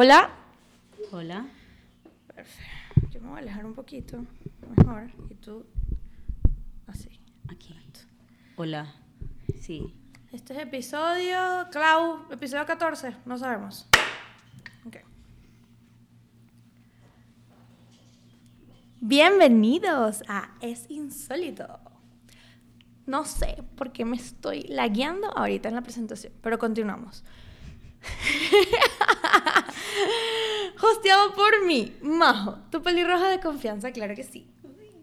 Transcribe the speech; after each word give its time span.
Hola. 0.00 0.30
Hola. 1.10 1.44
Perfecto. 2.32 3.08
Yo 3.10 3.20
me 3.20 3.30
voy 3.30 3.38
a 3.38 3.40
alejar 3.40 3.66
un 3.66 3.74
poquito. 3.74 4.24
Mejor. 4.76 5.10
Y 5.28 5.34
tú. 5.34 5.66
Así. 6.86 7.08
Aquí. 7.48 7.74
Hola. 8.54 8.94
Sí. 9.60 9.92
Este 10.30 10.54
es 10.54 10.60
episodio. 10.60 11.66
Clau. 11.72 12.30
Episodio 12.30 12.64
14. 12.64 13.16
No 13.26 13.38
sabemos. 13.38 13.88
Ok. 14.86 14.98
Bienvenidos 19.00 20.22
a 20.28 20.54
Es 20.60 20.88
Insólito. 20.90 21.80
No 23.04 23.24
sé 23.24 23.64
por 23.74 23.90
qué 23.90 24.04
me 24.04 24.14
estoy 24.14 24.62
lagueando 24.68 25.36
ahorita 25.36 25.68
en 25.68 25.74
la 25.74 25.82
presentación, 25.82 26.32
pero 26.40 26.56
continuamos. 26.56 27.24
Hosteado 30.80 31.34
por 31.34 31.64
mí, 31.64 31.96
Majo, 32.02 32.58
tu 32.70 32.82
pelirroja 32.82 33.28
de 33.28 33.40
confianza, 33.40 33.92
claro 33.92 34.14
que 34.14 34.24
sí. 34.24 34.48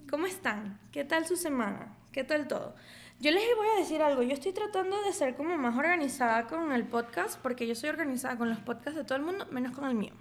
¿Cómo 0.10 0.28
están? 0.28 0.80
¿Qué 0.92 1.04
tal 1.04 1.26
su 1.26 1.36
semana? 1.36 1.98
¿Qué 2.12 2.24
tal 2.24 2.48
todo? 2.48 2.76
Yo 3.20 3.32
les 3.32 3.44
voy 3.56 3.68
a 3.68 3.80
decir 3.80 4.02
algo, 4.02 4.22
yo 4.24 4.34
estoy 4.34 4.52
tratando 4.52 5.02
de 5.04 5.14
ser 5.14 5.36
como 5.36 5.58
más 5.58 5.78
organizada 5.78 6.48
con 6.48 6.74
el 6.74 6.86
podcast, 6.86 7.40
porque 7.42 7.66
yo 7.66 7.76
soy 7.76 7.90
organizada 7.90 8.38
con 8.38 8.50
los 8.50 8.60
podcasts 8.60 8.98
de 8.98 9.04
todo 9.04 9.18
el 9.18 9.24
mundo, 9.24 9.48
menos 9.52 9.74
con 9.74 9.86
el 9.86 9.96
mío. 9.96 10.14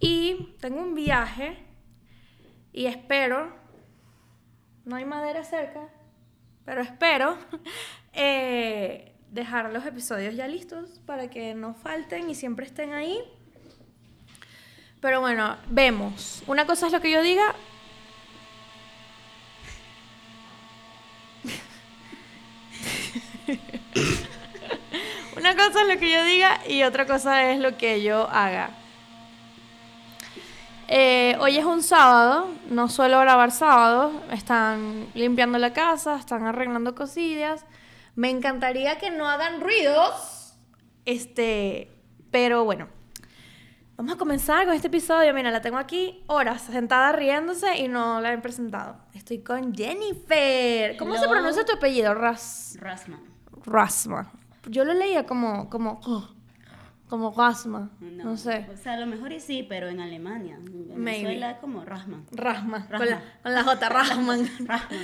Y 0.00 0.54
tengo 0.60 0.80
un 0.80 0.94
viaje 0.94 1.58
y 2.72 2.86
espero, 2.86 3.52
no 4.84 4.96
hay 4.96 5.04
madera 5.04 5.44
cerca, 5.44 5.88
pero 6.64 6.82
espero 6.82 7.36
eh, 8.12 9.14
dejar 9.30 9.72
los 9.72 9.86
episodios 9.86 10.34
ya 10.34 10.46
listos 10.48 11.00
para 11.06 11.30
que 11.30 11.54
no 11.54 11.74
falten 11.74 12.28
y 12.28 12.34
siempre 12.34 12.66
estén 12.66 12.92
ahí. 12.92 13.18
Pero 15.00 15.20
bueno, 15.20 15.56
vemos. 15.68 16.42
Una 16.46 16.66
cosa 16.66 16.86
es 16.86 16.92
lo 16.92 17.00
que 17.00 17.10
yo 17.10 17.22
diga. 17.22 17.54
Una 25.36 25.56
cosa 25.56 25.82
es 25.82 25.88
lo 25.88 25.98
que 25.98 26.12
yo 26.12 26.22
diga 26.24 26.60
y 26.68 26.82
otra 26.82 27.06
cosa 27.06 27.50
es 27.50 27.60
lo 27.60 27.78
que 27.78 28.02
yo 28.02 28.28
haga. 28.30 28.70
Eh, 30.92 31.36
hoy 31.38 31.56
es 31.56 31.64
un 31.64 31.84
sábado, 31.84 32.48
no 32.68 32.88
suelo 32.88 33.20
grabar 33.20 33.52
sábados, 33.52 34.12
están 34.32 35.06
limpiando 35.14 35.56
la 35.56 35.72
casa, 35.72 36.16
están 36.16 36.42
arreglando 36.42 36.96
cosillas. 36.96 37.64
Me 38.14 38.30
encantaría 38.30 38.98
que 38.98 39.10
no 39.10 39.28
hagan 39.28 39.60
ruidos, 39.60 40.54
este, 41.04 41.90
pero 42.30 42.64
bueno. 42.64 42.88
Vamos 43.96 44.14
a 44.14 44.16
comenzar 44.16 44.64
con 44.64 44.74
este 44.74 44.86
episodio. 44.86 45.34
Mira, 45.34 45.50
la 45.50 45.60
tengo 45.60 45.76
aquí 45.76 46.24
horas 46.26 46.62
sentada 46.62 47.12
riéndose 47.12 47.78
y 47.78 47.86
no 47.86 48.22
la 48.22 48.32
he 48.32 48.38
presentado. 48.38 48.96
Estoy 49.12 49.40
con 49.40 49.74
Jennifer. 49.74 50.96
¿Cómo 50.96 51.18
se 51.18 51.28
pronuncia 51.28 51.66
tu 51.66 51.74
apellido? 51.74 52.14
Ras 52.14 52.78
Rasman. 52.80 53.20
Rasma. 53.66 54.32
Yo 54.66 54.86
lo 54.86 54.94
leía 54.94 55.26
como 55.26 55.68
como 55.68 56.00
como 57.10 57.34
Rasma, 57.36 57.90
no, 58.00 58.36
sé. 58.36 58.68
O 58.72 58.76
sea, 58.76 58.92
a 58.92 58.96
lo 58.96 59.06
mejor 59.06 59.32
y 59.32 59.40
sí, 59.40 59.66
pero 59.68 59.88
en 59.88 59.98
Alemania. 60.00 60.54
En 60.54 60.96
Maybe. 60.96 61.24
Venezuela 61.24 61.50
es 61.50 61.58
como 61.58 61.84
Rasman. 61.84 62.24
Rasma, 62.30 62.86
Con, 62.86 63.00
Rasma. 63.00 63.06
la, 63.06 63.22
con 63.42 63.52
la 63.52 63.64
J, 63.64 63.88
Rasman. 63.88 64.50
Rasman. 64.66 65.00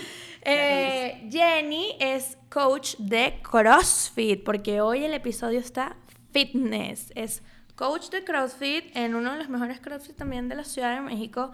Eh, 0.48 1.28
Jenny 1.28 1.96
es 1.98 2.38
coach 2.50 2.94
de 2.98 3.40
CrossFit, 3.42 4.44
porque 4.44 4.80
hoy 4.80 5.04
el 5.04 5.12
episodio 5.12 5.58
está 5.58 5.96
fitness. 6.32 7.12
Es 7.16 7.42
coach 7.74 8.10
de 8.10 8.22
CrossFit 8.22 8.96
en 8.96 9.16
uno 9.16 9.32
de 9.32 9.38
los 9.38 9.48
mejores 9.48 9.80
CrossFit 9.80 10.16
también 10.16 10.48
de 10.48 10.54
la 10.54 10.62
Ciudad 10.62 10.94
de 10.94 11.00
México. 11.00 11.50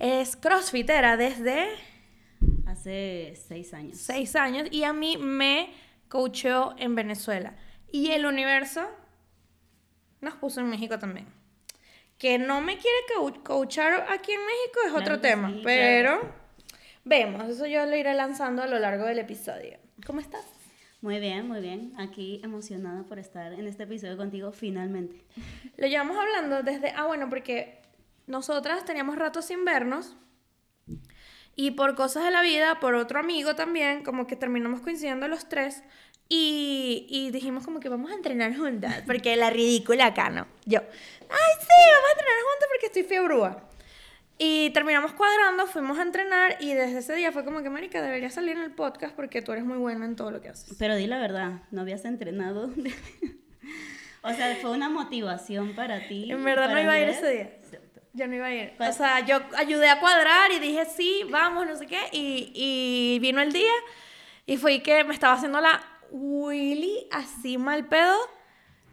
Es 0.00 0.36
CrossFitera 0.36 1.16
desde 1.16 1.68
Hace 2.66 3.34
seis 3.46 3.72
años. 3.74 3.98
seis 3.98 4.34
años 4.34 4.66
y 4.72 4.82
a 4.82 4.92
mí 4.92 5.16
me 5.18 5.72
coacheó 6.08 6.74
en 6.78 6.96
Venezuela. 6.96 7.54
Y 7.92 8.10
el 8.10 8.26
universo 8.26 8.88
nos 10.20 10.34
puso 10.34 10.60
en 10.60 10.68
México 10.68 10.98
también. 10.98 11.26
Que 12.18 12.38
no 12.38 12.60
me 12.60 12.76
quiere 12.76 12.98
coachar 13.44 14.06
aquí 14.10 14.32
en 14.32 14.40
México 14.40 14.80
es 14.86 14.92
otro 14.94 15.20
tema, 15.20 15.50
sí, 15.50 15.60
pero 15.62 16.20
claro. 16.20 16.41
Vemos, 17.04 17.48
eso 17.48 17.66
yo 17.66 17.86
lo 17.86 17.96
iré 17.96 18.14
lanzando 18.14 18.62
a 18.62 18.66
lo 18.66 18.78
largo 18.78 19.04
del 19.04 19.18
episodio. 19.18 19.78
¿Cómo 20.06 20.20
estás? 20.20 20.44
Muy 21.02 21.18
bien, 21.18 21.48
muy 21.48 21.60
bien. 21.60 21.92
Aquí 21.98 22.40
emocionada 22.44 23.02
por 23.02 23.18
estar 23.18 23.52
en 23.52 23.66
este 23.66 23.82
episodio 23.82 24.16
contigo 24.16 24.52
finalmente. 24.52 25.24
Lo 25.76 25.88
llevamos 25.88 26.16
hablando 26.16 26.62
desde, 26.62 26.92
ah 26.96 27.06
bueno, 27.06 27.28
porque 27.28 27.80
nosotras 28.28 28.84
teníamos 28.84 29.16
rato 29.16 29.42
sin 29.42 29.64
vernos 29.64 30.16
y 31.56 31.72
por 31.72 31.96
cosas 31.96 32.24
de 32.24 32.30
la 32.30 32.40
vida, 32.40 32.78
por 32.78 32.94
otro 32.94 33.18
amigo 33.18 33.56
también, 33.56 34.04
como 34.04 34.28
que 34.28 34.36
terminamos 34.36 34.80
coincidiendo 34.80 35.26
los 35.26 35.48
tres 35.48 35.82
y, 36.28 37.06
y 37.10 37.30
dijimos 37.32 37.64
como 37.64 37.80
que 37.80 37.88
vamos 37.88 38.12
a 38.12 38.14
entrenar 38.14 38.56
juntas, 38.56 39.02
porque 39.04 39.36
la 39.36 39.50
ridícula 39.50 40.06
acá, 40.06 40.30
¿no? 40.30 40.46
Yo, 40.64 40.78
ay 40.78 41.52
sí, 41.60 41.90
vamos 41.94 42.08
a 42.08 42.12
entrenar 42.12 42.42
juntas 42.42 42.68
porque 42.70 42.86
estoy 42.86 43.02
fiebrúa. 43.02 43.68
Y 44.38 44.70
terminamos 44.70 45.12
cuadrando, 45.12 45.66
fuimos 45.66 45.98
a 45.98 46.02
entrenar 46.02 46.56
y 46.60 46.74
desde 46.74 46.98
ese 46.98 47.14
día 47.14 47.30
fue 47.32 47.44
como 47.44 47.62
que, 47.62 47.70
Marica, 47.70 48.02
deberías 48.02 48.34
salir 48.34 48.56
en 48.56 48.62
el 48.62 48.72
podcast 48.72 49.14
porque 49.14 49.40
tú 49.42 49.52
eres 49.52 49.64
muy 49.64 49.76
buena 49.78 50.04
en 50.04 50.16
todo 50.16 50.30
lo 50.30 50.40
que 50.40 50.48
haces. 50.48 50.74
Pero 50.78 50.96
di 50.96 51.06
la 51.06 51.18
verdad, 51.20 51.62
no 51.70 51.82
habías 51.82 52.04
entrenado. 52.04 52.70
o 54.22 54.30
sea, 54.32 54.56
fue 54.56 54.70
una 54.70 54.88
motivación 54.88 55.74
para 55.74 56.08
ti. 56.08 56.30
En 56.32 56.42
verdad 56.44 56.70
no 56.70 56.80
iba 56.80 56.92
a 56.92 57.00
ir 57.00 57.08
ese 57.08 57.30
día. 57.30 57.50
Yo 58.14 58.26
no 58.26 58.34
iba 58.34 58.46
a 58.46 58.54
ir. 58.54 58.70
O 58.74 58.76
Pues- 58.78 58.96
sea, 58.96 59.20
yo 59.24 59.40
ayudé 59.56 59.88
a 59.88 60.00
cuadrar 60.00 60.50
y 60.50 60.58
dije 60.58 60.84
sí, 60.86 61.22
vamos, 61.30 61.66
no 61.66 61.76
sé 61.76 61.86
qué. 61.86 62.00
Y, 62.12 62.52
y 62.54 63.18
vino 63.20 63.40
el 63.40 63.52
día 63.52 63.72
y 64.46 64.56
fue 64.56 64.82
que 64.82 65.04
me 65.04 65.14
estaba 65.14 65.34
haciendo 65.34 65.60
la 65.60 65.80
Willy 66.10 67.06
así 67.10 67.58
mal 67.58 67.86
pedo. 67.86 68.16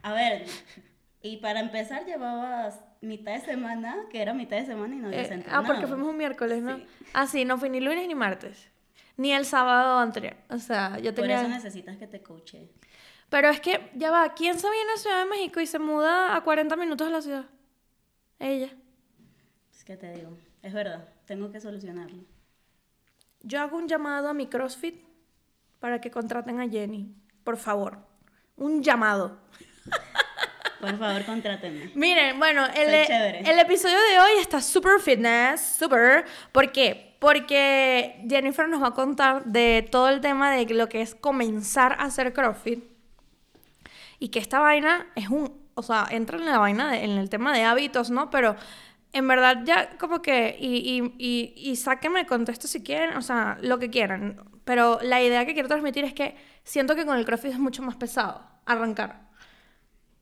A 0.04 0.14
ver, 0.14 0.46
y 1.22 1.38
para 1.38 1.60
empezar 1.60 2.06
llevabas 2.06 2.80
mitad 3.02 3.34
de 3.34 3.42
semana, 3.42 3.96
que 4.10 4.22
era 4.22 4.34
mitad 4.34 4.58
de 4.58 4.66
semana 4.66 4.96
y 4.96 5.00
no 5.00 5.08
habías 5.08 5.32
Eh, 5.32 5.46
ah, 5.50 5.64
porque 5.66 5.88
fuimos 5.88 6.08
un 6.10 6.18
miércoles, 6.18 6.62
¿no? 6.62 6.78
Sí. 6.78 6.86
Ah, 7.14 7.28
sí, 7.28 7.46
no 7.46 7.58
fui 7.58 7.70
ni 7.70 7.80
lunes 7.80 8.08
ni 8.08 8.16
martes. 8.16 8.70
Ni 9.18 9.34
el 9.34 9.46
sábado 9.46 10.00
anterior. 10.00 10.36
O 10.50 10.58
sea, 10.58 10.98
yo 11.00 11.14
Por 11.14 11.24
tenía. 11.24 11.42
eso 11.42 11.50
necesitas 11.50 11.98
que 11.98 12.08
te 12.08 12.22
coache. 12.22 12.70
Pero 13.30 13.50
es 13.50 13.60
que, 13.60 13.92
ya 13.96 14.12
va, 14.12 14.34
¿quién 14.34 14.58
se 14.58 14.70
viene 14.70 14.92
a 14.94 14.98
Ciudad 14.98 15.24
de 15.24 15.30
México 15.30 15.60
y 15.60 15.68
se 15.68 15.78
muda 15.78 16.36
a 16.36 16.42
40 16.44 16.76
minutos 16.76 17.08
de 17.08 17.14
la 17.14 17.22
ciudad? 17.22 17.46
Ella. 18.40 18.70
Es 19.72 19.84
que 19.84 19.98
te 19.98 20.12
digo, 20.14 20.38
es 20.64 20.74
verdad, 20.74 21.08
tengo 21.26 21.52
que 21.52 21.60
solucionarlo. 21.60 22.24
Yo 23.42 23.62
hago 23.62 23.78
un 23.78 23.88
llamado 23.88 24.30
a 24.30 24.34
mi 24.34 24.48
CrossFit 24.48 25.04
para 25.80 26.02
que 26.02 26.12
contraten 26.12 26.60
a 26.60 26.68
Jenny. 26.68 27.14
Por 27.44 27.58
favor. 27.58 28.00
Un 28.58 28.84
llamado. 28.84 29.40
Por 30.80 30.98
favor, 30.98 31.26
contrátenme. 31.26 31.92
Miren, 31.96 32.40
bueno, 32.40 32.66
el, 32.66 33.06
chévere. 33.06 33.40
el 33.42 33.60
episodio 33.60 33.98
de 33.98 34.20
hoy 34.20 34.32
está 34.42 34.62
super 34.62 35.00
fitness, 35.02 35.76
super. 35.80 36.26
¿Por 36.52 36.72
qué? 36.72 37.16
Porque 37.20 38.24
Jennifer 38.30 38.68
nos 38.70 38.82
va 38.82 38.88
a 38.88 38.94
contar 38.94 39.44
de 39.46 39.88
todo 39.92 40.08
el 40.10 40.22
tema 40.22 40.52
de 40.52 40.66
lo 40.74 40.88
que 40.88 41.02
es 41.02 41.16
comenzar 41.16 41.94
a 41.94 42.04
hacer 42.06 42.32
CrossFit. 42.34 42.84
Y 44.20 44.30
que 44.30 44.40
esta 44.40 44.60
vaina 44.60 45.08
es 45.16 45.30
un, 45.30 45.52
o 45.76 45.84
sea, 45.84 46.08
entra 46.10 46.38
en 46.38 46.46
la 46.46 46.60
vaina, 46.60 46.92
de- 46.92 47.04
en 47.04 47.12
el 47.12 47.30
tema 47.30 47.54
de 47.54 47.64
hábitos, 47.64 48.10
¿no? 48.10 48.30
Pero 48.30 48.56
en 49.12 49.28
verdad 49.28 49.58
ya 49.66 49.98
como 49.98 50.22
que, 50.22 50.56
y, 50.60 50.78
y, 50.78 51.14
y, 51.18 51.54
y 51.72 51.76
sáquenme 51.76 52.22
el 52.22 52.26
contexto 52.26 52.68
si 52.68 52.84
quieren, 52.84 53.18
o 53.18 53.22
sea, 53.22 53.58
lo 53.62 53.80
que 53.80 53.90
quieran. 53.90 54.42
Pero 54.66 55.00
la 55.02 55.22
idea 55.22 55.46
que 55.46 55.54
quiero 55.54 55.68
transmitir 55.68 56.04
es 56.06 56.14
que 56.14 56.36
siento 56.64 56.96
que 56.96 57.06
con 57.06 57.18
el 57.18 57.26
CrossFit 57.26 57.52
es 57.54 57.60
mucho 57.60 57.82
más 57.82 57.96
pesado 57.96 58.46
arrancar. 58.66 59.29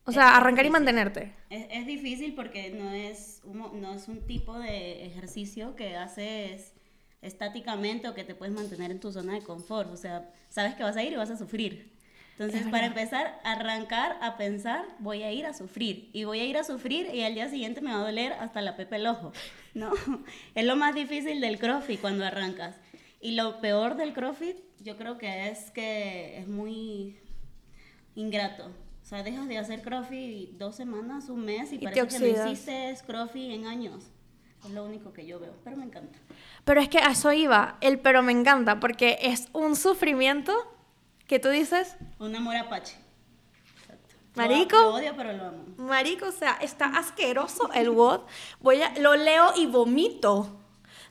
O 0.07 0.12
sea, 0.13 0.37
Es 0.37 0.37
arrancar 0.37 0.66
y 0.66 0.70
difícil. 0.70 0.72
mantenerte. 0.72 1.34
Es, 1.49 1.67
es 1.70 1.85
difícil 1.85 2.34
porque 2.35 2.72
no 2.72 2.91
es, 2.93 3.41
un, 3.43 3.81
no 3.81 3.93
es 3.93 4.08
un 4.08 4.26
tipo 4.26 4.58
de 4.58 5.05
ejercicio 5.05 5.76
que 5.76 5.96
haces 5.97 6.73
estáticamente 7.22 8.08
o 8.08 8.14
que 8.14 8.23
te 8.23 8.35
puedes 8.35 8.55
mantener 8.55 8.91
en 8.91 8.99
tu 8.99 9.11
zona 9.11 9.34
de 9.34 9.43
confort. 9.43 9.91
O 9.91 9.97
sea, 9.97 10.31
sabes 10.49 10.76
que 10.76 10.84
vas 10.84 10.96
a 10.97 11.03
ir 11.03 11.14
y 11.14 11.17
vas 11.17 11.29
a 11.31 11.37
sufrir. 11.37 11.96
Entonces, 12.40 12.61
Es 12.61 12.67
para 12.72 12.87
empezar, 12.87 13.40
arrancar 13.43 14.17
a 14.22 14.37
pensar, 14.37 14.85
voy 14.99 15.23
a 15.23 15.31
ir 15.31 15.46
a 15.47 15.53
sufrir. 15.53 16.09
Y 16.14 16.23
voy 16.23 16.40
a 16.40 16.46
ir 16.46 16.58
a 16.58 16.64
sufrir 16.64 17.14
y 17.14 17.23
al 17.23 17.34
día 17.34 17.49
siguiente 17.49 17.81
me 17.81 17.91
va 17.91 18.02
a 18.02 18.05
doler 18.05 18.34
hasta 18.34 18.61
la 18.61 18.78
pepe 18.78 18.97
el 18.97 19.08
ojo. 19.08 19.34
¿no? 19.73 19.91
es 20.55 20.66
lo 20.66 20.76
más 20.76 20.96
difícil 20.96 21.41
del 21.41 21.59
CrossFit 21.59 21.99
cuando 21.99 22.26
arrancas. 22.26 22.78
Y 23.20 23.31
lo 23.31 23.59
peor 23.59 23.96
del 23.97 24.14
CrossFit, 24.14 24.58
yo 24.79 24.97
creo 24.97 25.17
que 25.17 25.49
es 25.49 25.72
que 25.72 26.37
es 26.37 26.47
muy 26.47 27.20
ingrato. 28.16 28.72
O 29.07 29.09
sea, 29.09 29.23
dejas 29.23 29.47
de 29.47 29.57
hacer 29.57 29.81
CrossFit 29.83 30.49
dos 30.57 30.75
semanas, 30.75 31.29
un 31.29 31.45
mes 31.45 31.71
y, 31.71 31.75
Y 31.75 31.79
parece 31.79 32.07
que 32.09 32.19
no 32.19 32.49
hiciste 32.49 32.93
CrossFit 33.05 33.51
en 33.51 33.65
años. 33.65 34.03
Es 34.65 34.71
lo 34.71 34.83
único 34.83 35.13
que 35.13 35.25
yo 35.25 35.39
veo, 35.39 35.53
pero 35.63 35.77
me 35.77 35.85
encanta. 35.85 36.19
Pero 36.65 36.81
es 36.81 36.89
que 36.89 36.97
a 36.97 37.11
eso 37.11 37.31
iba, 37.31 37.77
el 37.79 37.99
pero 37.99 38.21
me 38.21 38.33
encanta, 38.33 38.81
porque 38.81 39.17
es 39.21 39.47
un 39.53 39.77
sufrimiento 39.77 40.53
que 41.25 41.39
tú 41.39 41.47
dices, 41.47 41.95
Un 42.19 42.35
amor 42.35 42.57
apache. 42.57 42.97
Exacto. 43.79 44.15
Marico. 44.35 44.75
Lo, 44.75 44.95
odio, 44.95 45.13
pero 45.15 45.31
lo 45.31 45.45
amo. 45.45 45.63
Marico, 45.77 46.25
o 46.25 46.33
sea, 46.33 46.57
está 46.61 46.87
asqueroso 46.87 47.71
el 47.73 47.89
WOD. 47.91 48.23
Voy 48.59 48.81
a, 48.81 48.93
lo 48.99 49.15
leo 49.15 49.53
y 49.55 49.67
vomito 49.67 50.59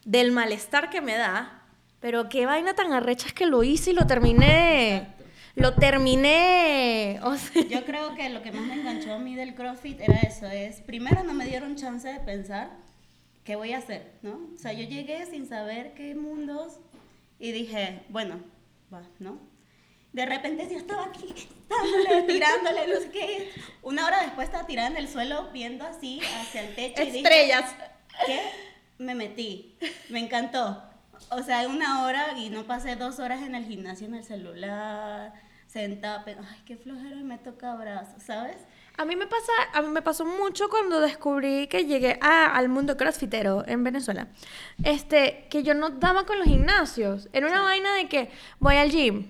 del 0.04 0.32
malestar 0.32 0.90
que 0.90 1.00
me 1.00 1.16
da. 1.16 1.62
Pero 2.00 2.28
qué 2.28 2.44
vaina 2.44 2.75
tan 2.75 2.93
arrecha 2.93 3.28
es 3.28 3.32
que 3.32 3.46
lo 3.46 3.62
hice 3.62 3.93
y 3.93 3.94
lo 3.94 4.06
terminé. 4.06 5.16
Lo 5.56 5.75
terminé. 5.75 7.19
O 7.23 7.35
sea, 7.37 7.62
Yo 7.62 7.85
creo 7.85 8.14
que 8.14 8.29
lo 8.29 8.43
que 8.43 8.53
más 8.53 8.67
me 8.67 8.75
enganchó 8.75 9.14
a 9.14 9.19
mí 9.19 9.35
del 9.35 9.55
CrossFit 9.55 10.00
era 10.00 10.19
eso, 10.20 10.47
es 10.47 10.82
primero 10.82 11.25
no 11.25 11.32
me 11.32 11.47
dieron 11.47 11.76
chance 11.76 12.06
de 12.06 12.20
pensar 12.20 12.70
qué 13.43 13.56
voy 13.56 13.73
a 13.73 13.79
hacer, 13.79 14.12
¿no? 14.23 14.50
O 14.55 14.58
sea, 14.58 14.75
yo 14.75 14.87
llegué 14.87 15.25
sin 15.26 15.49
saber 15.49 15.94
qué 15.94 16.14
mundos 16.14 16.79
y 17.38 17.53
dije, 17.53 18.03
bueno, 18.11 18.41
va, 18.93 19.03
¿no? 19.19 19.38
De 20.12 20.26
repente 20.26 20.69
yo 20.70 20.76
estaba 20.76 21.06
aquí, 21.06 21.35
dándole, 21.69 22.23
tirándole, 22.25 22.87
no 22.88 23.00
sé 23.00 23.11
qué. 23.11 23.50
Una 23.82 24.06
hora 24.06 24.23
después 24.23 24.49
estaba 24.49 24.67
tirada 24.67 24.88
en 24.88 24.97
el 24.97 25.08
suelo 25.08 25.50
viendo 25.53 25.87
así 25.87 26.20
hacia 26.41 26.69
el 26.69 26.75
techo 26.75 27.03
y 27.03 27.06
dije, 27.06 27.19
estrellas. 27.19 27.75
¿qué? 28.26 28.41
Me 28.99 29.14
metí, 29.14 29.79
me 30.11 30.20
encantó. 30.20 30.82
O 31.31 31.43
sea, 31.43 31.67
una 31.69 32.05
hora 32.05 32.37
y 32.37 32.50
no 32.50 32.64
pasé 32.67 32.97
dos 32.97 33.19
horas 33.19 33.43
en 33.43 33.55
el 33.55 33.64
gimnasio 33.64 34.06
en 34.06 34.14
el 34.17 34.25
celular, 34.25 35.32
sentada, 35.76 36.23
pero, 36.25 36.40
ay, 36.40 36.62
qué 36.64 36.76
flojera, 36.76 37.17
me 37.17 37.37
toca 37.37 37.75
brazos, 37.75 38.23
¿sabes? 38.23 38.56
A 38.96 39.05
mí 39.05 39.14
me 39.14 39.26
pasa, 39.26 39.52
a 39.75 39.82
mí 39.82 39.88
me 39.88 40.00
pasó 40.00 40.25
mucho 40.25 40.70
cuando 40.70 41.00
descubrí 41.00 41.67
que 41.67 41.84
llegué 41.84 42.19
a- 42.23 42.46
al 42.46 42.70
mundo 42.70 42.96
crossfitero 42.96 43.62
en 43.67 43.84
Venezuela. 43.84 44.28
Este, 44.82 45.46
que 45.50 45.62
yo 45.62 45.75
no 45.75 45.90
daba 45.90 46.25
con 46.25 46.38
los 46.38 46.49
gimnasios. 46.49 47.28
Era 47.34 47.46
una 47.46 47.61
vaina 47.61 47.94
de 47.94 48.08
que 48.08 48.31
voy 48.58 48.76
al 48.76 48.90
gym. 48.90 49.26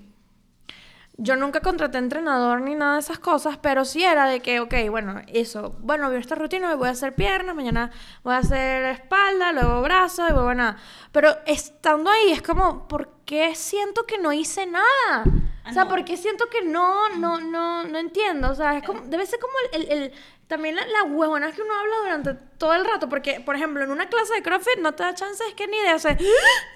Yo 1.19 1.35
nunca 1.35 1.61
contraté 1.63 1.99
entrenador 1.99 2.61
ni 2.61 2.77
nada 2.77 2.95
de 2.95 3.01
esas 3.01 3.19
cosas, 3.19 3.57
pero 3.61 3.85
sí 3.85 4.05
era 4.05 4.27
de 4.29 4.39
que, 4.41 4.61
ok, 4.61 4.75
bueno, 4.91 5.23
eso, 5.27 5.75
bueno, 5.81 6.11
veo 6.11 6.21
esta 6.21 6.37
rutina, 6.37 6.71
hoy 6.71 6.77
voy 6.77 6.89
a 6.89 6.93
hacer 6.93 7.15
piernas, 7.17 7.57
mañana 7.57 7.91
voy 8.23 8.35
a 8.35 8.39
hacer 8.39 8.85
espalda, 8.85 9.51
luego 9.51 9.81
brazos 9.83 10.29
y 10.31 10.33
luego 10.33 10.55
nada. 10.55 10.77
Pero 11.11 11.35
estando 11.47 12.09
ahí 12.11 12.31
es 12.31 12.43
como, 12.43 12.87
¿por 12.87 13.09
qué 13.25 13.55
siento 13.57 14.05
que 14.07 14.19
no 14.19 14.33
hice 14.33 14.67
nada? 14.67 15.25
Ah, 15.67 15.71
o 15.71 15.73
sea, 15.75 15.85
no. 15.85 15.91
¿por 15.91 16.05
qué 16.05 16.17
siento 16.17 16.49
que 16.49 16.63
no, 16.63 17.09
no, 17.19 17.41
no, 17.41 17.85
no 17.85 17.99
entiendo? 17.99 18.51
O 18.51 18.55
sea, 18.55 18.77
es 18.79 18.85
como, 18.85 19.01
debe 19.03 19.27
ser 19.27 19.39
como 19.41 19.53
el, 19.73 19.83
el- 19.91 20.03
el- 20.05 20.13
también 20.47 20.77
la, 20.77 20.87
la 20.87 21.03
huevona 21.03 21.51
que 21.53 21.61
uno 21.61 21.75
habla 21.75 21.97
durante 22.03 22.35
todo 22.57 22.73
el 22.75 22.85
rato, 22.85 23.09
porque, 23.09 23.41
por 23.41 23.57
ejemplo, 23.57 23.83
en 23.83 23.91
una 23.91 24.09
clase 24.09 24.35
de 24.35 24.43
CrossFit 24.43 24.79
no 24.81 24.95
te 24.95 25.03
da 25.03 25.13
chance 25.15 25.43
es 25.49 25.55
que 25.55 25.67
ni 25.67 25.79
de 25.81 25.89
hacer, 25.89 26.19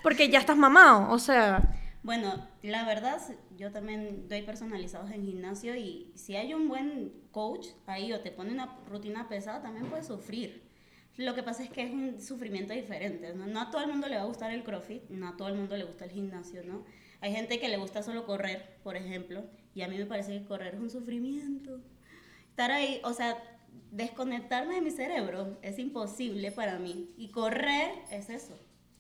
porque 0.03 0.29
ya 0.29 0.41
estás 0.41 0.57
mamado, 0.57 1.11
o 1.13 1.19
sea... 1.19 1.63
Bueno, 2.03 2.49
la 2.63 2.85
verdad, 2.85 3.21
yo 3.57 3.71
también 3.71 4.27
doy 4.29 4.43
personalizados 4.43 5.11
en 5.11 5.25
gimnasio 5.25 5.77
y 5.77 6.11
si 6.17 6.35
hay 6.35 6.55
un 6.55 6.67
buen 6.69 7.13
coach 7.31 7.69
ahí 7.87 8.13
o 8.13 8.21
te 8.21 8.31
pone 8.33 8.51
una 8.53 8.77
rutina 8.89 9.29
pesada, 9.29 9.63
también 9.63 9.87
puedes 9.87 10.07
sufrir. 10.07 10.63
Lo 11.19 11.35
que 11.35 11.43
pasa 11.43 11.63
es 11.63 11.69
que 11.71 11.83
es 11.83 11.93
un 11.93 12.19
sufrimiento 12.21 12.73
diferente, 12.73 13.35
¿no? 13.35 13.47
No 13.47 13.61
a 13.61 13.71
todo 13.71 13.83
el 13.83 13.89
mundo 13.89 14.09
le 14.09 14.17
va 14.17 14.23
a 14.23 14.27
gustar 14.27 14.51
el 14.51 14.65
CrossFit, 14.65 15.11
no 15.11 15.29
a 15.29 15.37
todo 15.37 15.49
el 15.49 15.55
mundo 15.57 15.77
le 15.77 15.85
gusta 15.85 16.07
el 16.07 16.11
gimnasio, 16.11 16.63
¿no? 16.65 16.85
Hay 17.21 17.33
gente 17.33 17.59
que 17.59 17.69
le 17.69 17.77
gusta 17.77 18.03
solo 18.03 18.25
correr, 18.25 18.79
por 18.83 18.97
ejemplo, 18.97 19.45
y 19.75 19.83
a 19.83 19.89
mí 19.89 19.97
me 19.99 20.07
parece 20.07 20.39
que 20.39 20.47
correr 20.47 20.75
es 20.75 20.81
un 20.81 20.91
sufrimiento. 20.91 21.81
Estar 22.49 22.71
ahí, 22.71 23.01
o 23.05 23.13
sea, 23.13 23.37
desconectarme 23.91 24.77
de 24.77 24.81
mi 24.81 24.91
cerebro 24.91 25.59
es 25.63 25.79
imposible 25.79 26.51
para 26.51 26.79
mí. 26.79 27.15
Y 27.17 27.29
correr 27.29 27.93
es 28.11 28.31
eso. 28.31 28.55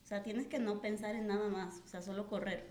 O 0.04 0.06
sea, 0.06 0.22
tienes 0.22 0.46
que 0.46 0.58
no 0.58 0.80
pensar 0.80 1.14
en 1.14 1.28
nada 1.28 1.48
más, 1.48 1.80
o 1.84 1.88
sea, 1.88 2.02
solo 2.02 2.26
correr. 2.26 2.64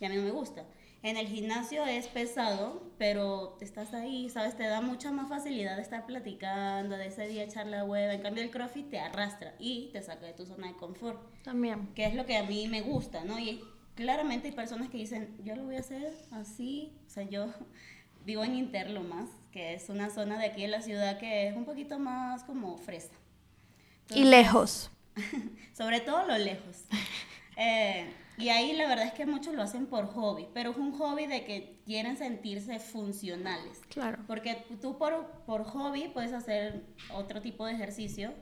Y 0.00 0.04
a 0.04 0.08
mí 0.08 0.16
no 0.16 0.22
me 0.22 0.30
gusta. 0.30 0.64
En 1.02 1.16
el 1.16 1.26
gimnasio 1.26 1.84
es 1.84 2.06
pesado, 2.06 2.92
pero 2.96 3.56
estás 3.60 3.92
ahí, 3.92 4.28
¿sabes? 4.28 4.56
Te 4.56 4.64
da 4.64 4.80
mucha 4.80 5.10
más 5.10 5.28
facilidad 5.28 5.74
de 5.76 5.82
estar 5.82 6.06
platicando, 6.06 6.96
de 6.96 7.06
ese 7.06 7.26
día 7.26 7.42
echar 7.42 7.66
la 7.66 7.84
hueva. 7.84 8.14
En 8.14 8.22
cambio, 8.22 8.42
el 8.44 8.50
CrossFit 8.50 8.88
te 8.88 9.00
arrastra 9.00 9.54
y 9.58 9.90
te 9.92 10.00
saca 10.00 10.26
de 10.26 10.32
tu 10.32 10.46
zona 10.46 10.68
de 10.68 10.74
confort, 10.74 11.20
También. 11.42 11.92
que 11.94 12.06
es 12.06 12.14
lo 12.14 12.24
que 12.24 12.36
a 12.36 12.44
mí 12.44 12.68
me 12.68 12.82
gusta, 12.82 13.24
¿no? 13.24 13.38
Y 13.38 13.64
claramente 13.94 14.48
hay 14.48 14.54
personas 14.54 14.88
que 14.88 14.98
dicen, 14.98 15.36
yo 15.44 15.56
lo 15.56 15.64
voy 15.64 15.76
a 15.76 15.80
hacer 15.80 16.14
así. 16.30 16.92
O 17.06 17.10
sea, 17.10 17.24
yo 17.24 17.46
vivo 18.24 18.44
en 18.44 18.54
Interlomas, 18.54 19.28
que 19.50 19.74
es 19.74 19.88
una 19.88 20.10
zona 20.10 20.38
de 20.38 20.46
aquí 20.46 20.64
en 20.64 20.70
la 20.70 20.82
ciudad 20.82 21.18
que 21.18 21.48
es 21.48 21.56
un 21.56 21.64
poquito 21.64 21.98
más 21.98 22.44
como 22.44 22.78
fresa. 22.78 23.14
Y 24.10 24.24
lejos. 24.24 24.90
Sobre 25.72 26.00
todo 26.00 26.26
lo 26.26 26.38
lejos. 26.38 26.84
Eh, 27.54 28.10
y 28.38 28.48
ahí 28.48 28.72
la 28.72 28.88
verdad 28.88 29.04
es 29.04 29.12
que 29.12 29.26
muchos 29.26 29.54
lo 29.54 29.60
hacen 29.60 29.84
por 29.84 30.06
hobby, 30.06 30.48
pero 30.54 30.70
es 30.70 30.78
un 30.78 30.92
hobby 30.92 31.26
de 31.26 31.44
que 31.44 31.82
quieren 31.84 32.16
sentirse 32.16 32.78
funcionales. 32.78 33.82
Claro. 33.90 34.24
Porque 34.26 34.64
tú 34.80 34.96
por, 34.96 35.26
por 35.44 35.64
hobby 35.64 36.08
puedes 36.08 36.32
hacer 36.32 36.82
otro 37.12 37.42
tipo 37.42 37.66
de 37.66 37.74
ejercicio, 37.74 38.32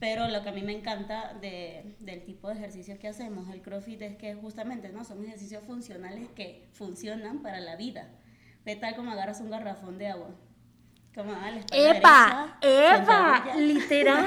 pero 0.00 0.28
lo 0.28 0.42
que 0.42 0.50
a 0.50 0.52
mí 0.52 0.62
me 0.62 0.72
encanta 0.72 1.34
de- 1.40 1.96
del 2.00 2.24
tipo 2.24 2.48
de 2.48 2.54
ejercicio 2.54 2.98
que 2.98 3.08
hacemos, 3.08 3.48
el 3.52 3.62
CrossFit, 3.62 4.00
es 4.02 4.16
que 4.16 4.34
justamente 4.34 4.90
¿no? 4.90 5.04
son 5.04 5.24
ejercicios 5.24 5.64
funcionales 5.64 6.28
que 6.36 6.68
funcionan 6.72 7.40
para 7.42 7.60
la 7.60 7.76
vida. 7.76 8.08
De 8.64 8.76
tal 8.76 8.94
como 8.94 9.10
agarras 9.10 9.40
un 9.40 9.50
garrafón 9.50 9.98
de 9.98 10.08
agua. 10.08 10.30
Como 11.14 11.32
ah, 11.32 11.50
¡Epa! 11.72 12.58
¡Epa! 12.60 13.44
Literal, 13.56 14.26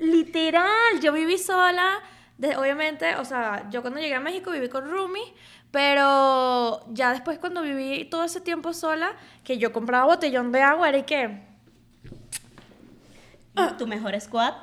literal. 0.00 1.00
Yo 1.00 1.12
viví 1.12 1.38
sola, 1.38 2.00
de- 2.36 2.56
obviamente, 2.56 3.14
o 3.16 3.24
sea, 3.24 3.68
yo 3.70 3.80
cuando 3.80 4.00
llegué 4.00 4.14
a 4.14 4.20
México 4.20 4.50
viví 4.50 4.68
con 4.68 4.90
Rumi, 4.90 5.22
pero 5.70 6.84
ya 6.92 7.12
después 7.12 7.38
cuando 7.38 7.62
viví 7.62 8.04
todo 8.04 8.24
ese 8.24 8.42
tiempo 8.42 8.74
sola, 8.74 9.12
que 9.42 9.56
yo 9.56 9.72
compraba 9.72 10.04
botellón 10.04 10.52
de 10.52 10.60
agua, 10.60 10.90
era 10.90 10.98
y 10.98 11.04
que 11.04 11.40
tu 13.78 13.86
mejor 13.86 14.18
squat 14.20 14.54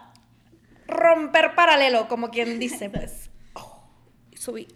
romper 0.90 1.56
paralelo, 1.56 2.08
como 2.08 2.30
quien 2.30 2.60
dice, 2.60 2.90
pues. 2.90 3.30
Oh, 3.54 3.90
subí. 4.36 4.68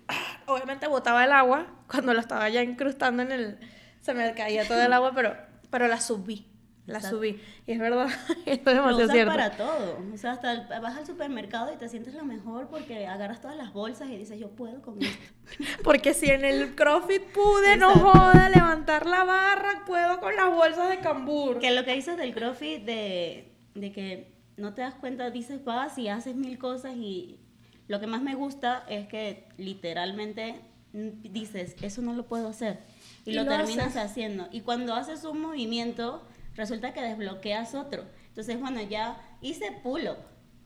Obviamente 0.45 0.87
botaba 0.87 1.23
el 1.25 1.31
agua 1.31 1.67
cuando 1.89 2.13
la 2.13 2.21
estaba 2.21 2.49
ya 2.49 2.61
incrustando 2.61 3.23
en 3.23 3.31
el... 3.31 3.59
Se 4.01 4.13
me 4.13 4.33
caía 4.33 4.67
todo 4.67 4.81
el 4.81 4.91
agua, 4.91 5.11
pero, 5.15 5.35
pero 5.69 5.87
la 5.87 5.99
subí. 6.01 6.47
La 6.85 6.97
Exacto. 6.97 7.15
subí. 7.19 7.41
Y 7.65 7.71
es 7.71 7.79
verdad, 7.79 8.07
esto 8.45 8.69
es 8.71 8.75
Lo 8.75 8.81
demasiado 8.81 8.97
usas 9.05 9.11
cierto. 9.13 9.31
para 9.31 9.51
todo. 9.51 9.99
O 10.13 10.17
sea, 10.17 10.33
hasta 10.33 10.51
el- 10.51 10.67
vas 10.81 10.97
al 10.97 11.05
supermercado 11.05 11.73
y 11.73 11.77
te 11.77 11.87
sientes 11.87 12.13
lo 12.13 12.25
mejor 12.25 12.67
porque 12.67 13.07
agarras 13.07 13.39
todas 13.39 13.55
las 13.55 13.71
bolsas 13.71 14.09
y 14.09 14.17
dices, 14.17 14.37
yo 14.37 14.49
puedo 14.49 14.81
con 14.81 15.01
esto. 15.01 15.33
Porque 15.85 16.13
si 16.13 16.29
en 16.29 16.43
el 16.43 16.75
CrossFit 16.75 17.21
pude, 17.31 17.77
no 17.77 17.89
Exacto. 17.91 18.09
joda, 18.11 18.49
levantar 18.49 19.05
la 19.05 19.23
barra, 19.23 19.83
puedo 19.85 20.19
con 20.19 20.35
las 20.35 20.49
bolsas 20.49 20.89
de 20.89 20.99
cambur. 20.99 21.59
Que 21.59 21.71
lo 21.71 21.85
que 21.85 21.93
dices 21.93 22.17
del 22.17 22.33
CrossFit, 22.33 22.83
de, 22.83 23.53
de 23.75 23.91
que 23.93 24.32
no 24.57 24.73
te 24.73 24.81
das 24.81 24.95
cuenta, 24.95 25.29
dices 25.29 25.63
vas 25.63 25.97
y 25.97 26.07
haces 26.09 26.35
mil 26.35 26.57
cosas 26.57 26.95
y 26.95 27.39
lo 27.87 27.99
que 27.99 28.07
más 28.07 28.21
me 28.21 28.35
gusta 28.35 28.85
es 28.87 29.07
que 29.07 29.47
literalmente 29.57 30.61
dices, 30.93 31.75
eso 31.81 32.01
no 32.01 32.13
lo 32.13 32.25
puedo 32.27 32.47
hacer. 32.49 32.79
Y, 33.25 33.31
Y 33.31 33.33
lo, 33.33 33.43
lo 33.43 33.49
terminas 33.51 33.87
haces. 33.95 34.11
haciendo. 34.11 34.47
Y 34.51 34.61
cuando 34.61 34.93
haces 34.93 35.23
un 35.25 35.41
movimiento, 35.41 36.23
resulta 36.55 36.93
que 36.93 37.01
desbloqueas 37.01 37.73
otro. 37.75 38.05
Entonces, 38.27 38.59
bueno, 38.59 38.81
ya 38.81 39.17
hice 39.41 39.71
pull-up. 39.83 40.17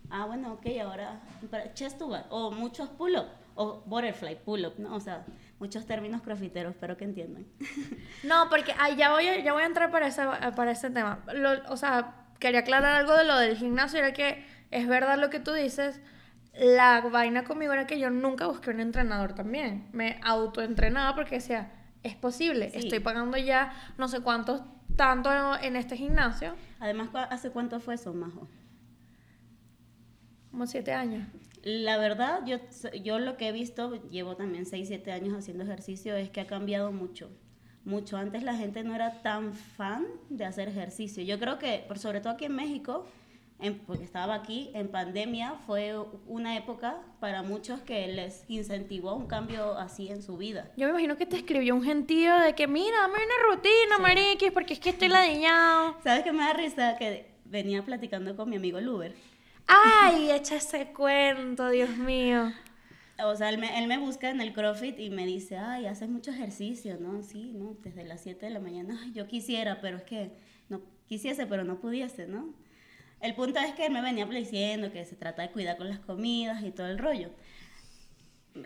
Ah, 0.10 0.26
bueno, 0.26 0.54
ok, 0.54 0.66
ahora 0.84 1.22
chest 1.74 1.98
to 1.98 2.08
o 2.30 2.52
muchos 2.52 2.88
pull-up, 2.90 3.26
o 3.56 3.82
butterfly 3.86 4.36
pull-up, 4.46 4.74
¿no? 4.78 4.96
O 4.96 5.00
sea, 5.02 5.26
muchos 5.60 5.86
términos 5.86 6.22
crofiteros, 6.22 6.74
espero 6.74 6.96
que 6.96 7.04
entiendan. 7.06 7.46
No, 8.24 8.50
porque 8.50 8.74
ay, 8.78 8.96
ya, 8.96 9.12
voy 9.12 9.28
a, 9.28 9.44
ya 9.44 9.52
voy 9.54 9.64
a 9.64 9.66
entrar 9.66 9.92
para 9.92 10.08
ese, 10.08 10.22
para 10.56 10.72
ese 10.72 10.90
tema. 10.90 11.24
Lo- 11.34 11.70
o 11.74 11.76
sea, 11.78 12.27
quería 12.40 12.62
aclarar 12.62 12.96
algo 12.96 13.16
de 13.16 13.24
lo 13.24 13.38
del 13.38 13.56
gimnasio, 13.58 14.00
era 14.00 14.14
que 14.14 14.44
es 14.72 14.88
verdad 14.88 15.18
lo 15.18 15.30
que 15.30 15.40
tú 15.40 15.54
dices. 15.54 16.00
La 16.54 17.02
vaina 17.02 17.44
conmigo 17.44 17.74
era 17.74 17.86
que 17.88 18.00
yo 18.00 18.10
nunca 18.10 18.48
busqué 18.48 18.72
un 18.72 18.80
entrenador 18.80 19.34
también. 19.34 19.88
Me 19.92 20.20
autoentrenaba 20.24 21.16
porque 21.16 21.36
decía, 21.36 21.72
es 22.04 22.16
posible, 22.16 22.70
Sí. 22.72 22.80
estoy 22.80 23.00
pagando 23.00 23.38
ya 23.38 23.74
no 23.98 24.08
sé 24.08 24.22
cuántos, 24.22 24.62
tanto 24.96 25.30
en 25.62 25.76
este 25.76 25.96
gimnasio, 25.98 26.56
Además, 26.80 27.10
¿cu- 27.10 27.18
¿hace 27.18 27.52
cuánto 27.52 27.80
fue 27.80 27.96
eso, 27.96 28.14
Majo? 28.14 28.48
como 30.52 30.66
siete 30.66 30.94
años. 30.94 31.28
La 31.64 31.98
verdad, 31.98 32.40
yo, 32.46 32.58
yo 33.04 33.20
lo 33.20 33.36
que 33.38 33.50
he 33.50 33.52
visto, 33.52 34.02
llevo 34.10 34.36
también 34.36 34.66
6, 34.66 34.88
7 34.88 35.12
años 35.12 35.36
haciendo 35.38 35.64
ejercicio, 35.64 36.16
es 36.16 36.30
que 36.30 36.42
ha 36.42 36.48
cambiado 36.48 36.92
mucho. 36.92 37.30
Mucho. 37.88 38.18
Antes 38.18 38.44
la 38.44 38.54
gente 38.56 38.84
no 38.84 38.94
era 38.94 39.22
tan 39.22 39.54
fan 39.54 40.06
de 40.30 40.44
hacer 40.46 40.68
ejercicio. 40.68 41.24
Yo 41.24 41.40
creo 41.40 41.58
que, 41.58 41.86
por 41.88 41.98
sobre 41.98 42.20
todo 42.20 42.34
aquí 42.34 42.44
en 42.46 42.54
México, 42.56 43.06
en- 43.60 43.80
porque 43.80 44.04
estaba 44.04 44.36
aquí, 44.36 44.70
en 44.74 44.90
pandemia 44.90 45.54
fue 45.66 45.96
una 46.28 46.58
época 46.58 46.98
para 47.22 47.44
muchos 47.44 47.80
que 47.80 48.08
les 48.08 48.44
incentivó 48.50 49.16
un 49.16 49.26
cambio 49.26 49.78
así 49.78 50.10
en 50.10 50.22
su 50.22 50.36
vida. 50.38 50.70
Yo 50.76 50.86
me 50.88 50.92
imagino 50.92 51.16
que 51.18 51.26
te 51.26 51.38
escribió 51.38 51.74
un 51.76 51.82
gentío 51.84 52.38
de 52.40 52.54
que, 52.56 52.68
mira, 52.68 52.98
dame 53.02 53.14
una 53.16 53.56
rutina, 53.56 53.96
Sí. 53.96 54.02
mariquis, 54.02 54.52
porque 54.52 54.74
es 54.74 54.80
que 54.80 54.90
estoy 54.90 55.08
ladillado. 55.08 55.96
¿Sabes 56.04 56.24
qué 56.24 56.34
me 56.34 56.44
da 56.44 56.54
risa? 56.54 56.98
Que 56.98 57.32
venía 57.46 57.82
platicando 57.84 58.36
con 58.36 58.50
mi 58.50 58.58
amigo 58.58 58.80
Luber. 58.82 59.16
Ay, 59.66 60.30
echa 60.32 60.58
ese 60.58 60.88
cuento, 60.94 61.70
Dios 61.70 61.90
mío. 61.98 62.52
O 63.24 63.36
sea, 63.36 63.50
él 63.50 63.58
me, 63.58 63.80
él 63.80 63.88
me 63.88 63.98
busca 63.98 64.30
en 64.30 64.42
el 64.42 64.54
CrossFit 64.54 65.00
y 65.00 65.10
me 65.10 65.26
dice, 65.26 65.58
ay, 65.58 65.88
haces 65.88 66.08
mucho 66.10 66.32
ejercicio, 66.32 66.98
¿no? 67.00 67.24
Sí, 67.24 67.52
¿no? 67.54 67.76
Desde 67.82 68.04
las 68.04 68.22
7 68.22 68.46
de 68.46 68.52
la 68.52 68.60
mañana, 68.60 69.00
ay, 69.04 69.12
yo 69.14 69.28
quisiera, 69.28 69.82
pero 69.82 69.98
es 69.98 70.04
que 70.04 70.32
no 70.70 70.82
quisiese, 71.08 71.48
pero 71.48 71.64
no 71.64 71.80
pudiese, 71.80 72.28
¿no? 72.28 72.54
El 73.20 73.34
punto 73.34 73.60
es 73.60 73.74
que 73.74 73.88
él 73.88 73.94
me 73.94 74.02
venía 74.02 74.26
diciendo 74.26 74.92
que 74.92 75.04
se 75.06 75.16
trata 75.16 75.42
de 75.42 75.52
cuidar 75.52 75.78
con 75.78 75.90
las 75.90 76.00
comidas 76.00 76.64
y 76.64 76.72
todo 76.72 76.88
el 76.88 77.00
rollo. 77.00 77.32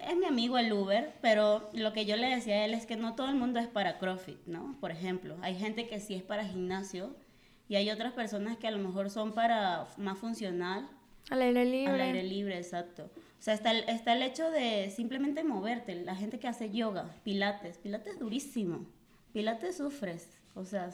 Es 0.08 0.15
mi 0.17 0.25
amigo 0.25 0.58
el 0.58 0.72
Uber, 0.72 1.13
pero 1.22 1.70
lo 1.74 1.93
que 1.93 2.05
yo 2.05 2.15
le 2.15 2.27
decía 2.27 2.55
a 2.55 2.65
él 2.65 2.74
es 2.74 2.86
que 2.86 2.96
no 2.96 3.15
todo 3.15 3.29
el 3.29 3.36
mundo 3.36 3.60
es 3.60 3.67
para 3.67 3.98
CrossFit, 3.98 4.46
¿no? 4.46 4.77
Por 4.79 4.91
ejemplo, 4.91 5.38
hay 5.41 5.55
gente 5.55 5.88
que 5.88 6.00
sí 6.00 6.15
es 6.15 6.24
para 6.24 6.46
gimnasio 6.46 7.15
y 7.67 7.75
hay 7.75 7.89
otras 7.89 8.13
personas 8.13 8.58
que 8.58 8.67
a 8.67 8.72
lo 8.72 8.79
mejor 8.79 9.10
son 9.10 9.34
para 9.34 9.88
más 9.98 10.17
funcional. 10.17 10.89
Al 11.29 11.41
aire 11.41 11.65
libre. 11.65 11.93
Al 11.93 12.01
aire 12.01 12.24
libre, 12.24 12.58
exacto. 12.58 13.10
O 13.41 13.43
sea, 13.43 13.55
está 13.55 13.71
el, 13.71 13.89
está 13.89 14.13
el 14.13 14.21
hecho 14.21 14.51
de 14.51 14.93
simplemente 14.95 15.43
moverte. 15.43 15.95
La 15.95 16.15
gente 16.15 16.38
que 16.38 16.48
hace 16.48 16.69
yoga, 16.69 17.10
pilates. 17.24 17.79
Pilates 17.79 18.19
durísimo. 18.19 18.86
Pilates 19.33 19.77
sufres. 19.77 20.38
O 20.53 20.63
sea, 20.63 20.91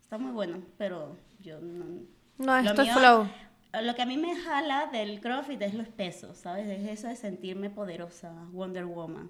está 0.00 0.16
muy 0.16 0.32
bueno, 0.32 0.62
pero 0.78 1.14
yo 1.42 1.60
no... 1.60 1.84
No, 2.38 2.56
esto 2.56 2.80
es 2.80 2.92
flow. 2.94 3.28
Lo 3.82 3.94
que 3.94 4.00
a 4.00 4.06
mí 4.06 4.16
me 4.16 4.34
jala 4.34 4.86
del 4.86 5.20
CrossFit 5.20 5.60
es 5.60 5.74
los 5.74 5.88
pesos, 5.88 6.38
¿sabes? 6.38 6.66
Es 6.68 6.88
eso 6.88 7.06
de 7.06 7.16
sentirme 7.16 7.68
poderosa, 7.68 8.32
Wonder 8.52 8.86
Woman. 8.86 9.28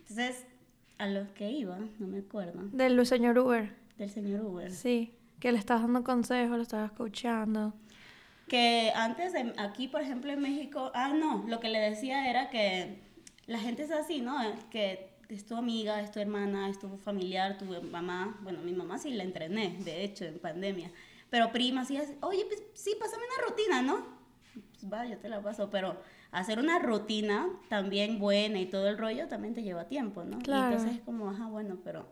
Entonces, 0.00 0.44
a 0.98 1.06
los 1.06 1.26
que 1.30 1.50
iba, 1.52 1.78
no 1.98 2.06
me 2.06 2.18
acuerdo. 2.18 2.64
Del 2.64 3.06
señor 3.06 3.38
Uber. 3.38 3.74
Del 3.96 4.10
señor 4.10 4.44
Uber. 4.44 4.70
Sí, 4.70 5.14
que 5.40 5.52
le 5.52 5.58
estás 5.58 5.80
dando 5.80 6.04
consejos, 6.04 6.54
lo 6.58 6.64
estabas 6.64 6.90
escuchando. 6.92 7.72
Que 8.48 8.92
antes, 8.94 9.32
aquí, 9.56 9.88
por 9.88 10.02
ejemplo, 10.02 10.32
en 10.32 10.40
México, 10.40 10.90
ah, 10.94 11.12
no, 11.14 11.44
lo 11.48 11.60
que 11.60 11.68
le 11.68 11.78
decía 11.78 12.28
era 12.28 12.50
que 12.50 13.00
la 13.46 13.58
gente 13.58 13.82
es 13.82 13.90
así, 13.90 14.20
¿no? 14.20 14.36
Que 14.70 15.14
es 15.28 15.46
tu 15.46 15.56
amiga, 15.56 16.00
es 16.00 16.10
tu 16.10 16.20
hermana, 16.20 16.68
es 16.68 16.78
tu 16.78 16.96
familiar, 16.98 17.58
tu 17.58 17.64
mamá. 17.64 18.38
Bueno, 18.42 18.60
mi 18.60 18.72
mamá 18.72 18.98
sí 18.98 19.10
la 19.10 19.24
entrené, 19.24 19.76
de 19.80 20.04
hecho, 20.04 20.24
en 20.24 20.38
pandemia. 20.38 20.90
Pero 21.30 21.50
prima, 21.52 21.84
sí, 21.84 21.98
oye, 22.20 22.44
pues 22.46 22.62
sí, 22.74 22.94
pásame 22.98 23.22
una 23.24 23.48
rutina, 23.48 23.82
¿no? 23.82 24.06
Pues 24.52 24.92
va, 24.92 25.06
yo 25.06 25.18
te 25.18 25.28
la 25.28 25.42
paso, 25.42 25.70
pero 25.70 25.96
hacer 26.30 26.58
una 26.58 26.78
rutina 26.78 27.48
también 27.68 28.18
buena 28.18 28.60
y 28.60 28.66
todo 28.66 28.88
el 28.88 28.98
rollo 28.98 29.26
también 29.28 29.54
te 29.54 29.62
lleva 29.62 29.88
tiempo, 29.88 30.24
¿no? 30.24 30.38
Claro. 30.38 30.70
Y 30.70 30.72
entonces 30.72 30.98
es 30.98 31.04
como, 31.04 31.30
ajá, 31.30 31.46
bueno, 31.46 31.78
pero 31.82 32.06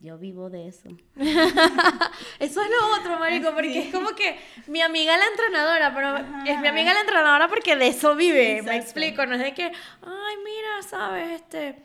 yo 0.00 0.18
vivo 0.18 0.48
de 0.48 0.68
eso. 0.68 0.88
eso 2.40 2.62
es 2.62 2.68
lo 2.70 2.98
otro, 2.98 3.18
marico, 3.18 3.52
porque 3.52 3.78
es 3.78 3.92
como 3.92 4.10
que 4.10 4.40
mi 4.66 4.80
amiga 4.80 5.16
la 5.16 5.26
entrenadora, 5.26 5.94
pero 5.94 6.16
es 6.50 6.58
mi 6.58 6.68
amiga 6.68 6.94
la 6.94 7.00
entrenadora 7.00 7.48
porque 7.48 7.76
de 7.76 7.88
eso 7.88 8.16
vive, 8.16 8.62
me 8.62 8.76
explico, 8.76 9.26
no 9.26 9.34
es 9.34 9.42
de 9.42 9.52
que, 9.52 9.64
ay, 9.64 10.36
mira, 10.42 10.82
sabes, 10.82 11.32
este, 11.32 11.76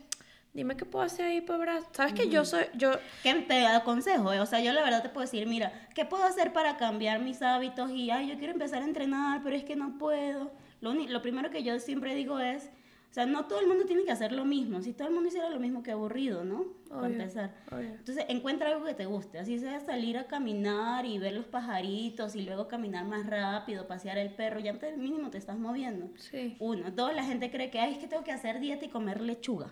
dime 0.54 0.78
qué 0.78 0.86
puedo 0.86 1.04
hacer 1.04 1.26
ahí 1.26 1.42
para 1.42 1.82
sabes 1.92 2.14
que 2.14 2.30
yo 2.30 2.46
soy, 2.46 2.64
yo... 2.74 2.94
¿Qué 3.22 3.34
te 3.34 3.68
aconsejo? 3.68 4.32
Eh? 4.32 4.40
O 4.40 4.46
sea, 4.46 4.62
yo 4.62 4.72
la 4.72 4.82
verdad 4.82 5.04
te 5.04 5.10
puedo 5.10 5.26
decir, 5.26 5.46
mira, 5.46 5.74
¿qué 5.94 6.06
puedo 6.06 6.24
hacer 6.24 6.54
para 6.54 6.78
cambiar 6.78 7.20
mis 7.20 7.42
hábitos? 7.42 7.92
Y, 7.92 8.10
ay, 8.10 8.30
yo 8.30 8.38
quiero 8.38 8.54
empezar 8.54 8.82
a 8.82 8.86
entrenar, 8.86 9.42
pero 9.44 9.58
es 9.58 9.66
que 9.66 9.76
no 9.76 9.98
puedo. 9.98 10.54
Lo, 10.80 10.94
lo 10.94 11.22
primero 11.22 11.50
que 11.50 11.64
yo 11.64 11.78
siempre 11.80 12.16
digo 12.16 12.40
es, 12.40 12.70
sea, 13.16 13.26
no 13.26 13.46
todo 13.46 13.62
el 13.62 13.68
mundo 13.68 13.86
tiene 13.86 14.04
que 14.04 14.12
hacer 14.12 14.34
lo 14.34 14.44
mismo. 14.44 14.82
Si 14.82 14.92
todo 14.92 15.08
el 15.08 15.14
mundo 15.14 15.30
hiciera 15.30 15.50
lo 15.50 15.58
mismo, 15.58 15.84
que 15.84 15.92
aburrido, 15.92 16.44
¿no? 16.44 16.66
Para 16.90 17.08
empezar. 17.08 17.56
Entonces, 17.72 18.26
encuentra 18.28 18.68
algo 18.68 18.86
que 18.86 18.94
te 18.94 19.06
guste. 19.06 19.40
Así 19.40 19.58
sea 19.58 19.80
salir 19.80 20.18
a 20.18 20.28
caminar 20.28 21.06
y 21.06 21.18
ver 21.18 21.32
los 21.32 21.46
pajaritos 21.46 22.36
y 22.36 22.42
luego 22.42 22.68
caminar 22.68 23.06
más 23.06 23.26
rápido, 23.26 23.88
pasear 23.88 24.18
el 24.18 24.34
perro. 24.34 24.60
Ya 24.60 24.74
te, 24.74 24.98
mínimo 24.98 25.30
te 25.30 25.38
estás 25.38 25.58
moviendo. 25.58 26.10
Sí. 26.18 26.58
Uno. 26.60 26.92
Dos, 26.92 27.16
la 27.16 27.24
gente 27.24 27.50
cree 27.52 27.72
que, 27.72 27.80
ay, 27.80 27.94
es 27.94 28.00
que 28.00 28.10
tengo 28.10 28.26
que 28.26 28.34
hacer 28.34 28.60
dieta 28.60 28.84
y 28.84 28.90
comer 28.90 29.22
lechuga. 29.22 29.72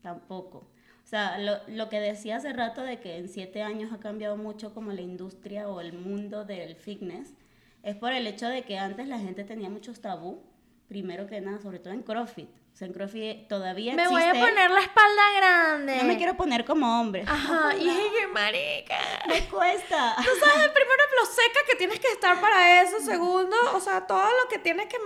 Tampoco. 0.00 0.70
O 1.04 1.06
sea, 1.06 1.36
lo, 1.36 1.58
lo 1.68 1.90
que 1.90 2.00
decía 2.00 2.36
hace 2.36 2.50
rato 2.54 2.80
de 2.80 2.98
que 2.98 3.18
en 3.18 3.28
siete 3.28 3.60
años 3.60 3.92
ha 3.92 4.00
cambiado 4.00 4.38
mucho 4.38 4.72
como 4.72 4.90
la 4.92 5.02
industria 5.02 5.68
o 5.68 5.82
el 5.82 5.92
mundo 5.92 6.46
del 6.46 6.76
fitness, 6.76 7.34
es 7.82 7.96
por 7.96 8.12
el 8.12 8.26
hecho 8.26 8.48
de 8.48 8.62
que 8.62 8.78
antes 8.78 9.06
la 9.06 9.18
gente 9.18 9.44
tenía 9.44 9.68
muchos 9.68 10.00
tabú, 10.00 10.44
primero 10.88 11.26
que 11.26 11.42
nada, 11.42 11.60
sobre 11.60 11.78
todo 11.78 11.92
en 11.92 12.02
CrossFit 12.02 12.48
Sencrofi 12.80 13.44
todavía 13.46 13.94
Me 13.94 14.08
voy 14.08 14.22
a 14.22 14.32
poner 14.32 14.70
la 14.70 14.80
espalda 14.80 15.22
grande. 15.36 15.96
No 15.98 16.04
me 16.04 16.16
quiero 16.16 16.34
poner 16.34 16.64
como 16.64 16.98
hombre. 16.98 17.24
Ajá, 17.26 17.76
y 17.76 17.84
que 17.84 18.26
marica. 18.32 18.96
Me 19.28 19.46
cuesta. 19.48 20.16
Tú 20.16 20.30
sabes, 20.40 20.70
primero 20.70 21.02
lo 21.20 21.26
seca 21.26 21.60
que 21.68 21.76
tienes 21.76 22.00
que 22.00 22.08
estar 22.08 22.40
para 22.40 22.80
eso, 22.80 22.98
segundo, 23.00 23.54
o 23.74 23.80
sea, 23.80 24.06
todo 24.06 24.22
lo 24.22 24.48
que 24.48 24.58
tienes 24.58 24.86
que... 24.86 24.96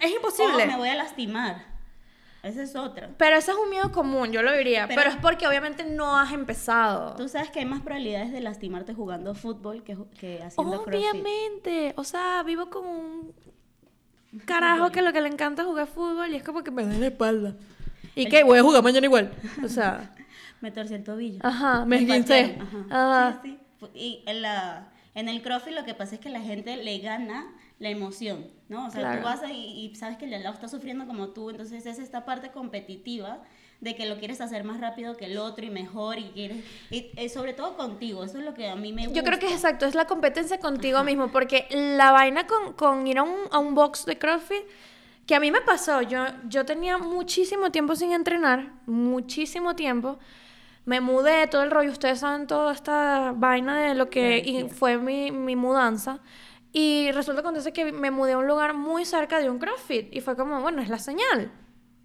Es 0.00 0.10
imposible. 0.10 0.64
Oh, 0.64 0.66
me 0.66 0.76
voy 0.76 0.88
a 0.88 0.96
lastimar. 0.96 1.76
Esa 2.42 2.64
es 2.64 2.74
otra. 2.74 3.10
Pero 3.16 3.36
ese 3.36 3.52
es 3.52 3.56
un 3.56 3.70
miedo 3.70 3.92
común, 3.92 4.32
yo 4.32 4.42
lo 4.42 4.52
diría. 4.52 4.88
Pero, 4.88 5.02
pero, 5.02 5.14
es 5.14 5.16
porque 5.22 5.46
obviamente 5.46 5.84
no 5.84 6.18
has 6.18 6.32
empezado. 6.32 7.14
Tú 7.14 7.28
sabes 7.28 7.52
que 7.52 7.60
hay 7.60 7.66
más 7.66 7.82
probabilidades 7.82 8.32
de 8.32 8.40
lastimarte 8.40 8.94
jugando 8.94 9.32
fútbol 9.36 9.84
que, 9.84 9.96
que 10.18 10.42
haciendo 10.42 10.82
Obviamente. 10.82 11.94
O 11.96 12.02
sea, 12.02 12.42
vivo 12.42 12.68
con 12.68 12.84
un 12.84 13.34
carajo 14.44 14.90
que 14.90 15.02
lo 15.02 15.12
que 15.12 15.20
le 15.20 15.28
encanta 15.28 15.62
es 15.62 15.68
jugar 15.68 15.86
fútbol 15.86 16.30
y 16.30 16.36
es 16.36 16.42
como 16.42 16.62
que 16.62 16.70
me 16.70 16.84
da 16.84 16.92
la 16.92 17.06
espalda. 17.06 17.54
¿Y 18.14 18.26
qué? 18.28 18.44
Voy 18.44 18.58
a 18.58 18.62
jugar 18.62 18.82
mañana 18.82 19.06
igual. 19.06 19.32
O 19.64 19.68
sea. 19.68 20.14
me 20.60 20.70
torcí 20.70 20.94
el 20.94 21.04
tobillo. 21.04 21.38
Ajá, 21.42 21.84
me 21.84 21.96
esguincé. 21.96 22.58
Ajá. 22.90 23.40
Sí, 23.42 23.58
sí. 23.80 23.86
Y 23.94 24.22
en, 24.26 24.42
la, 24.42 24.88
en 25.14 25.28
el 25.28 25.42
crossfit 25.42 25.74
lo 25.74 25.84
que 25.84 25.94
pasa 25.94 26.14
es 26.14 26.20
que 26.20 26.30
la 26.30 26.40
gente 26.40 26.76
le 26.76 26.98
gana 26.98 27.46
la 27.78 27.90
emoción, 27.90 28.46
¿no? 28.68 28.86
O 28.86 28.90
sea, 28.90 29.18
tú 29.18 29.24
vas 29.24 29.40
y, 29.50 29.52
y, 29.52 29.94
sabes 29.94 30.16
que 30.16 30.24
el 30.24 30.30
lado 30.42 30.54
está 30.54 30.68
sufriendo 30.68 31.06
como 31.06 31.28
tú, 31.28 31.50
entonces 31.50 31.84
es 31.84 31.98
esta 31.98 32.24
parte 32.24 32.50
competitiva 32.50 33.42
de 33.80 33.94
que 33.94 34.06
lo 34.06 34.18
quieres 34.18 34.40
hacer 34.40 34.64
más 34.64 34.80
rápido 34.80 35.16
que 35.16 35.26
el 35.26 35.38
otro 35.38 35.64
y 35.64 35.70
mejor 35.70 36.18
y 36.18 36.30
quieres 36.30 36.64
y, 36.90 37.10
eh, 37.16 37.28
sobre 37.28 37.52
todo 37.52 37.76
contigo 37.76 38.24
eso 38.24 38.38
es 38.38 38.44
lo 38.44 38.54
que 38.54 38.68
a 38.68 38.76
mí 38.76 38.92
me 38.92 39.06
gusta 39.06 39.16
yo 39.16 39.24
creo 39.24 39.38
que 39.38 39.46
es 39.46 39.52
exacto 39.52 39.86
es 39.86 39.94
la 39.94 40.06
competencia 40.06 40.58
contigo 40.58 41.02
mismo 41.04 41.28
porque 41.28 41.66
la 41.70 42.10
vaina 42.10 42.46
con, 42.46 42.72
con 42.72 43.06
ir 43.06 43.18
a 43.18 43.22
un, 43.22 43.36
a 43.50 43.58
un, 43.58 43.74
box 43.74 44.06
de 44.06 44.16
CrossFit 44.16 44.62
que 45.26 45.34
a 45.34 45.40
mí 45.40 45.50
me 45.50 45.60
pasó 45.60 46.00
yo 46.02 46.24
yo 46.48 46.64
tenía 46.64 46.96
muchísimo 46.96 47.70
tiempo 47.70 47.94
sin 47.96 48.12
entrenar 48.12 48.72
muchísimo 48.86 49.76
tiempo 49.76 50.18
me 50.86 51.00
mudé 51.00 51.46
todo 51.46 51.62
el 51.62 51.70
rollo 51.70 51.90
ustedes 51.90 52.20
saben 52.20 52.46
toda 52.46 52.72
esta 52.72 53.32
vaina 53.36 53.88
de 53.88 53.94
lo 53.94 54.08
que 54.08 54.68
fue 54.74 54.96
mi, 54.96 55.30
mi 55.30 55.54
mudanza 55.54 56.20
y 56.72 57.10
resulta 57.12 57.42
que 57.72 57.92
me 57.92 58.10
mudé 58.10 58.32
a 58.32 58.38
un 58.38 58.46
lugar 58.46 58.72
muy 58.72 59.04
cerca 59.04 59.38
de 59.38 59.50
un 59.50 59.58
CrossFit 59.58 60.14
y 60.14 60.22
fue 60.22 60.34
como 60.34 60.62
bueno 60.62 60.80
es 60.80 60.88
la 60.88 60.98
señal 60.98 61.50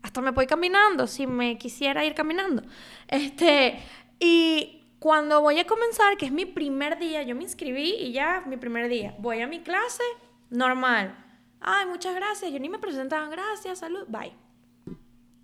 hasta 0.03 0.21
me 0.21 0.31
voy 0.31 0.47
caminando, 0.47 1.07
si 1.07 1.27
me 1.27 1.57
quisiera 1.57 2.03
ir 2.05 2.15
caminando. 2.15 2.63
Este, 3.07 3.79
y 4.19 4.83
cuando 4.99 5.41
voy 5.41 5.59
a 5.59 5.65
comenzar, 5.65 6.17
que 6.17 6.25
es 6.25 6.31
mi 6.31 6.45
primer 6.45 6.99
día, 6.99 7.23
yo 7.23 7.35
me 7.35 7.43
inscribí 7.43 7.95
y 7.95 8.11
ya, 8.11 8.43
mi 8.45 8.57
primer 8.57 8.87
día, 8.89 9.15
voy 9.19 9.41
a 9.41 9.47
mi 9.47 9.61
clase, 9.61 10.03
normal. 10.49 11.17
Ay, 11.59 11.85
muchas 11.85 12.15
gracias, 12.15 12.51
yo 12.51 12.59
ni 12.59 12.69
me 12.69 12.79
presentaban, 12.79 13.29
gracias, 13.29 13.79
salud, 13.79 14.05
bye. 14.07 14.33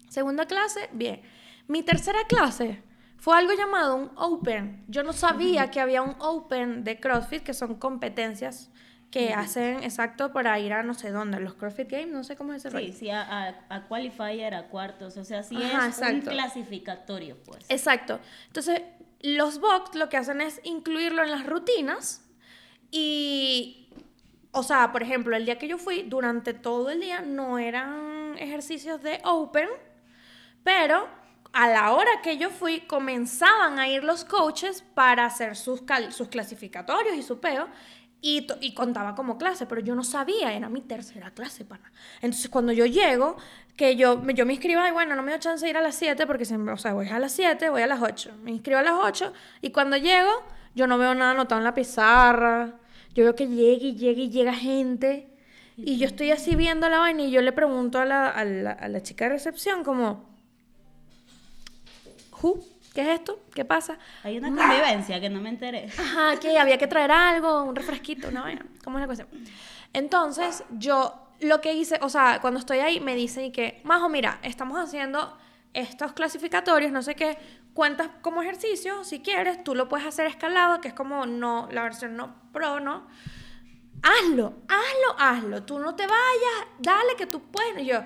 Segunda 0.10 0.46
clase, 0.46 0.90
bien. 0.94 1.22
Mi 1.68 1.84
tercera 1.84 2.20
clase 2.28 2.82
fue 3.18 3.36
algo 3.38 3.54
llamado 3.54 3.96
un 3.96 4.12
Open. 4.16 4.84
Yo 4.88 5.04
no 5.04 5.12
sabía 5.12 5.70
que 5.70 5.80
había 5.80 6.02
un 6.02 6.16
Open 6.20 6.84
de 6.84 7.00
CrossFit, 7.00 7.44
que 7.44 7.54
son 7.54 7.76
competencias 7.76 8.72
que 9.12 9.34
hacen 9.34 9.84
exacto 9.84 10.34
para 10.34 10.60
ir 10.60 10.74
a 10.74 10.84
no 10.84 10.94
sé 10.94 11.12
dónde, 11.12 11.40
los 11.40 11.54
CrossFit 11.54 11.90
Games, 11.90 12.10
no 12.10 12.24
sé 12.24 12.36
cómo 12.36 12.54
es 12.54 12.66
ese 12.66 12.78
Sí, 12.78 12.92
sí, 12.92 13.10
a, 13.10 13.66
a, 13.70 13.88
Qualifier, 13.88 14.54
a 14.54 14.68
cuartos, 14.68 15.16
o 15.18 15.24
sea, 15.24 15.44
sí 15.44 15.58
es 15.62 16.00
un 16.00 16.22
clasificatorio, 16.22 17.38
pues. 17.46 17.66
Exacto. 17.70 18.20
Entonces, 18.48 18.82
los 19.22 19.60
box 19.60 19.96
lo 19.96 20.10
que 20.10 20.18
hacen 20.18 20.42
es 20.42 20.60
incluirlo 20.64 21.24
en 21.24 21.32
las 21.32 21.46
rutinas 21.46 22.28
y, 22.92 23.90
o 24.52 24.64
sea, 24.64 24.92
por 24.92 25.04
ejemplo, 25.04 25.36
el 25.36 25.46
día 25.46 25.58
que 25.58 25.68
yo 25.68 25.78
fui, 25.78 26.04
durante 26.04 26.54
todo 26.54 26.90
el 26.90 27.00
día 27.00 27.22
no 27.22 27.60
eran 27.60 28.38
ejercicios 28.38 29.02
de 29.02 29.22
Open, 29.24 29.70
pero 30.64 31.08
a 31.54 31.68
la 31.70 31.94
hora 31.94 32.22
que 32.22 32.38
yo 32.38 32.50
fui, 32.50 32.82
comenzaban 32.82 33.80
a 33.80 33.88
ir 33.88 34.04
los 34.04 34.26
coaches 34.26 34.84
para 34.94 35.26
hacer 35.26 35.56
sus, 35.56 35.82
sus 36.12 36.28
clasificatorios 36.28 37.16
y 37.16 37.24
su 37.24 37.40
peo. 37.40 37.68
Y, 38.20 38.48
y, 38.62 38.74
contaba 38.74 39.14
como 39.14 39.38
clase, 39.38 39.68
pero 39.68 39.80
yo 39.80 39.94
no 39.94 40.04
sabía, 40.04 40.52
era 40.54 40.70
mi 40.70 40.82
tercera 40.82 41.32
clase, 41.32 41.66
pana. 41.66 41.92
Entonces, 42.22 42.50
cuando 42.50 42.72
yo 42.72 42.86
llego, 42.88 43.38
que 43.76 43.96
yo, 43.96 44.26
yo 44.32 44.46
me 44.46 44.54
inscribo, 44.54 44.86
y 44.88 44.92
bueno, 44.92 45.16
no 45.16 45.22
me 45.22 45.32
dio 45.32 45.40
chance 45.40 45.64
de 45.64 45.70
ir 45.70 45.78
a 45.78 45.82
las 45.82 45.96
7, 45.96 46.26
porque, 46.26 46.44
siempre, 46.44 46.74
o 46.74 46.78
sea, 46.78 46.94
voy 46.94 47.08
a 47.10 47.20
las 47.20 47.32
7, 47.34 47.70
voy 47.70 47.84
a 47.84 47.88
las 47.88 48.02
8. 48.02 48.32
Me 48.42 48.52
inscribo 48.52 48.80
a 48.80 48.82
las 48.82 48.96
8, 49.00 49.34
y 49.62 49.70
cuando 49.70 49.98
llego, 49.98 50.32
yo 50.74 50.88
no 50.88 50.98
veo 50.98 51.14
nada 51.14 51.32
anotado 51.32 51.60
en 51.60 51.66
la 51.66 51.76
pizarra. 51.76 52.74
Yo 53.14 53.24
veo 53.24 53.36
que 53.36 53.48
llega 53.48 53.86
y 53.86 53.96
llega 53.96 54.22
y 54.22 54.30
llega 54.30 54.54
gente. 54.54 55.28
Y 55.76 55.98
yo 55.98 56.08
estoy 56.08 56.32
así 56.32 56.56
viendo 56.56 56.90
la 56.90 57.00
vaina, 57.00 57.22
y 57.22 57.32
yo 57.32 57.42
le 57.42 57.52
pregunto 57.52 58.00
a 58.00 58.06
la, 58.06 58.30
a 58.30 58.44
la, 58.46 58.72
a 58.72 58.88
la 58.88 59.04
chica 59.04 59.26
de 59.26 59.30
recepción, 59.30 59.84
como, 59.84 60.28
¿Who? 62.42 62.64
¿qué 62.94 63.02
es 63.02 63.20
esto? 63.20 63.40
¿Qué 63.58 63.66
pasa? 63.66 63.98
Hay 64.22 64.38
una 64.38 64.50
convivencia 64.50 65.20
que 65.20 65.32
no 65.32 65.42
me 65.42 65.50
enteré. 65.50 65.90
Ajá, 65.98 66.40
que 66.40 66.60
había 66.60 66.78
que 66.78 66.86
traer 66.86 67.12
algo, 67.12 67.64
un 67.64 67.76
refresquito, 67.76 68.28
una 68.28 68.44
vaina. 68.44 68.64
¿Cómo 68.84 69.00
es 69.00 69.02
la 69.02 69.08
cuestión? 69.08 69.28
Entonces, 69.94 70.64
yo 70.78 71.32
lo 71.40 71.60
que 71.60 71.74
hice, 71.74 71.98
o 72.04 72.10
sea, 72.10 72.38
cuando 72.40 72.60
estoy 72.60 72.78
ahí, 72.78 73.00
me 73.00 73.16
dicen 73.16 73.52
que, 73.52 73.82
Majo, 73.84 74.10
mira, 74.10 74.38
estamos 74.44 74.78
haciendo 74.80 75.36
estos 75.74 76.12
clasificatorios, 76.12 76.92
no 76.92 77.02
sé 77.02 77.16
qué, 77.16 77.40
cuentas 77.74 78.12
como 78.22 78.44
ejercicio, 78.44 79.04
si 79.04 79.22
quieres, 79.22 79.64
tú 79.64 79.74
lo 79.74 79.90
puedes 79.90 80.06
hacer 80.06 80.28
escalado, 80.28 80.80
que 80.80 80.90
es 80.90 80.94
como 80.94 81.26
no, 81.26 81.68
la 81.72 81.82
versión 81.82 82.16
no 82.16 82.36
pro, 82.52 82.80
¿no? 82.80 83.08
Hazlo, 84.04 84.54
hazlo, 84.68 85.16
hazlo. 85.18 85.64
Tú 85.64 85.80
no 85.80 85.96
te 85.96 86.04
vayas, 86.04 86.68
dale 86.78 87.16
que 87.18 87.26
tú 87.26 87.42
puedes. 87.50 87.82
Y 87.82 87.88
yo, 87.88 88.04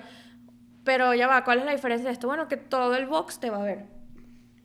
pero 0.82 1.12
ya 1.12 1.26
va, 1.26 1.44
¿cuál 1.44 1.58
es 1.58 1.66
la 1.66 1.72
diferencia 1.72 2.08
de 2.08 2.14
esto? 2.14 2.26
Bueno, 2.26 2.48
que 2.48 2.56
todo 2.56 2.94
el 2.96 3.04
box 3.04 3.38
te 3.38 3.50
va 3.50 3.58
a 3.58 3.64
ver. 3.64 4.01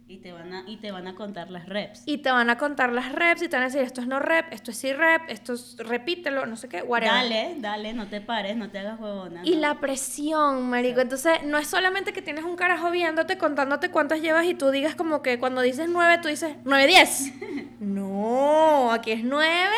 Y 0.09 0.19
te, 0.19 0.31
van 0.31 0.53
a, 0.53 0.63
y 0.65 0.77
te 0.77 0.91
van 0.93 1.05
a 1.07 1.15
contar 1.15 1.49
las 1.49 1.67
reps. 1.67 2.03
Y 2.05 2.19
te 2.19 2.31
van 2.31 2.49
a 2.49 2.57
contar 2.57 2.93
las 2.93 3.11
reps 3.11 3.41
y 3.41 3.49
te 3.49 3.57
van 3.57 3.63
a 3.63 3.65
decir, 3.65 3.81
esto 3.81 3.99
es 3.99 4.07
no 4.07 4.19
rep, 4.19 4.53
esto 4.53 4.71
es 4.71 4.77
sí 4.77 4.93
rep, 4.93 5.23
esto 5.27 5.51
es 5.53 5.75
repítelo, 5.79 6.45
no 6.45 6.55
sé 6.55 6.69
qué, 6.69 6.81
whatever. 6.81 7.13
Dale, 7.13 7.55
dale, 7.57 7.93
no 7.93 8.07
te 8.07 8.21
pares, 8.21 8.55
no 8.55 8.69
te 8.69 8.79
hagas 8.79 8.97
huevona. 9.01 9.41
Y 9.43 9.55
no. 9.55 9.59
la 9.61 9.79
presión, 9.81 10.69
marico. 10.69 11.01
Entonces, 11.01 11.43
no 11.43 11.57
es 11.57 11.67
solamente 11.67 12.13
que 12.13 12.21
tienes 12.21 12.45
un 12.45 12.55
carajo 12.55 12.89
viéndote, 12.89 13.37
contándote 13.37 13.89
cuántas 13.91 14.21
llevas 14.21 14.45
y 14.45 14.53
tú 14.53 14.69
digas 14.71 14.95
como 14.95 15.21
que 15.21 15.39
cuando 15.39 15.59
dices 15.61 15.89
nueve, 15.89 16.19
tú 16.21 16.29
dices 16.29 16.55
nueve, 16.63 16.87
diez. 16.87 17.33
no, 17.81 18.93
aquí 18.93 19.11
es 19.11 19.25
nueve, 19.25 19.75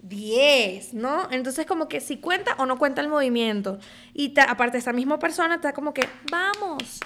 diez, 0.00 0.94
¿no? 0.94 1.28
Entonces, 1.30 1.66
como 1.66 1.88
que 1.88 2.00
si 2.00 2.18
cuenta 2.18 2.54
o 2.58 2.66
no 2.66 2.78
cuenta 2.78 3.00
el 3.00 3.08
movimiento. 3.08 3.78
Y 4.14 4.30
te- 4.30 4.40
aparte, 4.42 4.78
esa 4.78 4.92
misma 4.92 5.18
persona 5.18 5.58
da 5.58 5.72
como 5.72 5.92
que, 5.92 6.08
vamos, 6.30 7.00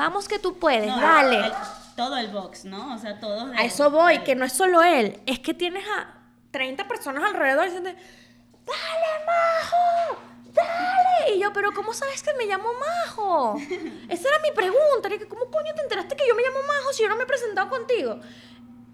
vamos 0.00 0.26
que 0.28 0.38
tú 0.38 0.58
puedes, 0.58 0.86
No, 0.86 1.00
dale. 1.00 1.36
el- 1.46 1.52
todo 1.96 2.16
el 2.16 2.28
box, 2.28 2.64
¿no? 2.64 2.94
O 2.94 2.98
sea, 2.98 3.20
todos. 3.20 3.50
A 3.56 3.64
eso 3.64 3.90
voy, 3.90 4.14
dale. 4.14 4.24
que 4.24 4.34
no 4.34 4.44
es 4.46 4.52
solo 4.52 4.82
él, 4.82 5.20
es 5.26 5.38
que 5.40 5.52
tienes 5.54 5.84
a 5.86 6.14
30 6.50 6.88
personas 6.88 7.22
alrededor 7.24 7.64
diciendo, 7.66 7.90
dale, 7.90 9.24
Majo, 9.26 10.20
dale. 10.54 11.34
Y 11.34 11.40
yo, 11.40 11.52
pero 11.52 11.72
¿cómo 11.72 11.92
sabes 11.92 12.22
que 12.22 12.32
me 12.34 12.46
llamo 12.46 12.68
Majo? 12.74 13.56
Esa 14.08 14.28
era 14.28 14.38
mi 14.42 14.50
pregunta, 14.52 15.08
era 15.08 15.18
que, 15.18 15.28
¿cómo 15.28 15.44
coño 15.50 15.74
te 15.74 15.82
enteraste 15.82 16.16
que 16.16 16.26
yo 16.26 16.34
me 16.34 16.42
llamo 16.42 16.58
Majo 16.66 16.92
si 16.92 17.02
yo 17.02 17.08
no 17.08 17.16
me 17.16 17.24
he 17.24 17.26
presentado 17.26 17.68
contigo? 17.68 18.20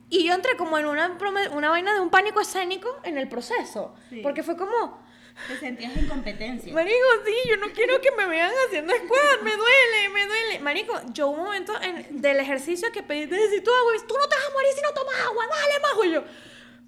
Y 0.08 0.24
yo 0.24 0.34
entré 0.34 0.56
como 0.56 0.78
en 0.78 0.86
una, 0.86 1.16
una 1.52 1.68
vaina 1.70 1.92
de 1.94 2.00
un 2.00 2.10
pánico 2.10 2.40
escénico 2.40 2.88
en 3.02 3.18
el 3.18 3.28
proceso, 3.28 3.94
Sí. 4.10 4.20
porque 4.22 4.42
fue 4.42 4.56
como... 4.56 5.04
Te 5.48 5.56
sentías 5.58 5.96
en 5.96 6.08
competencia. 6.08 6.72
Marico, 6.72 7.06
sí, 7.24 7.34
yo 7.48 7.56
no 7.58 7.66
quiero 7.72 8.00
que 8.00 8.10
me 8.12 8.26
vean 8.26 8.50
haciendo 8.66 8.92
squat, 8.94 9.42
me 9.42 9.50
duele, 9.56 10.08
me 10.12 10.26
duele. 10.26 10.58
Marico, 10.60 10.94
yo 11.12 11.28
hubo 11.28 11.36
un 11.38 11.44
momento 11.44 11.72
en- 11.82 12.20
del 12.20 12.40
ejercicio 12.40 12.90
que 12.92 13.02
pedí, 13.02 13.26
necesito 13.26 13.70
agua, 13.74 13.92
tú 14.08 14.14
no 14.18 14.28
te 14.28 14.34
vas 14.36 14.46
a 14.48 14.52
morir 14.52 14.70
si 14.74 14.82
no 14.82 14.90
tomas 14.92 15.14
agua, 15.26 15.44
dale, 15.46 15.80
majo. 15.82 16.04
Y 16.04 16.12
yo, 16.12 16.24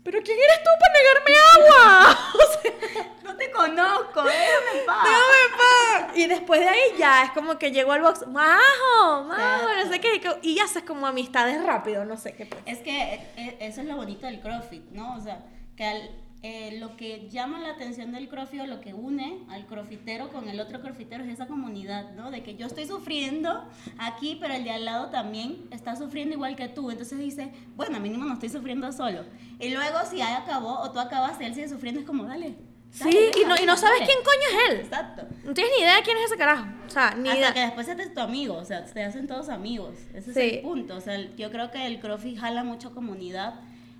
¿pero 0.02 0.22
quién 0.22 0.38
eres 0.38 0.62
tú 0.64 0.70
para 0.80 0.92
negarme 0.98 1.36
agua? 1.54 2.18
O 2.34 2.62
sea, 2.62 3.12
No 3.22 3.36
te 3.36 3.50
conozco, 3.50 4.22
déjame 4.24 4.80
en 4.80 4.86
paz. 4.86 5.04
déjame 5.04 5.44
en 5.44 6.06
paz. 6.06 6.16
Y 6.16 6.26
después 6.26 6.60
de 6.60 6.68
ahí 6.68 6.94
ya 6.96 7.24
es 7.24 7.30
como 7.32 7.58
que 7.58 7.70
llegó 7.70 7.92
al 7.92 8.00
box, 8.02 8.26
majo, 8.28 9.24
majo, 9.24 9.68
no 9.84 9.92
sé 9.92 10.00
qué, 10.00 10.20
y 10.42 10.58
haces 10.60 10.82
como 10.84 11.06
amistades 11.06 11.62
rápido, 11.62 12.04
no 12.06 12.16
sé 12.16 12.32
qué. 12.34 12.46
pues. 12.46 12.62
Es 12.66 12.78
que 12.78 13.14
eh, 13.36 13.56
eso 13.60 13.82
es 13.82 13.86
lo 13.86 13.96
bonito 13.96 14.26
del 14.26 14.40
CrossFit, 14.40 14.84
¿no? 14.90 15.16
O 15.16 15.20
sea, 15.20 15.44
que 15.76 15.84
al- 15.84 16.10
eh, 16.42 16.78
lo 16.78 16.96
que 16.96 17.28
llama 17.28 17.58
la 17.58 17.70
atención 17.70 18.12
del 18.12 18.28
CrossFit 18.28 18.60
o 18.60 18.66
lo 18.66 18.80
que 18.80 18.94
une 18.94 19.44
al 19.50 19.66
crossfitero 19.66 20.28
con 20.30 20.48
el 20.48 20.60
otro 20.60 20.80
crossfitero 20.80 21.24
es 21.24 21.30
esa 21.30 21.46
comunidad, 21.48 22.12
¿no? 22.12 22.30
De 22.30 22.42
que 22.44 22.54
yo 22.54 22.66
estoy 22.66 22.86
sufriendo 22.86 23.64
aquí, 23.98 24.36
pero 24.40 24.54
el 24.54 24.62
de 24.64 24.70
al 24.70 24.84
lado 24.84 25.10
también 25.10 25.66
está 25.72 25.96
sufriendo 25.96 26.34
igual 26.36 26.54
que 26.54 26.68
tú. 26.68 26.90
Entonces 26.92 27.18
dice, 27.18 27.52
bueno, 27.74 27.98
mínimo 27.98 28.24
no 28.24 28.34
estoy 28.34 28.50
sufriendo 28.50 28.92
solo. 28.92 29.24
Y 29.58 29.70
luego 29.70 29.98
si 30.08 30.20
ahí 30.20 30.34
acabó 30.34 30.78
o 30.80 30.92
tú 30.92 31.00
acabas 31.00 31.40
él 31.40 31.54
sigue 31.54 31.68
sufriendo, 31.68 32.00
es 32.00 32.06
como, 32.06 32.22
dale. 32.24 32.54
dale, 33.00 33.12
Sí, 33.12 33.30
y 33.42 33.44
no, 33.44 33.56
y 33.60 33.66
no 33.66 33.76
sabes 33.76 33.98
dale". 34.00 34.12
quién 34.12 34.18
coño 34.24 34.48
es 34.62 34.70
él. 34.70 34.80
Exacto. 34.86 35.22
No 35.44 35.54
tienes 35.54 35.72
ni 35.76 35.82
idea 35.82 35.96
de 35.96 36.02
quién 36.02 36.16
es 36.18 36.24
ese 36.26 36.36
carajo. 36.36 36.66
O 36.86 36.90
sea, 36.90 37.14
ni 37.16 37.28
Hasta 37.30 37.38
idea. 37.40 37.52
que 37.54 37.60
después 37.60 37.86
se 37.86 37.96
te 37.96 38.02
es 38.04 38.14
tu 38.14 38.20
amigo, 38.20 38.54
o 38.54 38.64
sea, 38.64 38.84
te 38.84 39.02
hacen 39.02 39.26
todos 39.26 39.48
amigos. 39.48 39.96
Ese 40.14 40.32
Sí. 40.32 40.40
es 40.40 40.52
el 40.54 40.60
punto. 40.60 40.94
O 40.96 41.00
sea, 41.00 41.18
yo 41.36 41.50
creo 41.50 41.70
que 41.72 41.84
el 41.86 41.98
CrossFit 42.00 42.38
jala 42.38 42.62
mucho 42.62 42.94
comunidad. 42.94 43.54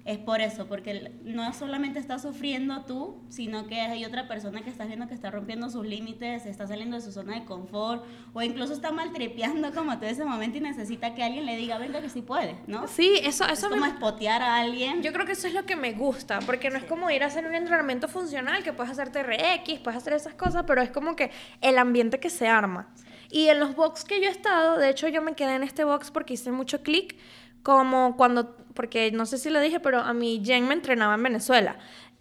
Es 0.08 0.16
por 0.16 0.40
eso, 0.40 0.66
porque 0.66 1.12
no 1.22 1.52
solamente 1.52 1.98
estás 1.98 2.22
sufriendo 2.22 2.86
tú, 2.86 3.20
sino 3.28 3.66
que 3.66 3.78
hay 3.82 4.06
otra 4.06 4.26
persona 4.26 4.62
que 4.62 4.70
estás 4.70 4.86
viendo 4.86 5.06
que 5.06 5.12
está 5.12 5.30
rompiendo 5.30 5.68
sus 5.68 5.84
límites, 5.84 6.46
está 6.46 6.66
saliendo 6.66 6.96
de 6.96 7.02
su 7.02 7.12
zona 7.12 7.34
de 7.34 7.44
confort, 7.44 8.06
o 8.32 8.40
incluso 8.40 8.72
está 8.72 8.90
maltripeando 8.90 9.70
como 9.74 9.98
tú 9.98 10.06
ese 10.06 10.24
momento 10.24 10.56
y 10.56 10.60
necesita 10.62 11.14
que 11.14 11.22
alguien 11.22 11.44
le 11.44 11.58
diga, 11.58 11.76
venga 11.76 12.00
que 12.00 12.08
sí 12.08 12.22
puede, 12.22 12.56
¿no? 12.66 12.88
Sí, 12.88 13.20
eso, 13.22 13.44
Es 13.44 13.58
eso 13.58 13.68
como 13.68 13.82
me, 13.82 13.88
espotear 13.88 14.40
a 14.40 14.56
alguien. 14.56 15.02
Yo 15.02 15.12
creo 15.12 15.26
que 15.26 15.32
eso 15.32 15.46
es 15.46 15.52
lo 15.52 15.66
que 15.66 15.76
me 15.76 15.92
gusta, 15.92 16.38
porque 16.46 16.70
no 16.70 16.78
es 16.78 16.84
como 16.84 17.10
ir 17.10 17.22
a 17.22 17.26
hacer 17.26 17.44
un 17.44 17.54
entrenamiento 17.54 18.08
funcional, 18.08 18.62
que 18.62 18.72
puedes 18.72 18.90
hacer 18.90 19.12
TRX, 19.12 19.80
puedes 19.80 19.98
hacer 19.98 20.14
esas 20.14 20.32
cosas, 20.32 20.64
pero 20.66 20.80
es 20.80 20.88
como 20.88 21.16
que 21.16 21.30
el 21.60 21.76
ambiente 21.76 22.18
que 22.18 22.30
se 22.30 22.48
arma. 22.48 22.88
Y 23.30 23.48
en 23.48 23.60
los 23.60 23.76
box 23.76 24.04
que 24.04 24.22
yo 24.22 24.28
he 24.28 24.32
estado, 24.32 24.78
de 24.78 24.88
hecho 24.88 25.06
yo 25.08 25.20
me 25.20 25.34
quedé 25.34 25.54
en 25.54 25.62
este 25.62 25.84
box 25.84 26.10
porque 26.10 26.32
hice 26.32 26.50
mucho 26.50 26.82
clic, 26.82 27.14
como 27.62 28.16
cuando, 28.16 28.56
porque 28.74 29.10
no 29.12 29.26
sé 29.26 29.38
si 29.38 29.50
lo 29.50 29.60
dije, 29.60 29.80
pero 29.80 30.00
a 30.00 30.12
mí 30.12 30.42
Jen 30.44 30.66
me 30.68 30.74
entrenaba 30.74 31.14
en 31.14 31.22
Venezuela. 31.22 31.78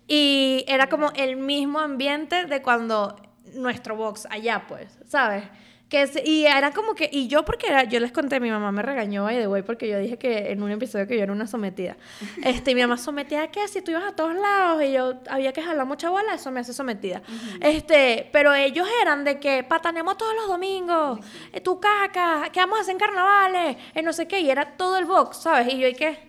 Y 0.08 0.64
era 0.68 0.88
como 0.88 1.12
el 1.16 1.36
mismo 1.36 1.80
ambiente 1.80 2.46
de 2.46 2.62
cuando 2.62 3.16
nuestro 3.54 3.96
box 3.96 4.28
allá, 4.30 4.66
pues, 4.68 5.00
¿sabes? 5.08 5.44
Que 5.90 6.02
es- 6.02 6.20
y 6.26 6.46
era 6.46 6.72
como 6.72 6.96
que, 6.96 7.10
y 7.12 7.30
yo 7.30 7.46
porque 7.46 7.68
era, 7.68 7.86
yo 7.86 8.02
les 8.02 8.12
conté, 8.12 8.42
mi 8.42 8.52
mamá 8.52 8.74
me 8.74 8.82
regañó 8.82 9.24
by 9.24 9.38
the 9.38 9.48
way 9.48 9.62
porque 9.62 9.88
yo 9.88 9.98
dije 10.00 10.18
que 10.18 10.52
en 10.52 10.62
un 10.62 10.70
episodio 10.70 11.08
que 11.08 11.16
yo 11.16 11.24
era 11.24 11.32
una 11.32 11.48
sometida. 11.48 11.96
Este, 12.44 12.72
y 12.72 12.76
mi 12.76 12.82
mamá 12.82 12.98
sometida 12.98 13.44
a 13.44 13.48
qué, 13.52 13.66
si 13.70 13.82
tú 13.82 13.92
ibas 13.92 14.04
a 14.04 14.14
todos 14.14 14.36
lados 14.36 14.84
y 14.84 14.92
yo 14.92 15.14
había 15.30 15.54
que 15.54 15.62
jalar 15.62 15.86
mucha 15.86 16.10
bola, 16.10 16.34
eso 16.34 16.52
me 16.52 16.60
hace 16.60 16.74
sometida. 16.74 17.22
Este, 17.62 18.30
pero 18.34 18.54
ellos 18.54 18.88
eran 19.02 19.24
de 19.24 19.40
que 19.40 19.64
pataneamos 19.64 20.18
todos 20.18 20.36
los 20.36 20.48
domingos, 20.48 21.20
eh, 21.54 21.62
tu 21.62 21.80
caca, 21.80 22.50
que 22.52 22.60
vamos 22.60 22.80
a 22.80 22.82
hacer 22.82 22.92
en 22.94 23.00
carnavales, 23.00 23.78
eh, 23.96 24.02
no 24.02 24.12
sé 24.12 24.28
qué, 24.28 24.40
y 24.42 24.50
era 24.50 24.76
todo 24.78 24.98
el 24.98 25.06
box, 25.06 25.38
¿sabes? 25.38 25.74
Y 25.74 25.80
yo, 25.80 25.88
¿y 25.88 25.94
qué? 25.94 26.20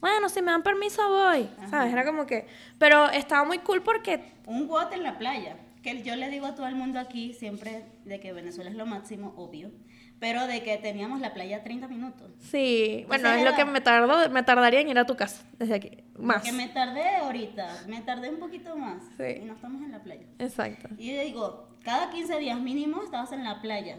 Bueno, 0.00 0.28
si 0.28 0.42
me 0.42 0.50
dan 0.50 0.62
permiso 0.62 1.08
voy, 1.08 1.48
¿sabes? 1.70 1.92
Era 1.92 2.04
como 2.04 2.26
que, 2.26 2.46
pero 2.78 3.08
estaba 3.10 3.44
muy 3.44 3.58
cool 3.58 3.82
porque 3.82 4.32
Un 4.46 4.68
WOT 4.68 4.92
en 4.92 5.02
la 5.02 5.16
playa. 5.18 5.56
Que 5.86 6.02
yo 6.02 6.16
le 6.16 6.28
digo 6.30 6.46
a 6.46 6.56
todo 6.56 6.66
el 6.66 6.74
mundo 6.74 6.98
aquí 6.98 7.32
siempre 7.32 7.84
de 8.04 8.18
que 8.18 8.32
Venezuela 8.32 8.68
es 8.68 8.74
lo 8.74 8.86
máximo, 8.86 9.32
obvio. 9.36 9.70
Pero 10.18 10.48
de 10.48 10.64
que 10.64 10.78
teníamos 10.78 11.20
la 11.20 11.32
playa 11.32 11.62
30 11.62 11.86
minutos. 11.86 12.28
Sí, 12.40 13.04
bueno, 13.06 13.28
sea, 13.28 13.38
es 13.38 13.44
lo 13.44 13.54
que 13.54 13.64
me 13.64 13.80
tardó, 13.80 14.28
me 14.30 14.42
tardaría 14.42 14.80
en 14.80 14.88
ir 14.88 14.98
a 14.98 15.06
tu 15.06 15.14
casa 15.14 15.44
desde 15.60 15.76
aquí. 15.76 15.90
Más. 16.18 16.42
Que 16.42 16.50
me 16.50 16.66
tardé 16.66 17.06
ahorita, 17.18 17.84
me 17.86 18.00
tardé 18.00 18.30
un 18.30 18.40
poquito 18.40 18.76
más. 18.76 19.00
Sí. 19.16 19.42
Y 19.42 19.44
no 19.44 19.54
estamos 19.54 19.80
en 19.80 19.92
la 19.92 20.02
playa. 20.02 20.26
Exacto. 20.40 20.88
Y 20.98 21.14
yo 21.14 21.22
digo, 21.22 21.68
cada 21.84 22.10
15 22.10 22.36
días 22.40 22.58
mínimo 22.58 23.04
estabas 23.04 23.30
en 23.30 23.44
la 23.44 23.62
playa, 23.62 23.98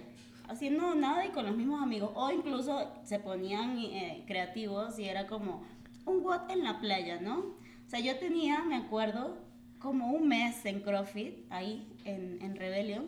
haciendo 0.49 0.93
nada 0.93 1.25
y 1.25 1.29
con 1.29 1.45
los 1.45 1.55
mismos 1.55 1.81
amigos. 1.81 2.11
O 2.15 2.29
incluso 2.31 2.91
se 3.05 3.19
ponían 3.19 3.77
eh, 3.77 4.25
creativos 4.27 4.99
y 4.99 5.07
era 5.07 5.25
como 5.27 5.63
un 6.05 6.21
what 6.25 6.51
en 6.51 6.65
la 6.65 6.81
playa, 6.81 7.21
¿no? 7.21 7.37
O 7.39 7.89
sea, 7.89 8.01
yo 8.01 8.19
tenía, 8.19 8.61
me 8.65 8.75
acuerdo, 8.75 9.37
como 9.79 10.07
un 10.11 10.27
mes 10.27 10.65
en 10.65 10.81
CrossFit, 10.81 11.35
ahí 11.51 11.87
en, 12.05 12.39
en 12.41 12.55
Rebellion. 12.55 13.05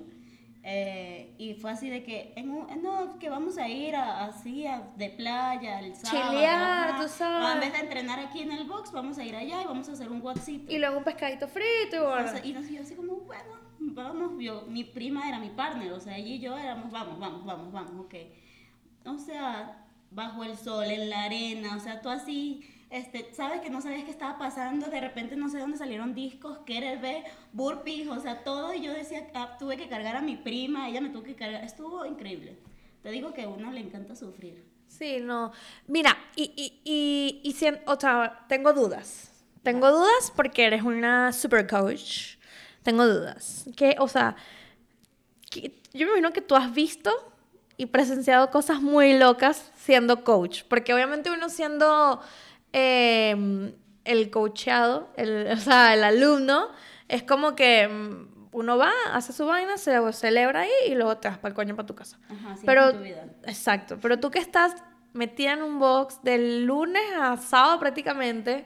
eh, 0.62 1.34
y 1.38 1.54
fue 1.54 1.72
así 1.72 1.90
de 1.90 2.04
que, 2.04 2.34
en 2.36 2.52
un- 2.52 2.68
no, 2.84 3.18
que 3.18 3.30
vamos 3.30 3.58
a 3.58 3.70
ir 3.70 3.96
a- 3.96 4.26
así 4.26 4.68
a- 4.68 4.92
de 4.98 5.10
playa 5.10 5.80
el 5.80 5.96
sábado. 5.96 6.32
Chilear, 6.32 6.90
ajá. 6.90 7.02
tú 7.02 7.08
sabes. 7.08 7.54
En 7.56 7.60
vez 7.62 7.72
de 7.74 7.80
entrenar 7.80 8.20
aquí 8.20 8.42
en 8.42 8.52
el 8.52 8.66
box, 8.68 8.92
vamos 8.92 9.18
a 9.18 9.24
ir 9.24 9.36
allá 9.38 9.62
y 9.62 9.66
vamos 9.66 9.88
a 9.88 9.94
hacer 9.94 10.12
un 10.12 10.22
WhatsApp. 10.22 10.70
Y 10.70 10.78
luego 10.78 10.98
un 10.98 11.04
pescadito 11.06 11.48
frito 11.48 11.96
y 11.96 12.00
bueno. 12.00 12.32
Y 12.44 12.52
nos 12.52 12.70
yo 12.70 12.82
así 12.82 12.94
como, 12.96 13.16
bueno, 13.22 13.54
vamos, 13.80 14.34
yo, 14.44 14.64
mi 14.68 14.84
prima 14.84 15.30
era 15.30 15.40
mi 15.40 15.50
partner, 15.50 15.94
o 15.94 16.00
sea, 16.02 16.18
ella 16.18 16.28
y 16.28 16.40
yo 16.40 16.58
éramos, 16.58 16.92
vamos, 16.92 17.18
vamos, 17.18 17.46
vamos, 17.46 17.72
vamos, 17.72 18.06
ok. 18.06 18.16
O 19.06 19.18
sea, 19.18 19.86
bajo 20.12 20.44
el 20.44 20.58
sol, 20.58 20.86
en 20.86 21.10
la 21.10 21.24
arena, 21.24 21.78
o 21.78 21.80
sea, 21.80 22.02
tú 22.02 22.10
así, 22.10 22.68
este, 22.90 23.34
sabes 23.34 23.62
que 23.62 23.70
no 23.70 23.82
sabías 23.82 24.04
qué 24.04 24.12
estaba 24.12 24.38
pasando, 24.38 24.88
de 24.88 25.00
repente 25.00 25.36
no 25.36 25.50
sé 25.50 25.60
dónde 25.60 25.78
salieron 25.78 26.14
discos, 26.16 26.60
KRB, 26.66 27.24
burpees, 27.54 28.08
o 28.08 28.20
sea, 28.20 28.44
todo, 28.44 28.74
y 28.74 28.82
yo 28.82 28.94
decía, 28.94 29.28
ah, 29.36 29.56
tuve 29.60 29.78
que 29.78 29.88
cargar 29.90 30.16
a 30.16 30.22
mi 30.22 30.36
prima, 30.38 30.90
ella 30.90 31.02
me 31.02 31.10
tuvo 31.10 31.24
que 31.24 31.36
cargar, 31.36 31.64
estuvo 31.64 32.06
increíble. 32.06 32.58
Te 33.04 33.10
digo 33.12 33.34
que 33.34 33.44
a 33.44 33.48
uno 33.48 33.72
le 33.72 33.80
encanta 33.80 34.16
sufrir. 34.16 34.66
Sí, 34.88 35.20
no. 35.22 35.52
Mira, 35.88 36.18
y, 36.36 36.52
y, 36.56 36.82
y, 36.84 37.42
y 37.48 37.54
sien- 37.54 37.82
o 37.86 37.98
sea, 38.00 38.46
tengo 38.50 38.74
dudas. 38.74 39.32
Tengo 39.64 39.92
dudas 39.92 40.34
porque 40.36 40.66
eres 40.66 40.82
una 40.84 41.32
super 41.32 41.68
coach. 41.68 42.38
Tengo 42.84 43.06
dudas. 43.08 43.66
Que, 43.78 43.96
o 44.00 44.08
sea, 44.08 44.36
que- 45.50 45.80
yo 45.94 46.06
me 46.06 46.12
imagino 46.14 46.34
que 46.34 46.42
tú 46.42 46.56
has 46.56 46.74
visto 46.74 47.12
y 47.78 47.86
presenciado 47.86 48.50
cosas 48.52 48.82
muy 48.82 49.18
locas 49.18 49.72
siendo 49.76 50.24
coach. 50.24 50.64
Porque 50.68 50.94
obviamente 50.94 51.32
uno 51.32 51.50
siendo 51.50 52.20
eh, 52.74 53.74
el 54.06 54.30
coachado, 54.32 55.10
el, 55.16 55.48
o 55.54 55.58
sea, 55.58 55.94
el 55.94 56.04
alumno, 56.04 56.70
es 57.08 57.24
como 57.24 57.56
que 57.56 57.88
mm, 57.88 58.48
uno 58.52 58.78
va, 58.78 58.92
hace 59.14 59.34
su 59.34 59.46
vaina, 59.46 59.78
se 59.78 59.98
celebra 60.14 60.62
ahí 60.62 60.72
y 60.88 60.96
luego 60.96 61.18
te 61.18 61.28
vas 61.28 61.38
para 61.38 61.50
el 61.50 61.56
coño 61.56 61.76
para 61.76 61.86
tu 61.86 61.96
casa. 61.96 62.18
Ajá, 62.30 62.54
así 62.54 62.66
Pero, 62.66 62.94
tu 62.94 63.00
vida. 63.00 63.26
exacto, 63.46 63.98
pero 64.02 64.20
tú 64.20 64.32
que 64.32 64.40
estás 64.40 64.76
metida 65.14 65.54
en 65.54 65.64
un 65.64 65.80
box 65.80 66.22
del 66.24 66.66
lunes 66.66 67.02
a 67.20 67.38
sábado 67.38 67.80
prácticamente, 67.80 68.66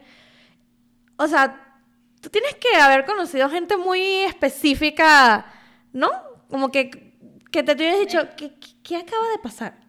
o 1.17 1.27
sea, 1.27 1.79
tú 2.21 2.29
tienes 2.29 2.55
que 2.55 2.75
haber 2.77 3.05
conocido 3.05 3.49
gente 3.49 3.77
muy 3.77 4.01
específica, 4.21 5.45
¿no? 5.91 6.09
Como 6.49 6.71
que, 6.71 7.17
que 7.51 7.63
te 7.63 7.73
hubieras 7.73 7.99
dicho, 7.99 8.19
¿qué, 8.37 8.55
qué, 8.59 8.69
qué 8.83 8.97
acaba 8.97 9.27
de 9.29 9.39
pasar? 9.39 9.83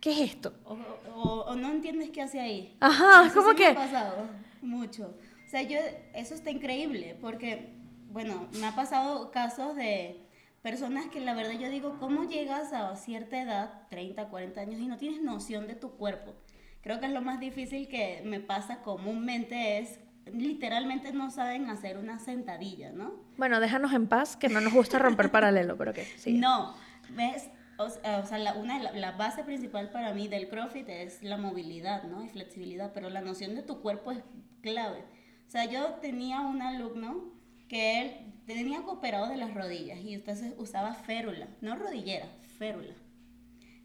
¿Qué 0.00 0.10
es 0.12 0.30
esto? 0.32 0.54
O, 0.64 0.76
o, 1.14 1.54
no 1.54 1.70
entiendes 1.70 2.10
qué 2.10 2.22
hace 2.22 2.40
ahí. 2.40 2.76
Ajá, 2.80 3.30
como 3.32 3.50
sí 3.50 3.56
que... 3.56 3.64
Me 3.64 3.70
ha 3.70 3.74
pasado 3.74 4.28
mucho. 4.62 5.14
O 5.46 5.48
sea, 5.48 5.62
yo, 5.62 5.78
eso 6.14 6.34
está 6.34 6.50
increíble, 6.50 7.16
porque, 7.20 7.74
bueno, 8.10 8.48
me 8.58 8.66
ha 8.66 8.74
pasado 8.74 9.30
casos 9.30 9.76
de 9.76 10.20
personas 10.62 11.06
que 11.06 11.20
la 11.20 11.34
verdad 11.34 11.52
yo 11.52 11.68
digo, 11.68 11.98
¿cómo 12.00 12.24
llegas 12.24 12.72
a 12.72 12.96
cierta 12.96 13.40
edad, 13.40 13.82
30, 13.90 14.28
40 14.28 14.60
años, 14.60 14.80
y 14.80 14.86
no 14.86 14.96
tienes 14.96 15.22
noción 15.22 15.66
de 15.66 15.74
tu 15.74 15.92
cuerpo? 15.92 16.34
Creo 16.82 17.00
que 17.00 17.06
es 17.06 17.12
lo 17.12 17.22
más 17.22 17.40
difícil 17.40 17.88
que 17.88 18.22
me 18.24 18.40
pasa 18.40 18.82
comúnmente 18.82 19.78
es 19.78 20.00
literalmente 20.32 21.12
no 21.12 21.30
saben 21.30 21.68
hacer 21.70 21.98
una 21.98 22.18
sentadilla, 22.18 22.92
¿no? 22.92 23.14
Bueno, 23.36 23.60
déjanos 23.60 23.92
en 23.92 24.06
paz, 24.06 24.36
que 24.36 24.48
no 24.48 24.60
nos 24.60 24.72
gusta 24.72 24.98
romper 24.98 25.30
paralelo, 25.32 25.76
pero 25.76 25.92
que 25.92 26.04
sí. 26.04 26.34
No, 26.34 26.74
ves, 27.10 27.50
o, 27.78 27.88
sea, 27.88 28.38
la, 28.38 28.54
una, 28.54 28.92
la, 28.92 29.12
base 29.12 29.42
principal 29.42 29.90
para 29.90 30.14
mí 30.14 30.28
del 30.28 30.48
CrossFit 30.48 30.88
es 30.88 31.22
la 31.22 31.36
movilidad, 31.36 32.04
¿no? 32.04 32.24
Y 32.24 32.28
flexibilidad, 32.28 32.92
pero 32.92 33.10
la 33.10 33.20
noción 33.20 33.54
de 33.54 33.62
tu 33.62 33.80
cuerpo 33.80 34.12
es 34.12 34.22
clave. 34.60 35.00
O 35.46 35.50
sea, 35.50 35.64
yo 35.66 35.94
tenía 35.94 36.40
un 36.40 36.62
alumno 36.62 37.32
que 37.68 38.00
él 38.00 38.32
tenía 38.46 38.82
cooperado 38.82 39.28
de 39.28 39.36
las 39.36 39.54
rodillas 39.54 39.98
y 40.00 40.14
entonces 40.14 40.54
usaba 40.58 40.94
férula, 40.94 41.48
no 41.60 41.76
rodillera, 41.76 42.28
férula. 42.58 42.94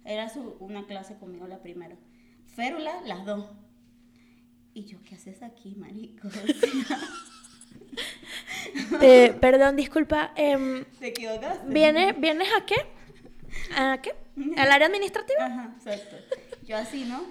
Era 0.06 0.30
su, 0.30 0.56
una 0.60 0.86
clase 0.86 1.18
conmigo 1.18 1.48
la 1.48 1.62
primera. 1.62 1.96
Férula, 2.56 3.02
las 3.06 3.26
dos. 3.26 3.46
Y 4.74 4.86
yo, 4.86 5.00
¿qué 5.08 5.16
haces 5.16 5.42
aquí, 5.42 5.76
marico? 5.76 6.30
eh, 9.02 9.36
perdón, 9.40 9.76
disculpa. 9.76 10.32
Eh, 10.36 10.86
¿Te 11.00 11.08
equivocaste? 11.08 11.68
¿Vienes 11.68 12.48
a 12.58 12.66
qué? 12.66 12.99
¿A 13.76 14.02
qué? 14.02 14.14
¿Al 14.58 14.72
área 14.72 14.88
administrativa? 14.88 15.46
Ajá, 15.46 15.74
exacto. 15.76 16.16
Yo 16.66 16.78
así, 16.78 17.06
¿no? 17.06 17.22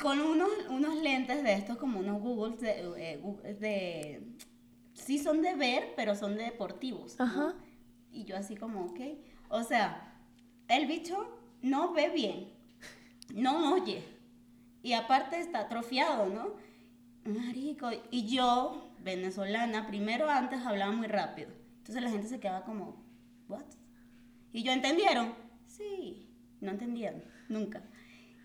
Con 0.00 0.20
unos, 0.20 0.50
unos 0.68 0.96
lentes 1.02 1.42
de 1.42 1.54
estos, 1.54 1.76
como 1.76 2.00
unos 2.00 2.20
Google 2.20 2.56
de, 2.56 2.80
eh, 2.96 3.56
de, 3.60 4.22
Sí 4.94 5.18
son 5.18 5.42
de 5.42 5.54
ver, 5.54 5.92
pero 5.96 6.14
son 6.14 6.36
de 6.36 6.44
deportivos. 6.44 7.20
Ajá. 7.20 7.54
Y 8.10 8.24
yo 8.24 8.36
así 8.36 8.56
como, 8.56 8.86
ok. 8.86 9.00
O 9.48 9.62
sea, 9.62 10.14
el 10.68 10.86
bicho 10.86 11.38
no 11.62 11.92
ve 11.92 12.10
bien, 12.10 12.52
no 13.34 13.74
oye. 13.74 14.04
Y 14.82 14.92
aparte 14.92 15.38
está 15.38 15.60
atrofiado, 15.60 16.26
¿no? 16.26 16.54
Marico. 17.24 17.90
Y 18.10 18.26
yo, 18.26 18.92
venezolana, 19.00 19.86
primero 19.86 20.28
antes 20.28 20.64
hablaba 20.64 20.92
muy 20.92 21.06
rápido. 21.06 21.50
Entonces 21.78 22.02
la 22.02 22.10
gente 22.10 22.28
se 22.28 22.40
quedaba 22.40 22.64
como, 22.64 23.04
¿what? 23.48 23.64
Y 24.52 24.62
yo, 24.62 24.72
¿entendieron? 24.72 25.34
Sí, 25.80 26.28
no 26.60 26.70
entendían, 26.72 27.24
nunca. 27.48 27.82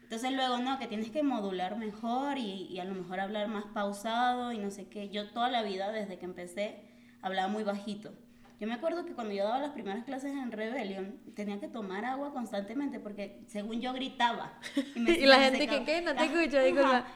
Entonces 0.03 0.31
luego, 0.31 0.59
no, 0.59 0.79
que 0.79 0.87
tienes 0.87 1.11
que 1.11 1.21
modular 1.21 1.77
mejor 1.77 2.37
y, 2.37 2.67
y, 2.69 2.79
a 2.79 2.85
lo 2.85 2.93
mejor 2.93 3.19
hablar 3.19 3.49
más 3.49 3.65
pausado 3.65 4.53
y 4.53 4.59
no 4.59 4.71
sé 4.71 4.87
qué. 4.87 5.09
Yo 5.09 5.29
toda 5.31 5.49
la 5.49 5.63
vida, 5.63 5.91
desde 5.91 6.17
que 6.17 6.25
empecé, 6.25 6.79
hablaba 7.21 7.49
muy 7.49 7.63
bajito. 7.63 8.13
Yo 8.59 8.67
me 8.67 8.73
acuerdo 8.73 9.05
que 9.05 9.13
cuando 9.13 9.33
yo 9.33 9.43
daba 9.43 9.59
las 9.59 9.71
primeras 9.71 10.05
clases 10.05 10.31
en 10.31 10.51
Rebellion, 10.51 11.19
tenía 11.35 11.59
que 11.59 11.67
tomar 11.67 12.05
agua 12.05 12.31
constantemente 12.31 12.99
porque 13.01 13.43
según 13.47 13.81
yo 13.81 13.91
gritaba. 13.91 14.57
Y, 14.95 14.99
la 15.25 15.39
gente 15.39 15.67
que, 15.67 15.83
¿qué? 15.83 16.01
No 16.01 16.15
te 16.15 16.23
escucho, 16.23 16.57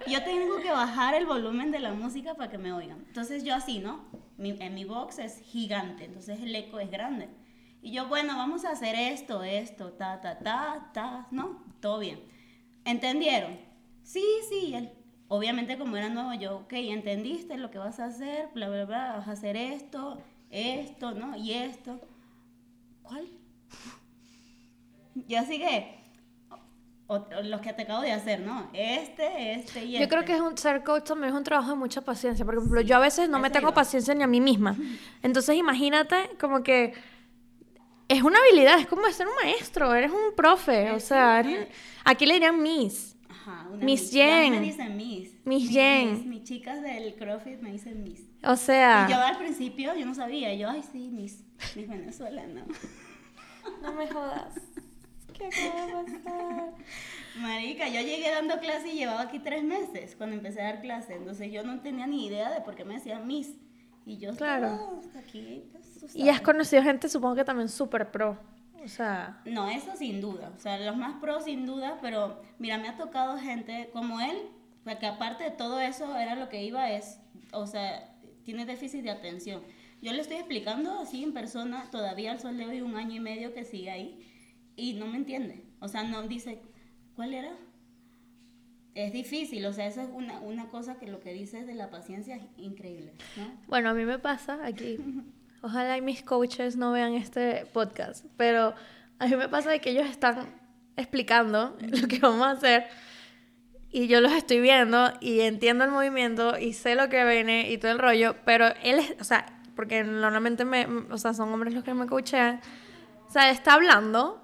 Yo 0.07 0.23
tengo 0.23 0.57
que 0.61 0.71
bajar 0.71 1.15
el 1.15 1.25
volumen 1.25 1.71
de 1.71 1.79
la 1.79 1.93
música 1.93 2.33
para 2.33 2.51
que 2.51 2.57
me 2.57 2.73
oigan. 2.73 3.05
Entonces 3.07 3.45
yo 3.45 3.55
así, 3.55 3.79
¿no? 3.79 4.05
en 4.37 4.73
mi 4.73 4.85
box 4.85 5.19
es 5.19 5.41
gigante, 5.41 6.05
entonces 6.05 6.39
el 6.41 6.55
eco 6.55 6.79
es 6.79 6.89
grande. 6.89 7.27
Y 7.81 7.91
yo, 7.91 8.07
bueno, 8.07 8.35
vamos 8.35 8.65
a 8.65 8.71
hacer 8.71 8.95
esto, 8.95 9.43
esto, 9.43 9.93
ta, 9.93 10.19
ta, 10.19 10.39
ta, 10.39 10.89
ta, 10.93 11.27
¿no? 11.31 11.63
Todo 11.79 11.99
bien. 11.99 12.19
¿Entendieron? 12.83 13.57
Sí, 14.03 14.23
sí. 14.49 14.89
obviamente 15.27 15.77
como 15.77 15.95
era 15.95 16.09
nuevo, 16.09 16.33
yo, 16.33 16.57
ok, 16.57 16.73
¿entendiste 16.73 17.57
lo 17.57 17.71
que 17.71 17.77
vas 17.77 17.99
a 17.99 18.05
hacer? 18.05 18.49
Bla, 18.53 18.69
bla, 18.69 18.85
bla, 18.85 19.13
vas 19.17 19.27
a 19.27 19.31
hacer 19.31 19.55
esto, 19.55 20.21
esto, 20.49 21.11
¿no? 21.11 21.37
Y 21.37 21.53
esto. 21.53 21.99
¿Cuál? 23.03 23.27
Y 25.27 25.35
así 25.35 25.59
que, 25.59 25.99
los 27.43 27.61
que 27.61 27.73
te 27.73 27.81
acabo 27.81 28.01
de 28.01 28.11
hacer, 28.11 28.39
¿no? 28.39 28.69
Este, 28.71 29.53
este 29.53 29.83
y 29.83 29.95
este. 29.95 30.05
Yo 30.05 30.07
creo 30.07 30.23
que 30.23 30.35
es 30.35 30.41
un, 30.41 30.57
ser 30.57 30.83
coach 30.83 31.05
también 31.05 31.33
es 31.33 31.37
un 31.37 31.43
trabajo 31.43 31.71
de 31.71 31.75
mucha 31.75 32.01
paciencia. 32.01 32.45
Por 32.45 32.55
ejemplo, 32.55 32.79
yo 32.81 32.95
a 32.95 32.99
veces 32.99 33.27
no 33.27 33.39
me 33.39 33.49
tengo 33.49 33.73
paciencia 33.73 34.13
ni 34.13 34.23
a 34.23 34.27
mí 34.27 34.39
misma. 34.39 34.75
Entonces 35.23 35.55
imagínate 35.55 36.29
como 36.39 36.61
que 36.61 36.93
es 38.09 38.23
una 38.23 38.39
habilidad, 38.39 38.79
es 38.79 38.87
como 38.87 39.09
ser 39.11 39.27
un 39.27 39.35
maestro, 39.35 39.93
eres 39.93 40.11
un 40.11 40.35
profe. 40.35 40.91
O 40.91 40.99
sea, 40.99 41.43
aquí 42.03 42.25
le 42.25 42.33
dirían 42.33 42.61
Miss. 42.61 43.15
Ajá, 43.29 43.67
una 43.71 43.85
Miss 43.85 44.11
Jen. 44.11 44.51
me 44.51 44.61
dicen 44.61 44.97
Miss. 44.97 45.31
Miss 45.45 45.69
Jen. 45.69 46.27
Mis, 46.27 46.43
chicas 46.43 46.81
del 46.81 47.15
CrossFit 47.15 47.61
me 47.61 47.71
dicen 47.71 48.03
Miss. 48.03 48.23
O 48.43 48.55
sea. 48.55 49.05
Y 49.07 49.11
yo 49.11 49.19
al 49.19 49.37
principio 49.37 49.95
yo 49.95 50.05
no 50.07 50.15
sabía, 50.15 50.53
yo, 50.55 50.69
ay, 50.69 50.83
sí, 50.91 51.09
Miss, 51.11 51.45
Miss 51.75 51.87
Venezuela, 51.87 52.43
No 52.47 53.91
me 53.93 54.07
jodas. 54.07 54.55
¿Qué 55.31 55.45
acaba 55.45 55.85
de 55.85 56.19
pasar? 56.19 56.73
Marica, 57.39 57.87
yo 57.87 58.01
llegué 58.01 58.31
dando 58.31 58.59
clase 58.59 58.89
y 58.89 58.97
llevaba 58.97 59.21
aquí 59.21 59.37
tres 59.37 59.63
meses 59.63 60.15
cuando 60.15 60.35
empecé 60.35 60.61
a 60.61 60.65
dar 60.65 60.81
clase. 60.81 61.13
Entonces 61.13 61.51
yo 61.51 61.63
no 61.63 61.79
tenía 61.81 62.07
ni 62.07 62.25
idea 62.25 62.49
de 62.49 62.61
por 62.61 62.75
qué 62.75 62.85
me 62.85 62.95
decían 62.95 63.27
Miss. 63.27 63.53
Y 64.09 64.17
yo 64.17 64.35
claro. 64.35 64.97
hasta 64.97 65.19
aquí. 65.19 65.69
Pues, 65.71 66.15
y 66.15 66.29
has 66.29 66.41
conocido 66.41 66.81
gente, 66.81 67.07
supongo 67.07 67.35
que 67.35 67.43
también 67.43 67.69
súper 67.69 68.09
pro. 68.09 68.39
O 68.83 68.87
sea. 68.87 69.39
No, 69.45 69.69
eso 69.69 69.95
sin 69.95 70.19
duda. 70.19 70.51
O 70.55 70.59
sea, 70.59 70.79
los 70.79 70.97
más 70.97 71.21
pros 71.21 71.43
sin 71.43 71.67
duda, 71.67 71.99
pero 72.01 72.41
mira, 72.57 72.79
me 72.79 72.87
ha 72.87 72.97
tocado 72.97 73.37
gente 73.37 73.91
como 73.93 74.19
él, 74.19 74.35
porque 74.83 75.05
aparte 75.05 75.43
de 75.43 75.51
todo 75.51 75.79
eso, 75.79 76.17
era 76.17 76.33
lo 76.33 76.49
que 76.49 76.63
iba, 76.63 76.89
es, 76.89 77.19
o 77.53 77.67
sea, 77.67 78.15
tiene 78.45 78.65
déficit 78.65 79.03
de 79.03 79.11
atención. 79.11 79.61
Yo 80.01 80.11
le 80.11 80.21
estoy 80.21 80.37
explicando 80.37 80.97
así 80.99 81.23
en 81.23 81.31
persona, 81.31 81.85
todavía 81.91 82.31
al 82.31 82.39
sol 82.39 82.57
de 82.57 82.65
hoy, 82.65 82.81
un 82.81 82.95
año 82.95 83.13
y 83.13 83.19
medio 83.19 83.53
que 83.53 83.63
sigue 83.63 83.91
ahí, 83.91 84.25
y 84.75 84.93
no 84.93 85.05
me 85.05 85.17
entiende. 85.17 85.65
O 85.81 85.87
sea, 85.87 86.01
no 86.01 86.23
dice, 86.23 86.63
¿cuál 87.15 87.35
era? 87.35 87.51
Es 89.05 89.13
difícil, 89.13 89.65
o 89.65 89.73
sea, 89.73 89.87
eso 89.87 90.01
es 90.01 90.09
una, 90.11 90.39
una 90.39 90.67
cosa 90.67 90.97
que 90.97 91.07
lo 91.07 91.19
que 91.19 91.33
dices 91.33 91.65
de 91.65 91.73
la 91.73 91.89
paciencia 91.89 92.35
es 92.35 92.43
increíble. 92.57 93.13
¿no? 93.37 93.49
Bueno, 93.67 93.89
a 93.89 93.93
mí 93.93 94.03
me 94.05 94.19
pasa 94.19 94.59
aquí. 94.65 94.97
Ojalá 95.61 95.97
y 95.97 96.01
mis 96.01 96.21
coaches 96.23 96.75
no 96.75 96.91
vean 96.91 97.13
este 97.13 97.65
podcast, 97.73 98.25
pero 98.37 98.73
a 99.19 99.27
mí 99.27 99.35
me 99.35 99.49
pasa 99.49 99.69
de 99.69 99.79
que 99.79 99.91
ellos 99.91 100.07
están 100.09 100.47
explicando 100.97 101.77
lo 101.81 102.07
que 102.07 102.19
vamos 102.19 102.45
a 102.45 102.51
hacer 102.51 102.87
y 103.91 104.07
yo 104.07 104.21
los 104.21 104.31
estoy 104.33 104.59
viendo 104.59 105.11
y 105.19 105.41
entiendo 105.41 105.83
el 105.83 105.91
movimiento 105.91 106.57
y 106.57 106.73
sé 106.73 106.95
lo 106.95 107.09
que 107.09 107.23
viene 107.25 107.71
y 107.71 107.77
todo 107.77 107.91
el 107.91 107.99
rollo, 107.99 108.35
pero 108.45 108.67
él 108.83 108.99
es, 108.99 109.15
o 109.19 109.23
sea, 109.23 109.45
porque 109.75 110.03
normalmente 110.03 110.65
me, 110.65 110.85
o 111.09 111.17
sea, 111.17 111.33
son 111.33 111.51
hombres 111.53 111.73
los 111.73 111.83
que 111.83 111.93
me 111.93 112.05
coachean, 112.05 112.61
o 113.27 113.31
sea, 113.31 113.49
está 113.49 113.73
hablando 113.73 114.41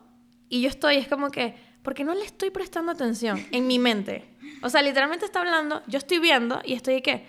y 0.50 0.62
yo 0.62 0.70
estoy, 0.70 0.96
es 0.96 1.08
como 1.08 1.30
que, 1.30 1.56
porque 1.84 2.04
no 2.04 2.16
le 2.16 2.26
estoy 2.26 2.50
prestando 2.50 2.92
atención 2.92 3.46
en 3.52 3.68
mi 3.68 3.78
mente. 3.78 4.26
O 4.66 4.70
sea, 4.70 4.82
literalmente 4.82 5.26
está 5.26 5.42
hablando, 5.42 5.84
yo 5.86 6.00
estoy 6.00 6.18
viendo 6.18 6.60
y 6.66 6.74
estoy 6.74 7.04
que, 7.04 7.24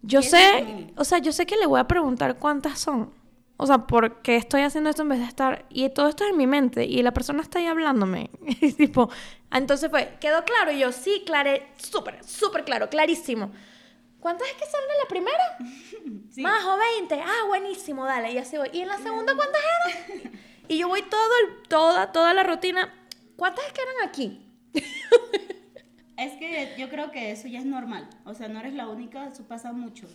yo 0.00 0.22
sé, 0.22 0.90
o 0.96 1.04
sea, 1.04 1.18
yo 1.18 1.32
sé 1.32 1.44
que 1.44 1.54
le 1.58 1.66
voy 1.66 1.78
a 1.78 1.84
preguntar 1.86 2.38
cuántas 2.38 2.78
son. 2.78 3.12
O 3.58 3.66
sea, 3.66 3.86
¿por 3.86 4.22
qué 4.22 4.36
estoy 4.36 4.62
haciendo 4.62 4.88
esto 4.88 5.02
en 5.02 5.10
vez 5.10 5.18
de 5.18 5.26
estar? 5.26 5.66
Y 5.68 5.86
todo 5.90 6.08
esto 6.08 6.24
es 6.24 6.30
en 6.30 6.38
mi 6.38 6.46
mente 6.46 6.86
y 6.86 7.02
la 7.02 7.12
persona 7.12 7.42
está 7.42 7.58
ahí 7.58 7.66
hablándome. 7.66 8.30
Y 8.62 8.72
tipo, 8.72 9.10
entonces 9.52 9.90
fue, 9.90 10.16
¿quedó 10.18 10.42
claro? 10.46 10.72
Y 10.72 10.78
yo, 10.78 10.92
sí, 10.92 11.24
claro, 11.26 11.50
súper, 11.76 12.24
súper 12.24 12.64
claro, 12.64 12.88
clarísimo. 12.88 13.52
¿Cuántas 14.18 14.48
es 14.48 14.54
que 14.54 14.64
son 14.64 14.80
de 14.80 14.98
la 15.02 15.08
primera? 15.10 15.58
Más 16.42 16.64
o 16.64 16.78
20. 17.00 17.20
Ah, 17.20 17.46
buenísimo, 17.48 18.06
dale, 18.06 18.32
y 18.32 18.38
así 18.38 18.56
voy. 18.56 18.70
¿Y 18.72 18.80
en 18.80 18.88
la 18.88 18.96
segunda 18.96 19.36
cuántas 19.36 19.60
eran? 19.60 20.40
Y 20.68 20.78
yo 20.78 20.88
voy 20.88 21.02
todo 21.02 21.20
toda, 21.68 22.12
toda 22.12 22.32
la 22.32 22.44
rutina. 22.44 22.94
¿Cuántas 23.36 23.66
es 23.66 23.72
que 23.74 23.82
eran 23.82 24.08
aquí? 24.08 24.46
Es 26.20 26.32
que 26.34 26.74
yo 26.78 26.90
creo 26.90 27.10
que 27.10 27.30
eso 27.30 27.48
ya 27.48 27.60
es 27.60 27.64
normal. 27.64 28.08
O 28.24 28.34
sea, 28.34 28.48
no 28.48 28.60
eres 28.60 28.74
la 28.74 28.88
única, 28.88 29.26
eso 29.26 29.48
pasa 29.48 29.72
mucho. 29.72 30.06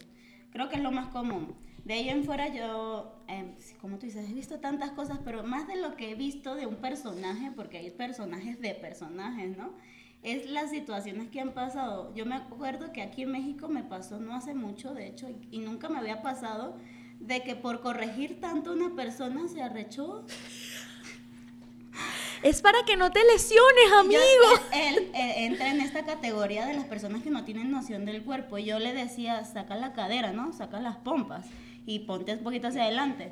Creo 0.51 0.69
que 0.69 0.75
es 0.75 0.83
lo 0.83 0.91
más 0.91 1.07
común. 1.07 1.55
De 1.83 1.95
ahí 1.95 2.09
en 2.09 2.23
fuera 2.23 2.47
yo, 2.47 3.23
eh, 3.27 3.55
como 3.81 3.97
tú 3.97 4.05
dices, 4.05 4.29
he 4.29 4.33
visto 4.33 4.59
tantas 4.59 4.91
cosas, 4.91 5.19
pero 5.25 5.43
más 5.43 5.67
de 5.67 5.75
lo 5.75 5.95
que 5.95 6.11
he 6.11 6.15
visto 6.15 6.55
de 6.55 6.67
un 6.67 6.77
personaje, 6.77 7.51
porque 7.55 7.79
hay 7.79 7.91
personajes 7.91 8.61
de 8.61 8.73
personajes, 8.75 9.57
¿no? 9.57 9.73
Es 10.21 10.49
las 10.49 10.69
situaciones 10.71 11.29
que 11.29 11.41
han 11.41 11.53
pasado. 11.53 12.13
Yo 12.15 12.25
me 12.25 12.35
acuerdo 12.35 12.91
que 12.91 13.01
aquí 13.01 13.23
en 13.23 13.31
México 13.31 13.67
me 13.67 13.83
pasó 13.83 14.19
no 14.19 14.35
hace 14.35 14.53
mucho, 14.53 14.93
de 14.93 15.07
hecho, 15.07 15.27
y, 15.51 15.59
nunca 15.59 15.89
me 15.89 15.97
había 15.97 16.21
pasado, 16.21 16.77
de 17.19 17.43
que 17.43 17.55
por 17.55 17.81
corregir 17.81 18.39
tanto 18.39 18.73
una 18.73 18.95
persona 18.95 19.47
se 19.47 19.61
arrechó. 19.61 20.25
Es 22.45 22.61
para 22.61 22.83
que 22.85 22.95
no 22.95 23.11
te 23.11 23.23
lesiones, 23.23 23.91
amigo. 23.97 24.21
él 24.71 25.09
eh, 25.15 25.45
entra 25.45 25.71
en 25.71 25.81
esta 25.81 26.05
categoría 26.05 26.67
de 26.67 26.75
las 26.75 26.85
personas 26.85 27.23
que 27.23 27.31
no 27.31 27.43
tienen 27.43 27.71
noción 27.71 28.05
del 28.05 28.23
cuerpo. 28.23 28.59
Y 28.59 28.65
yo 28.65 28.77
le 28.77 28.93
decía, 28.93 29.43
saca 29.45 29.75
la 29.75 29.93
cadera, 29.93 30.31
¿no? 30.31 30.53
Saca 30.53 30.79
las 30.79 30.95
pompas 30.97 31.47
y 31.87 32.01
ponte 32.01 32.33
un 32.33 32.43
poquito 32.43 32.67
hacia 32.67 32.83
adelante. 32.83 33.31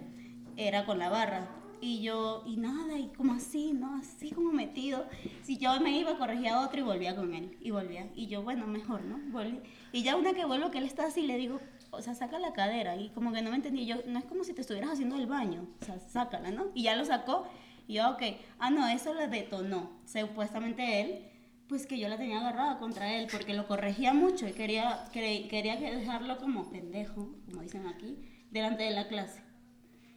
Era 0.57 0.87
con 0.87 0.97
la 0.97 1.09
barra. 1.09 1.47
y 1.79 2.01
yo, 2.01 2.41
y 2.47 2.57
nada, 2.57 2.97
y 2.97 3.09
como 3.09 3.33
así, 3.33 3.71
¿no? 3.73 3.97
Así 3.97 4.31
como 4.31 4.51
metido. 4.51 5.05
Si 5.43 5.59
yo 5.59 5.79
me 5.79 5.95
iba, 5.95 6.17
corregía 6.17 6.55
a 6.55 6.65
otro 6.65 6.79
y 6.79 6.83
volvía 6.83 7.15
con 7.15 7.35
él, 7.35 7.55
y 7.61 7.69
volvía. 7.69 8.07
Y 8.15 8.25
yo, 8.25 8.41
bueno, 8.41 8.65
mejor, 8.65 9.03
¿no? 9.03 9.19
Volví. 9.31 9.59
Y 9.91 10.01
ya 10.01 10.15
una 10.15 10.33
que 10.33 10.45
vuelvo 10.45 10.71
que 10.71 10.79
él 10.79 10.85
está 10.85 11.05
así, 11.05 11.27
le 11.27 11.37
digo, 11.37 11.59
o 11.91 12.01
sea, 12.01 12.15
saca 12.15 12.39
la 12.39 12.53
cadera, 12.53 12.95
y 12.95 13.09
como 13.09 13.31
que 13.31 13.43
no 13.43 13.51
me 13.51 13.57
entendí, 13.57 13.85
yo, 13.85 13.97
no 14.07 14.17
es 14.17 14.25
como 14.25 14.43
si 14.43 14.53
te 14.53 14.61
estuvieras 14.61 14.91
haciendo 14.91 15.17
el 15.17 15.27
baño, 15.27 15.67
o 15.81 15.85
sea, 15.85 15.99
sácala, 15.99 16.49
¿no? 16.49 16.71
Y 16.73 16.83
ya 16.83 16.95
lo 16.95 17.05
sacó, 17.05 17.47
y 17.87 17.95
yo, 17.95 18.09
ok, 18.11 18.21
ah, 18.59 18.69
no, 18.69 18.87
eso 18.87 19.13
le 19.13 19.27
detonó, 19.27 20.01
supuestamente 20.05 21.01
él, 21.01 21.25
pues 21.67 21.85
que 21.87 21.97
yo 21.97 22.07
la 22.09 22.17
tenía 22.17 22.39
agarrada 22.39 22.77
contra 22.77 23.13
él, 23.13 23.27
porque 23.31 23.53
lo 23.53 23.67
corregía 23.67 24.13
mucho 24.13 24.47
y 24.47 24.51
quería, 24.53 25.05
quería, 25.11 25.47
quería 25.49 25.75
dejarlo 25.79 26.37
como 26.37 26.69
pendejo, 26.69 27.35
como 27.45 27.61
dicen 27.61 27.87
aquí, 27.87 28.17
delante 28.51 28.83
de 28.83 28.91
la 28.91 29.07
clase. 29.07 29.41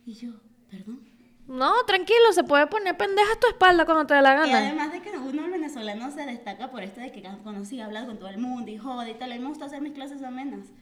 Y 0.05 0.15
yo, 0.15 0.33
perdón. 0.69 1.01
No, 1.47 1.73
tranquilo, 1.87 2.33
se 2.33 2.43
puede 2.43 2.67
poner 2.67 2.97
pendeja 2.97 3.33
a 3.33 3.39
tu 3.41 3.47
espalda 3.47 3.85
cuando 3.85 4.05
te 4.07 4.15
dé 4.15 4.23
la 4.23 4.35
Y 4.35 4.51
gana. 4.51 4.59
además 4.59 4.93
de 4.93 5.01
que 5.01 5.17
uno 5.17 5.49
venezolano 5.49 6.11
se 6.11 6.27
destaca 6.27 6.71
por 6.73 6.83
esto 6.83 7.01
de 7.01 7.13
que 7.13 7.23
conocí, 7.45 7.81
hablar 7.81 8.07
con 8.07 8.19
todo 8.19 8.29
el 8.29 8.39
mundo 8.39 8.71
y 8.71 8.79
joder 8.79 9.09
y 9.15 9.19
tal, 9.19 9.31
a 9.31 9.37
mí 9.37 9.41
me 9.41 9.49
gusta 9.49 9.67
hacer 9.67 9.81
mis 9.81 9.93
clases 9.93 10.23
amenas. 10.25 10.73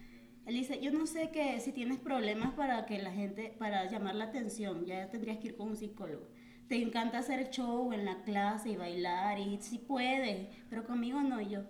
Él 0.47 0.55
dice, 0.55 0.81
yo 0.81 0.91
no 0.91 1.07
sé 1.07 1.31
que 1.31 1.61
si 1.61 1.73
tienes 1.73 1.99
problemas 1.99 2.53
para 2.55 2.85
que 2.87 2.99
la 2.99 3.13
gente, 3.13 3.55
para 3.59 3.91
llamar 3.91 4.15
la 4.15 4.25
atención, 4.25 4.85
ya 4.87 5.11
tendrías 5.11 5.39
que 5.39 5.49
ir 5.49 5.57
con 5.57 5.69
un 5.69 5.77
psicólogo. 5.77 6.29
Te 6.69 6.77
encanta 6.77 7.19
hacer 7.19 7.51
show 7.51 7.93
en 7.93 8.05
la 8.05 8.23
clase 8.23 8.71
y 8.71 8.77
bailar 8.77 9.39
y 9.39 9.59
sí 9.61 9.79
puedes, 9.79 10.49
pero 10.71 10.85
conmigo 10.85 11.21
no 11.23 11.41
yo. 11.41 11.61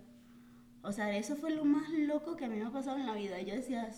O 0.83 0.92
sea, 0.92 1.16
eso 1.16 1.35
fue 1.37 1.50
lo 1.50 1.64
más 1.64 1.88
loco 1.90 2.37
que 2.37 2.44
a 2.44 2.48
mí 2.48 2.57
me 2.57 2.66
ha 2.66 2.70
pasado 2.70 2.98
en 2.98 3.07
la 3.07 3.14
vida. 3.14 3.40
Yo 3.40 3.54
decía, 3.54 3.88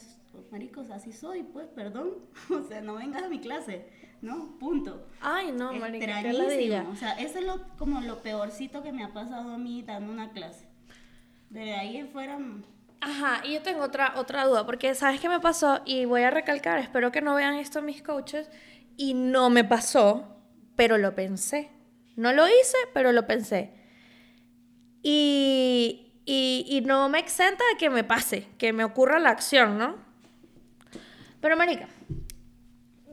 maricos, 0.50 0.90
así 0.90 1.12
soy, 1.12 1.42
pues, 1.42 1.66
perdón. 1.68 2.10
O 2.50 2.62
sea, 2.62 2.80
no 2.80 2.94
vengas 2.94 3.24
a 3.24 3.28
mi 3.28 3.40
clase, 3.40 3.86
¿no? 4.22 4.56
Punto. 4.58 5.06
Ay, 5.20 5.52
no, 5.52 5.72
marica, 5.72 6.22
qué 6.22 6.30
Extrañísimo. 6.30 6.90
O 6.90 6.96
sea, 6.96 7.12
eso 7.14 7.38
es 7.38 7.44
lo, 7.44 7.60
como 7.76 8.00
lo 8.00 8.22
peorcito 8.22 8.82
que 8.82 8.92
me 8.92 9.04
ha 9.04 9.12
pasado 9.12 9.52
a 9.52 9.58
mí 9.58 9.82
dando 9.82 10.12
una 10.12 10.30
clase. 10.30 10.66
De 11.50 11.74
ahí 11.74 11.96
en 11.96 12.08
fuera, 12.08 12.38
mm, 12.38 12.62
Ajá, 13.00 13.42
y 13.44 13.54
yo 13.54 13.62
tengo 13.62 13.82
otra, 13.82 14.14
otra 14.16 14.46
duda, 14.46 14.64
porque 14.64 14.94
¿sabes 14.94 15.20
qué 15.20 15.28
me 15.28 15.40
pasó? 15.40 15.80
Y 15.84 16.06
voy 16.06 16.22
a 16.22 16.30
recalcar, 16.30 16.78
espero 16.78 17.12
que 17.12 17.20
no 17.20 17.34
vean 17.34 17.54
esto 17.54 17.82
mis 17.82 18.02
coaches, 18.02 18.50
y 18.96 19.14
no 19.14 19.50
me 19.50 19.64
pasó, 19.64 20.35
pero 20.76 20.98
lo 20.98 21.14
pensé. 21.14 21.70
No 22.16 22.32
lo 22.32 22.46
hice, 22.46 22.76
pero 22.94 23.12
lo 23.12 23.26
pensé. 23.26 23.72
Y, 25.02 26.12
y, 26.24 26.82
no 26.84 27.08
me 27.08 27.18
exenta 27.18 27.62
de 27.72 27.78
que 27.78 27.90
me 27.90 28.04
pase, 28.04 28.48
que 28.58 28.72
me 28.72 28.84
ocurra 28.84 29.20
la 29.20 29.30
acción, 29.30 29.78
¿no? 29.78 29.96
Pero, 31.40 31.56
Marica, 31.56 31.88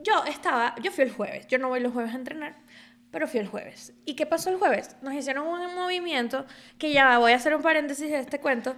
yo 0.02 0.24
estaba, 0.24 0.74
yo 0.82 0.90
fui 0.90 1.04
el 1.04 1.12
jueves, 1.12 1.46
yo 1.46 1.58
no 1.58 1.68
voy 1.68 1.80
los 1.80 1.92
jueves 1.92 2.12
a 2.12 2.16
entrenar, 2.16 2.56
pero 3.12 3.28
fui 3.28 3.38
el 3.38 3.46
jueves. 3.46 3.92
¿Y 4.04 4.16
qué 4.16 4.26
pasó 4.26 4.50
el 4.50 4.56
jueves? 4.56 4.96
Nos 5.02 5.14
hicieron 5.14 5.46
un 5.46 5.74
movimiento 5.74 6.46
que 6.78 6.92
ya 6.92 7.18
voy 7.18 7.32
a 7.32 7.36
hacer 7.36 7.54
un 7.54 7.62
paréntesis 7.62 8.10
de 8.10 8.18
este 8.18 8.40
cuento. 8.40 8.74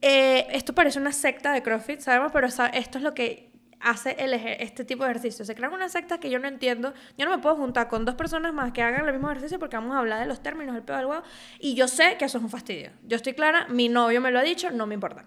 Eh, 0.00 0.46
esto 0.52 0.74
parece 0.74 0.98
una 0.98 1.12
secta 1.12 1.52
de 1.52 1.62
CrossFit, 1.62 2.00
sabemos, 2.00 2.32
pero 2.32 2.46
esto 2.46 2.98
es 2.98 3.04
lo 3.04 3.12
que 3.12 3.49
hace 3.80 4.14
el 4.18 4.34
este 4.34 4.84
tipo 4.84 5.04
de 5.04 5.10
ejercicio. 5.10 5.44
Se 5.44 5.54
crean 5.54 5.72
una 5.72 5.88
secta 5.88 6.18
que 6.18 6.28
yo 6.30 6.38
no 6.38 6.48
entiendo. 6.48 6.92
Yo 7.16 7.24
no 7.24 7.30
me 7.34 7.38
puedo 7.42 7.56
juntar 7.56 7.88
con 7.88 8.04
dos 8.04 8.14
personas 8.14 8.52
más 8.52 8.72
que 8.72 8.82
hagan 8.82 9.06
el 9.06 9.12
mismo 9.12 9.30
ejercicio 9.30 9.58
porque 9.58 9.76
vamos 9.76 9.94
a 9.96 9.98
hablar 10.00 10.20
de 10.20 10.26
los 10.26 10.42
términos, 10.42 10.76
el 10.76 10.82
pedo 10.82 10.98
del 10.98 11.06
huevo. 11.06 11.22
Y 11.58 11.74
yo 11.74 11.88
sé 11.88 12.16
que 12.18 12.26
eso 12.26 12.38
es 12.38 12.44
un 12.44 12.50
fastidio. 12.50 12.90
Yo 13.06 13.16
estoy 13.16 13.32
clara, 13.34 13.66
mi 13.68 13.88
novio 13.88 14.20
me 14.20 14.30
lo 14.30 14.38
ha 14.38 14.42
dicho, 14.42 14.70
no 14.70 14.86
me 14.86 14.94
importa. 14.94 15.24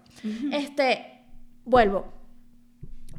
Este, 0.52 1.24
vuelvo. 1.66 2.14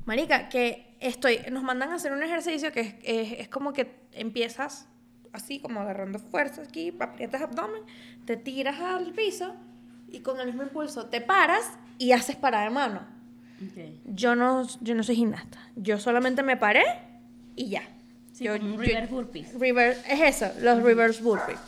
Marica, 0.07 0.49
que 0.49 0.97
estoy, 1.01 1.41
nos 1.51 1.63
mandan 1.63 1.91
a 1.91 1.95
hacer 1.95 2.13
un 2.13 2.23
ejercicio 2.23 2.73
que 2.73 2.81
es, 2.81 2.95
es- 3.03 3.41
es 3.41 3.49
como 3.49 3.73
que 3.73 4.05
empiezas 4.13 4.89
así, 5.33 5.61
como 5.61 5.81
agarrando 5.81 6.19
fuerza 6.19 6.63
aquí, 6.63 6.95
aprietas 7.01 7.43
abdomen, 7.43 7.83
te 8.25 8.37
tiras 8.37 8.79
al 8.81 9.13
piso 9.13 9.55
y 10.09 10.21
con 10.21 10.39
el 10.41 10.47
mismo 10.47 10.63
impulso 10.63 11.07
te 11.07 11.21
paras 11.21 11.73
y 11.99 12.13
haces 12.13 12.37
parada 12.37 12.65
de 12.65 12.71
mano. 12.71 13.14
Yo 14.05 14.35
no, 14.35 14.67
yo 14.81 14.95
no 14.95 15.03
soy 15.03 15.17
gimnasta. 15.17 15.59
Yo 15.77 15.99
solamente 15.99 16.43
me 16.43 16.57
paré 16.57 16.83
y 17.57 17.69
ya. 17.69 17.83
Sí, 18.33 18.45
yo, 18.45 18.59
como 18.59 18.75
un 18.75 18.81
reverse 18.81 19.13
burpees. 19.13 19.55
reverse- 19.55 20.03
es 20.09 20.43
eso, 20.43 20.53
los 20.61 20.83
reverse 20.83 21.23
burpees. 21.23 21.59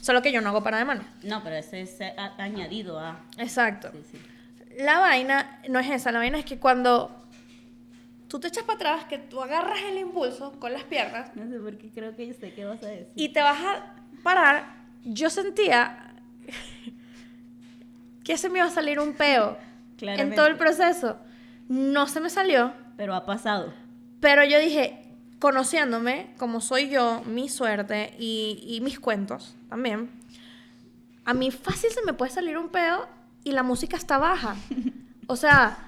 Solo 0.00 0.22
que 0.22 0.32
yo 0.32 0.40
no 0.40 0.48
hago 0.50 0.62
parada 0.62 0.82
de 0.82 0.86
mano. 0.86 1.04
No, 1.22 1.42
pero 1.42 1.56
ese 1.56 1.82
es 1.82 2.00
eh, 2.00 2.14
añadido 2.38 2.98
a. 2.98 3.20
Exacto. 3.38 3.90
Sí, 3.92 4.02
sí. 4.12 4.18
La 4.82 4.98
vaina 4.98 5.60
no 5.68 5.78
es 5.80 5.90
esa, 5.90 6.10
la 6.12 6.18
vaina 6.18 6.38
es 6.38 6.44
que 6.44 6.58
cuando 6.58 7.10
tú 8.28 8.40
te 8.40 8.48
echas 8.48 8.64
para 8.64 8.76
atrás, 8.76 9.04
que 9.04 9.18
tú 9.18 9.40
agarras 9.42 9.78
el 9.90 9.98
impulso 9.98 10.52
con 10.58 10.72
las 10.72 10.84
piernas 10.84 11.36
No 11.36 11.46
sé 11.50 11.58
por 11.58 11.76
qué 11.76 11.90
creo 11.90 12.16
que 12.16 12.26
yo 12.28 12.32
sé 12.34 12.54
qué 12.54 12.64
vas 12.64 12.82
a 12.82 12.86
decir. 12.86 13.12
y 13.14 13.28
te 13.28 13.42
vas 13.42 13.58
a 13.60 13.94
parar, 14.22 14.64
yo 15.04 15.28
sentía 15.28 16.14
que 18.24 18.36
se 18.38 18.48
me 18.48 18.58
iba 18.60 18.66
a 18.68 18.70
salir 18.70 18.98
un 19.00 19.12
peo 19.14 19.58
en 19.58 19.96
Claramente. 19.98 20.36
todo 20.36 20.46
el 20.46 20.56
proceso. 20.56 21.18
No 21.68 22.06
se 22.06 22.20
me 22.20 22.30
salió, 22.30 22.72
Pero 22.96 23.14
ha 23.14 23.24
pasado. 23.24 23.72
pero 24.20 24.44
yo 24.44 24.58
dije, 24.58 25.04
conociéndome 25.38 26.34
como 26.38 26.60
soy 26.60 26.88
yo, 26.90 27.22
mi 27.26 27.48
suerte 27.48 28.14
y, 28.18 28.62
y 28.66 28.80
mis 28.80 28.98
cuentos 29.00 29.54
también, 29.68 30.10
a 31.24 31.34
mí 31.34 31.50
fácil 31.50 31.90
se 31.90 32.02
me 32.02 32.12
puede 32.12 32.30
salir 32.32 32.58
un 32.58 32.68
peo 32.68 33.06
y 33.44 33.52
la 33.52 33.62
música 33.62 33.96
está 33.96 34.18
baja. 34.18 34.56
O 35.28 35.36
sea, 35.36 35.78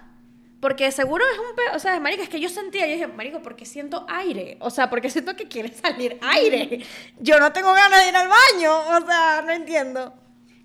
porque 0.61 0.91
seguro 0.93 1.23
es 1.31 1.39
un 1.39 1.57
peo, 1.57 1.77
o 1.77 1.79
sea, 1.81 1.99
marica, 2.01 2.23
es 2.23 2.29
que 2.29 2.41
yo 2.41 2.49
sentía, 2.49 2.87
yo 2.87 2.93
dije, 2.93 3.07
marico, 3.09 3.43
porque 3.43 3.67
siento 3.67 4.07
aire, 4.09 4.57
o 4.61 4.71
sea, 4.71 4.89
porque 4.89 5.11
siento 5.11 5.35
que 5.37 5.49
quiere 5.49 5.71
salir 5.75 6.17
aire. 6.23 6.83
Yo 7.21 7.39
no 7.41 7.53
tengo 7.53 7.75
ganas 7.75 8.01
de 8.01 8.09
ir 8.09 8.17
al 8.17 8.29
baño, 8.29 8.73
o 8.97 9.07
sea, 9.07 9.43
no 9.45 9.53
entiendo. 9.53 10.15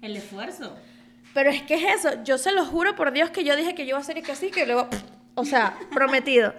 El 0.02 0.16
esfuerzo. 0.16 0.78
Pero 1.34 1.50
es 1.50 1.62
que 1.64 1.76
es 1.76 2.06
eso, 2.06 2.24
yo 2.24 2.38
se 2.38 2.52
lo 2.52 2.66
juro 2.66 2.96
por 2.96 3.12
Dios 3.12 3.30
que 3.30 3.44
yo 3.44 3.56
dije 3.56 3.76
que 3.76 3.84
yo 3.84 3.90
iba 3.90 3.98
a 3.98 4.02
hacer 4.02 4.18
y 4.18 4.22
que 4.22 4.32
así, 4.32 4.52
que 4.52 4.66
luego, 4.66 4.88
o 5.36 5.46
sea, 5.46 5.78
prometido. 5.94 6.54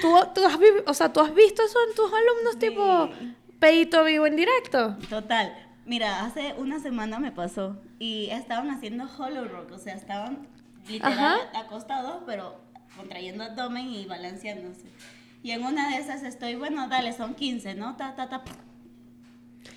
¿Tú, 0.00 0.16
tú, 0.34 0.44
has, 0.44 0.58
o 0.86 0.94
sea, 0.94 1.12
¿Tú 1.12 1.20
has 1.20 1.34
visto 1.34 1.62
eso 1.62 1.78
en 1.88 1.94
tus 1.94 2.10
alumnos, 2.12 2.58
tipo, 2.58 3.10
pedito 3.58 4.04
vivo 4.04 4.26
en 4.26 4.36
directo? 4.36 4.96
Total. 5.08 5.54
Mira, 5.86 6.24
hace 6.24 6.54
una 6.56 6.80
semana 6.80 7.18
me 7.18 7.30
pasó 7.30 7.76
y 7.98 8.30
estaban 8.30 8.70
haciendo 8.70 9.04
hollow 9.18 9.44
rock, 9.44 9.72
o 9.72 9.78
sea, 9.78 9.94
estaban 9.94 10.48
literal 10.88 11.18
Ajá. 11.18 11.60
acostados, 11.60 12.22
pero 12.26 12.60
contrayendo 12.96 13.44
abdomen 13.44 13.88
y 13.90 14.06
balanceándose. 14.06 14.86
Y 15.42 15.50
en 15.50 15.62
una 15.62 15.90
de 15.90 15.98
esas 15.98 16.22
estoy, 16.22 16.54
bueno, 16.54 16.88
dale, 16.88 17.12
son 17.12 17.34
15, 17.34 17.74
¿no? 17.74 17.96
Ta, 17.96 18.14
ta, 18.14 18.30
ta. 18.30 18.42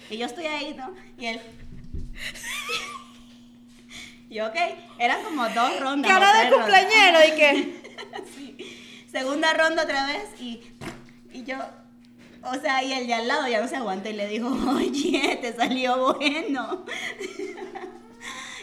Y 0.09 0.17
yo 0.17 0.25
estoy 0.25 0.45
ahí, 0.45 0.73
¿no? 0.73 0.93
Y 1.17 1.25
él... 1.25 1.41
y 4.29 4.39
ok, 4.39 4.55
eran 4.99 5.23
como 5.23 5.47
dos 5.49 5.79
rondas. 5.79 6.11
Cara 6.11 6.43
de 6.43 6.49
rondas. 6.49 6.59
cumpleañero 6.59 7.19
y 7.27 7.31
que... 7.37 7.87
Sí. 8.35 8.55
Segunda 9.11 9.53
ronda 9.53 9.83
otra 9.83 10.05
vez 10.05 10.25
y, 10.39 10.61
y 11.31 11.43
yo, 11.43 11.57
o 12.43 12.53
sea, 12.61 12.83
y 12.83 12.93
el 12.93 13.07
de 13.07 13.13
al 13.13 13.27
lado 13.27 13.47
ya 13.47 13.61
no 13.61 13.67
se 13.67 13.75
aguanta 13.75 14.09
y 14.09 14.13
le 14.13 14.27
dijo, 14.27 14.47
oye, 14.75 15.39
te 15.41 15.53
salió 15.53 16.13
bueno. 16.13 16.85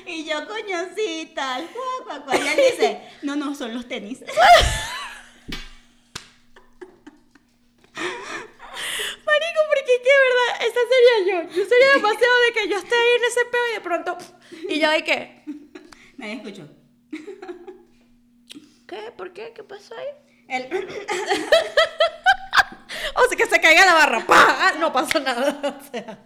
y 0.06 0.24
yo, 0.24 0.46
coño, 0.46 0.78
sí, 0.94 1.32
tal, 1.34 1.66
cuá, 1.66 1.84
cuá, 2.04 2.24
cuá. 2.24 2.36
Y 2.36 2.46
él 2.46 2.56
dice, 2.70 3.00
no, 3.22 3.36
no, 3.36 3.54
son 3.54 3.74
los 3.74 3.88
tenis. 3.88 4.20
Marico, 9.26 9.60
porque 9.68 10.02
qué 10.02 10.14
verdad, 10.24 10.50
esa 10.60 10.80
sería 10.90 11.16
yo. 11.26 11.42
Yo 11.48 11.64
sería 11.68 11.90
demasiado 11.94 12.40
de 12.46 12.52
que 12.52 12.68
yo 12.68 12.76
esté 12.78 12.94
ahí 12.94 13.16
en 13.16 13.24
ese 13.24 13.44
peo 13.46 13.70
y 13.70 13.74
de 13.74 13.80
pronto... 13.80 14.18
Y 14.68 14.80
yo 14.80 14.90
de 14.90 15.04
qué. 15.04 15.44
Nadie 16.16 16.34
escuchó. 16.34 16.68
¿Qué? 18.86 19.12
¿Por 19.16 19.32
qué? 19.32 19.52
¿Qué 19.54 19.62
pasó 19.64 19.94
ahí? 19.96 20.06
Él, 20.48 20.68
O 23.16 23.28
sea, 23.28 23.36
que 23.36 23.46
se 23.46 23.60
caiga 23.60 23.84
la 23.86 23.94
barra. 23.94 24.26
¡Pah! 24.26 24.56
Ah, 24.60 24.72
No 24.78 24.92
pasó 24.92 25.20
nada. 25.20 25.78
O 25.80 25.90
sea... 25.90 26.18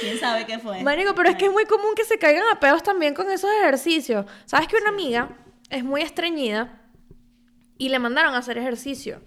¿Quién 0.00 0.18
sabe 0.18 0.46
qué 0.46 0.58
fue? 0.58 0.82
Marico, 0.82 1.14
pero 1.14 1.28
es 1.28 1.36
que 1.36 1.46
es 1.46 1.52
muy 1.52 1.66
común 1.66 1.94
que 1.94 2.04
se 2.04 2.18
caigan 2.18 2.44
a 2.50 2.58
pedos 2.58 2.82
también 2.82 3.12
con 3.12 3.30
esos 3.30 3.50
ejercicios. 3.60 4.24
¿Sabes 4.46 4.66
que 4.68 4.76
una 4.76 4.88
amiga 4.88 5.36
es 5.68 5.84
muy 5.84 6.00
estreñida 6.00 6.80
y 7.76 7.90
le 7.90 7.98
mandaron 7.98 8.34
a 8.34 8.38
hacer 8.38 8.56
ejercicio? 8.56 9.22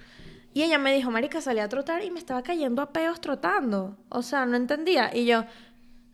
Y 0.54 0.64
ella 0.64 0.80
me 0.80 0.92
dijo, 0.96 1.12
Marica, 1.12 1.40
salí 1.42 1.60
a 1.60 1.70
trotar 1.70 2.04
y 2.04 2.10
me 2.10 2.18
estaba 2.18 2.42
cayendo 2.42 2.82
a 2.82 2.92
pedos 2.92 3.22
trotando. 3.22 3.98
O 4.10 4.24
sea, 4.24 4.46
no 4.48 4.56
entendía. 4.58 5.12
Y 5.14 5.26
yo, 5.26 5.46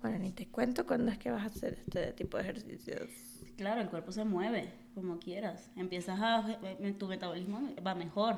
bueno, 0.02 0.20
ni 0.20 0.32
te 0.32 0.48
cuento 0.48 0.86
cuándo 0.86 1.12
es 1.12 1.18
que 1.18 1.32
vas 1.32 1.44
a 1.44 1.48
hacer 1.48 1.78
este 1.80 2.14
tipo 2.14 2.38
de 2.38 2.44
ejercicios. 2.44 3.10
Claro, 3.58 3.82
el 3.82 3.90
cuerpo 3.90 4.12
se 4.12 4.24
mueve, 4.24 4.72
como 4.96 5.20
quieras. 5.20 5.70
Empiezas 5.76 6.20
a... 6.20 6.58
eh, 6.64 6.96
Tu 6.98 7.08
metabolismo 7.08 7.62
va 7.86 7.94
mejor. 7.96 8.36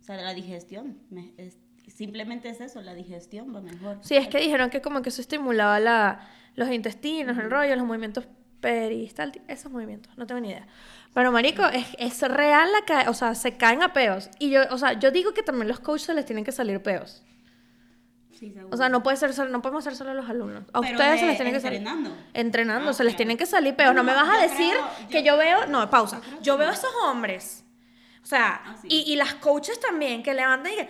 O 0.00 0.02
sea, 0.04 0.16
la 0.16 0.34
digestión. 0.34 0.98
es- 1.36 1.58
simplemente 1.86 2.48
es 2.48 2.60
eso, 2.60 2.80
la 2.82 2.94
digestión 2.94 3.54
va 3.54 3.60
mejor. 3.60 3.98
Sí, 4.02 4.16
es 4.16 4.28
que 4.28 4.38
dijeron 4.38 4.70
que 4.70 4.80
como 4.80 5.02
que 5.02 5.10
eso 5.10 5.20
estimulaba 5.20 5.78
la, 5.80 6.26
los 6.56 6.70
intestinos, 6.70 7.36
el 7.38 7.50
rollo, 7.50 7.76
los 7.76 7.86
movimientos 7.86 8.26
peristal, 8.60 9.32
esos 9.46 9.70
movimientos, 9.70 10.16
no 10.16 10.26
tengo 10.26 10.40
ni 10.40 10.48
idea. 10.48 10.66
Pero 11.12 11.30
marico, 11.30 11.64
es, 11.66 11.86
es 11.98 12.20
real 12.22 12.68
la 12.88 13.10
o 13.10 13.14
sea, 13.14 13.34
se 13.34 13.56
caen 13.56 13.82
a 13.82 13.92
peos. 13.92 14.30
Y 14.38 14.50
yo, 14.50 14.62
o 14.70 14.78
sea, 14.78 14.98
yo 14.98 15.10
digo 15.10 15.34
que 15.34 15.42
también 15.42 15.68
los 15.68 15.78
coaches 15.80 16.06
se 16.06 16.14
les 16.14 16.24
tienen 16.24 16.44
que 16.44 16.52
salir 16.52 16.82
peos. 16.82 17.22
Sí, 18.38 18.50
seguro. 18.52 18.74
O 18.74 18.76
sea, 18.76 18.88
no 18.88 19.02
puede 19.02 19.16
ser 19.16 19.32
solo, 19.32 19.50
no 19.50 19.62
podemos 19.62 19.84
ser 19.84 19.94
solo 19.96 20.12
los 20.14 20.28
alumnos. 20.28 20.64
A 20.72 20.80
Pero 20.80 20.92
ustedes 20.94 21.20
se 21.20 21.26
les 21.26 21.36
tiene 21.36 21.52
que 21.52 21.60
salir. 21.60 21.78
entrenando. 21.78 22.16
Entrenando, 22.34 22.90
Ah, 22.90 22.94
se 22.94 23.04
les 23.04 23.16
tienen 23.16 23.36
que 23.36 23.46
salir 23.46 23.74
peos. 23.76 23.94
No, 23.94 24.02
No, 24.02 24.04
me 24.04 24.14
vas 24.14 24.28
a 24.28 24.42
decir 24.42 24.72
creo- 24.74 25.08
que 25.08 25.22
yo- 25.22 25.32
yo 25.32 25.36
veo. 25.38 25.66
No, 25.66 25.88
pausa. 25.90 26.20
yo 26.42 26.56
veo 26.56 26.68
a 26.70 26.72
esos 26.72 26.90
hombres. 27.04 27.64
O 28.22 28.26
sea, 28.26 28.60
Ah, 28.64 28.76
sí. 28.80 28.88
y, 28.90 29.12
y 29.12 29.16
las 29.16 29.34
coaches 29.34 29.78
también 29.80 30.22
que 30.22 30.34
levantan 30.34 30.72
y 30.72 30.76
que. 30.76 30.88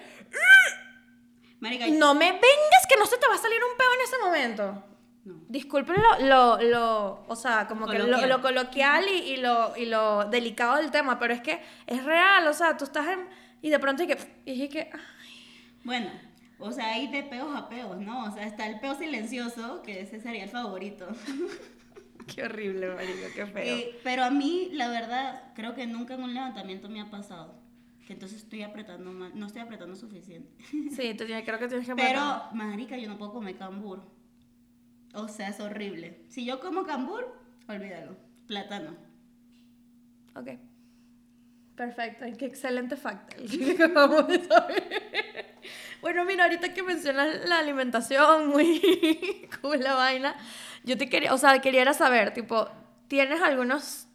Marica, 1.60 1.86
No 1.88 2.14
me 2.14 2.30
vengas 2.30 2.86
que 2.88 2.96
no 2.98 3.06
se 3.06 3.16
te 3.16 3.26
va 3.26 3.34
a 3.34 3.38
salir 3.38 3.58
un 3.58 3.76
peo 3.76 3.86
en 3.94 4.00
ese 4.04 4.16
momento. 4.24 4.84
No. 5.24 5.34
Disculpen 5.48 5.96
lo, 5.96 6.26
lo, 6.26 6.62
lo- 6.62 7.24
o 7.28 7.36
sea, 7.36 7.66
como 7.66 7.86
que 7.86 7.98
lo, 7.98 8.04
Coloquial. 8.04 8.28
lo 8.28 8.42
coloquial 8.42 9.04
y, 9.08 9.16
y 9.32 9.36
lo, 9.38 9.74
y 9.76 9.86
lo 9.86 10.24
delicado 10.26 10.76
del 10.76 10.90
tema, 10.90 11.18
pero 11.18 11.32
es 11.32 11.40
que 11.40 11.62
es 11.86 12.04
real, 12.04 12.46
o 12.46 12.52
sea, 12.52 12.76
tú 12.76 12.84
estás 12.84 13.06
en, 13.08 13.26
y 13.62 13.70
de 13.70 13.78
pronto 13.78 14.02
y 14.02 14.06
que, 14.08 14.18
y 14.44 14.68
que, 14.68 14.90
Bueno, 15.82 16.10
o 16.64 16.72
sea, 16.72 16.94
hay 16.94 17.08
de 17.08 17.22
peos 17.22 17.54
a 17.56 17.68
peos, 17.68 17.98
¿no? 18.00 18.24
O 18.24 18.30
sea, 18.32 18.46
está 18.46 18.66
el 18.66 18.80
peo 18.80 18.94
silencioso, 18.94 19.82
que 19.82 20.00
ese 20.00 20.20
sería 20.20 20.44
el 20.44 20.50
favorito. 20.50 21.06
qué 22.34 22.42
horrible, 22.44 22.88
marico, 22.94 23.26
qué 23.34 23.46
feo. 23.46 23.62
Eh, 23.76 23.98
pero 24.02 24.24
a 24.24 24.30
mí, 24.30 24.70
la 24.72 24.88
verdad, 24.88 25.52
creo 25.54 25.74
que 25.74 25.86
nunca 25.86 26.14
en 26.14 26.22
un 26.22 26.34
levantamiento 26.34 26.88
me 26.88 27.00
ha 27.00 27.10
pasado. 27.10 27.62
Que 28.06 28.12
entonces 28.12 28.42
estoy 28.42 28.62
apretando 28.62 29.12
mal, 29.12 29.32
no 29.34 29.46
estoy 29.46 29.62
apretando 29.62 29.96
suficiente. 29.96 30.50
Sí, 30.90 31.14
tú 31.14 31.24
tienes- 31.24 31.44
creo 31.44 31.58
que 31.58 31.68
tienes 31.68 31.86
que 31.86 31.94
Pero, 31.96 32.20
apretar. 32.20 32.54
marica, 32.54 32.96
yo 32.98 33.08
no 33.08 33.16
puedo 33.18 33.32
comer 33.32 33.56
cambur. 33.56 34.02
O 35.14 35.28
sea, 35.28 35.48
es 35.48 35.60
horrible. 35.60 36.24
Si 36.28 36.44
yo 36.44 36.60
como 36.60 36.84
cambur, 36.84 37.34
olvídalo. 37.68 38.16
Plátano. 38.46 38.94
Ok. 40.34 40.48
Perfecto, 41.76 42.24
qué 42.36 42.46
excelente 42.46 42.96
que 43.48 43.82
acabamos 43.82 44.28
de 44.28 44.44
saber. 44.44 45.33
Bueno, 46.04 46.26
mira, 46.26 46.44
ahorita 46.44 46.74
que 46.74 46.82
mencionas 46.82 47.48
la 47.48 47.60
alimentación, 47.60 48.48
muy 48.50 49.48
cool 49.62 49.80
la 49.80 49.94
vaina, 49.94 50.36
yo 50.82 50.98
te 50.98 51.08
quería, 51.08 51.32
o 51.32 51.38
sea, 51.38 51.58
quería 51.62 51.90
saber, 51.94 52.34
tipo, 52.34 52.68
¿tienes 53.08 53.40
algunos 53.40 54.06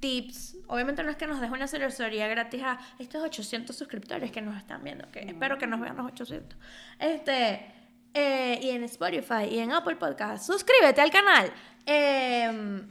tips? 0.00 0.56
Obviamente 0.68 1.02
no 1.02 1.10
es 1.10 1.16
que 1.16 1.26
nos 1.26 1.42
deje 1.42 1.52
una 1.52 1.66
asesoría 1.66 2.28
gratis 2.28 2.62
a 2.62 2.78
estos 2.98 3.22
800 3.22 3.76
suscriptores 3.76 4.32
que 4.32 4.40
nos 4.40 4.56
están 4.56 4.82
viendo, 4.82 5.06
que 5.10 5.20
espero 5.20 5.58
que 5.58 5.66
nos 5.66 5.80
vean 5.80 5.98
los 5.98 6.06
800. 6.06 6.58
Este, 6.98 7.74
eh, 8.14 8.58
y 8.62 8.70
en 8.70 8.84
Spotify 8.84 9.44
y 9.50 9.58
en 9.58 9.72
Apple 9.72 9.96
Podcast, 9.96 10.46
suscríbete 10.46 11.02
al 11.02 11.10
canal. 11.10 11.52
Em, 11.84 12.90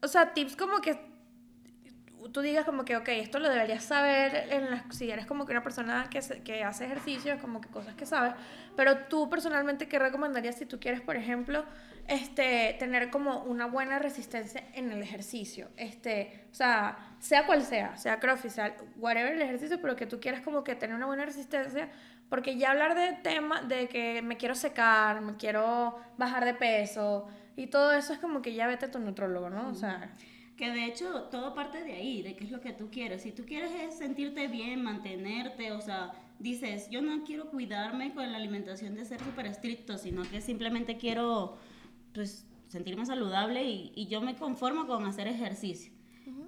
o 0.00 0.08
sea, 0.08 0.32
tips 0.32 0.56
como 0.56 0.80
que 0.80 1.09
tú 2.28 2.40
digas 2.40 2.64
como 2.64 2.84
que, 2.84 2.96
ok, 2.96 3.08
esto 3.08 3.38
lo 3.38 3.48
deberías 3.48 3.82
saber 3.82 4.48
en 4.50 4.70
las, 4.70 4.94
si 4.94 5.10
eres 5.10 5.26
como 5.26 5.46
que 5.46 5.52
una 5.52 5.62
persona 5.62 6.08
que, 6.10 6.20
que 6.42 6.62
hace 6.62 6.84
ejercicio, 6.84 7.38
como 7.40 7.60
que 7.60 7.68
cosas 7.68 7.94
que 7.94 8.06
sabes, 8.06 8.34
pero 8.76 8.98
tú 9.06 9.28
personalmente, 9.30 9.88
¿qué 9.88 9.98
recomendarías 9.98 10.56
si 10.56 10.66
tú 10.66 10.78
quieres, 10.78 11.00
por 11.00 11.16
ejemplo, 11.16 11.64
este, 12.08 12.76
tener 12.78 13.10
como 13.10 13.42
una 13.44 13.66
buena 13.66 13.98
resistencia 13.98 14.64
en 14.74 14.92
el 14.92 15.02
ejercicio? 15.02 15.68
Este, 15.76 16.44
o 16.50 16.54
sea, 16.54 16.98
sea 17.18 17.46
cual 17.46 17.62
sea, 17.62 17.96
sea 17.96 18.20
crossfit, 18.20 18.50
sea 18.50 18.76
whatever 18.96 19.32
el 19.32 19.42
ejercicio, 19.42 19.80
pero 19.80 19.96
que 19.96 20.06
tú 20.06 20.20
quieras 20.20 20.42
como 20.42 20.62
que 20.62 20.74
tener 20.74 20.94
una 20.96 21.06
buena 21.06 21.24
resistencia, 21.24 21.88
porque 22.28 22.56
ya 22.56 22.70
hablar 22.70 22.94
de 22.94 23.12
tema, 23.22 23.62
de 23.62 23.88
que 23.88 24.22
me 24.22 24.36
quiero 24.36 24.54
secar, 24.54 25.20
me 25.20 25.36
quiero 25.36 25.98
bajar 26.18 26.44
de 26.44 26.54
peso, 26.54 27.28
y 27.56 27.66
todo 27.66 27.92
eso 27.92 28.12
es 28.12 28.18
como 28.18 28.42
que 28.42 28.54
ya 28.54 28.66
vete 28.66 28.86
a 28.86 28.90
tu 28.90 28.98
nutrólogo, 28.98 29.50
¿no? 29.50 29.68
O 29.68 29.74
sea... 29.74 30.14
Que 30.60 30.70
de 30.70 30.84
hecho 30.84 31.22
todo 31.30 31.54
parte 31.54 31.82
de 31.82 31.94
ahí, 31.94 32.20
de 32.20 32.36
qué 32.36 32.44
es 32.44 32.50
lo 32.50 32.60
que 32.60 32.74
tú 32.74 32.90
quieres. 32.90 33.22
Si 33.22 33.32
tú 33.32 33.46
quieres 33.46 33.72
es 33.72 33.96
sentirte 33.96 34.46
bien, 34.46 34.82
mantenerte, 34.82 35.72
o 35.72 35.80
sea, 35.80 36.12
dices, 36.38 36.90
yo 36.90 37.00
no 37.00 37.24
quiero 37.24 37.48
cuidarme 37.48 38.12
con 38.12 38.30
la 38.30 38.36
alimentación 38.36 38.94
de 38.94 39.06
ser 39.06 39.20
súper 39.20 39.46
estricto, 39.46 39.96
sino 39.96 40.20
que 40.30 40.42
simplemente 40.42 40.98
quiero, 40.98 41.56
pues, 42.12 42.46
sentirme 42.68 43.06
saludable 43.06 43.64
y, 43.64 43.90
y 43.94 44.08
yo 44.08 44.20
me 44.20 44.34
conformo 44.34 44.86
con 44.86 45.06
hacer 45.06 45.28
ejercicio. 45.28 45.94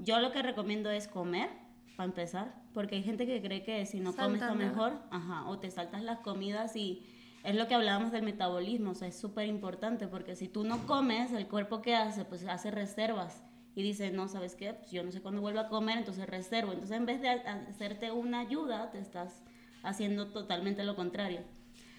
Yo 0.01 0.21
lo 0.21 0.31
que 0.31 0.43
recomiendo 0.43 0.91
es 0.91 1.09
comer, 1.09 1.49
para 1.97 2.07
empezar, 2.07 2.55
porque 2.75 2.97
hay 2.97 3.03
gente 3.03 3.25
que 3.25 3.41
cree 3.41 3.63
que 3.63 3.87
si 3.87 3.99
no 3.99 4.15
comes 4.15 4.43
está 4.43 4.53
mejor, 4.53 4.93
ajá, 5.11 5.49
o 5.49 5.59
te 5.59 5.71
saltas 5.71 6.03
las 6.03 6.19
comidas 6.19 6.77
y 6.77 7.03
es 7.45 7.57
lo 7.57 7.67
que 7.67 7.75
hablábamos 7.75 8.13
del 8.13 8.25
metabolismo, 8.25 8.91
o 8.91 8.95
sea, 8.95 9.09
es 9.09 9.19
súper 9.19 9.47
importante 9.47 10.07
porque 10.07 10.37
si 10.37 10.49
tú 10.49 10.65
no 10.65 10.87
comes, 10.87 11.33
el 11.33 11.49
cuerpo 11.49 11.81
que 11.81 11.95
hace, 11.95 12.27
pues 12.27 12.47
hace 12.47 12.71
reservas 12.71 13.43
y 13.75 13.83
dice, 13.83 14.11
no, 14.11 14.29
¿sabes 14.29 14.55
qué? 14.55 14.75
Pues 14.75 14.91
yo 14.91 15.03
no 15.03 15.11
sé 15.13 15.21
cuándo 15.23 15.41
vuelvo 15.41 15.61
a 15.61 15.69
comer, 15.69 15.99
entonces 15.99 16.27
reservo. 16.27 16.73
Entonces 16.73 16.97
en 16.97 17.07
vez 17.07 17.21
de 17.21 17.29
ha- 17.31 17.67
hacerte 17.69 18.11
una 18.11 18.41
ayuda, 18.41 18.91
te 18.91 18.99
estás 18.99 19.43
haciendo 19.83 20.29
totalmente 20.29 20.85
lo 20.85 20.95
contrario. 20.97 21.41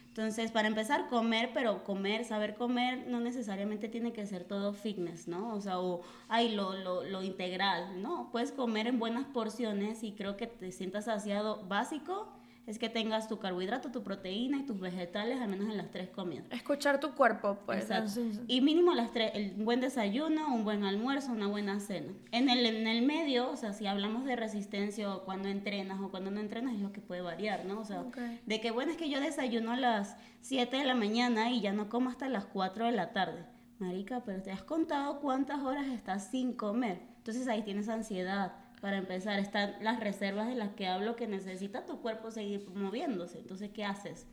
Entonces, 0.07 0.51
para 0.51 0.67
empezar, 0.67 1.09
comer, 1.09 1.49
pero 1.55 1.83
comer, 1.83 2.23
saber 2.23 2.53
comer, 2.53 3.07
no 3.07 3.19
necesariamente 3.19 3.89
tiene 3.89 4.13
que 4.13 4.27
ser 4.27 4.43
todo 4.43 4.71
fitness, 4.73 5.27
¿no? 5.27 5.55
O 5.55 5.59
sea, 5.61 5.79
o, 5.79 6.01
ay, 6.27 6.53
lo, 6.53 6.73
lo, 6.75 7.03
lo 7.03 7.23
integral, 7.23 7.99
¿no? 8.03 8.29
Puedes 8.31 8.51
comer 8.51 8.85
en 8.85 8.99
buenas 8.99 9.25
porciones 9.25 10.03
y 10.03 10.11
creo 10.11 10.37
que 10.37 10.45
te 10.45 10.71
sientas 10.71 11.05
saciado. 11.05 11.63
Básico 11.67 12.31
es 12.65 12.79
que 12.79 12.87
tengas 12.87 13.27
tu 13.27 13.39
carbohidrato, 13.39 13.91
tu 13.91 14.03
proteína 14.03 14.57
y 14.57 14.63
tus 14.63 14.79
vegetales, 14.79 15.41
al 15.41 15.49
menos 15.49 15.69
en 15.69 15.77
las 15.77 15.91
tres 15.91 16.09
comidas. 16.09 16.45
Escuchar 16.49 16.99
tu 16.99 17.13
cuerpo, 17.13 17.59
pues. 17.65 17.89
Exacto. 17.89 18.21
Y 18.47 18.61
mínimo 18.61 18.93
las 18.93 19.11
tres, 19.11 19.31
el 19.33 19.51
buen 19.51 19.81
desayuno, 19.81 20.53
un 20.53 20.63
buen 20.63 20.85
almuerzo, 20.85 21.33
una 21.33 21.47
buena 21.47 21.81
cena. 21.81 22.13
En 22.31 22.49
el, 22.49 22.65
en 22.65 22.87
el 22.87 23.01
medio, 23.05 23.51
o 23.51 23.57
sea, 23.57 23.73
si 23.73 23.85
hablamos 23.85 24.23
de 24.23 24.37
resistencia 24.37 25.13
o 25.13 25.25
cuando 25.25 25.49
entrenas 25.49 25.99
o 26.01 26.09
cuando 26.09 26.31
no 26.31 26.39
entrenas, 26.39 26.75
es 26.75 26.79
lo 26.79 26.93
que 26.93 27.01
puede 27.01 27.21
variar, 27.21 27.65
¿no? 27.65 27.79
O 27.79 27.85
sea, 27.85 28.05
de 28.45 28.61
que 28.61 28.71
bueno 28.71 28.91
es 28.91 28.97
que 28.97 29.09
yo 29.09 29.19
desayuno 29.19 29.73
a 29.73 29.77
las 29.77 30.15
7 30.41 30.77
de 30.77 30.85
la 30.85 30.95
mañana 30.95 31.51
y 31.51 31.59
ya 31.59 31.73
no 31.73 31.89
como 31.89 32.09
hasta 32.09 32.29
las 32.29 32.45
4 32.45 32.85
de 32.85 32.91
la 32.93 33.11
tarde. 33.11 33.45
Marica, 33.79 34.23
pero 34.23 34.41
te 34.41 34.51
has 34.51 34.63
contado 34.63 35.19
cuántas 35.19 35.61
horas 35.61 35.87
estás 35.87 36.29
sin 36.29 36.53
comer. 36.53 37.01
Entonces 37.17 37.47
ahí 37.47 37.63
tienes 37.63 37.89
ansiedad. 37.89 38.53
Para 38.83 38.97
empezar, 38.97 39.39
están 39.39 39.75
las 39.79 40.01
reservas 40.01 40.49
de 40.49 40.55
las 40.55 40.71
que 40.73 40.87
hablo 40.87 41.15
que 41.15 41.25
necesita 41.25 41.85
tu 41.85 42.01
cuerpo 42.01 42.31
seguir 42.31 42.69
moviéndose. 42.75 43.39
Entonces, 43.39 43.69
¿qué 43.69 43.85
haces? 43.85 44.27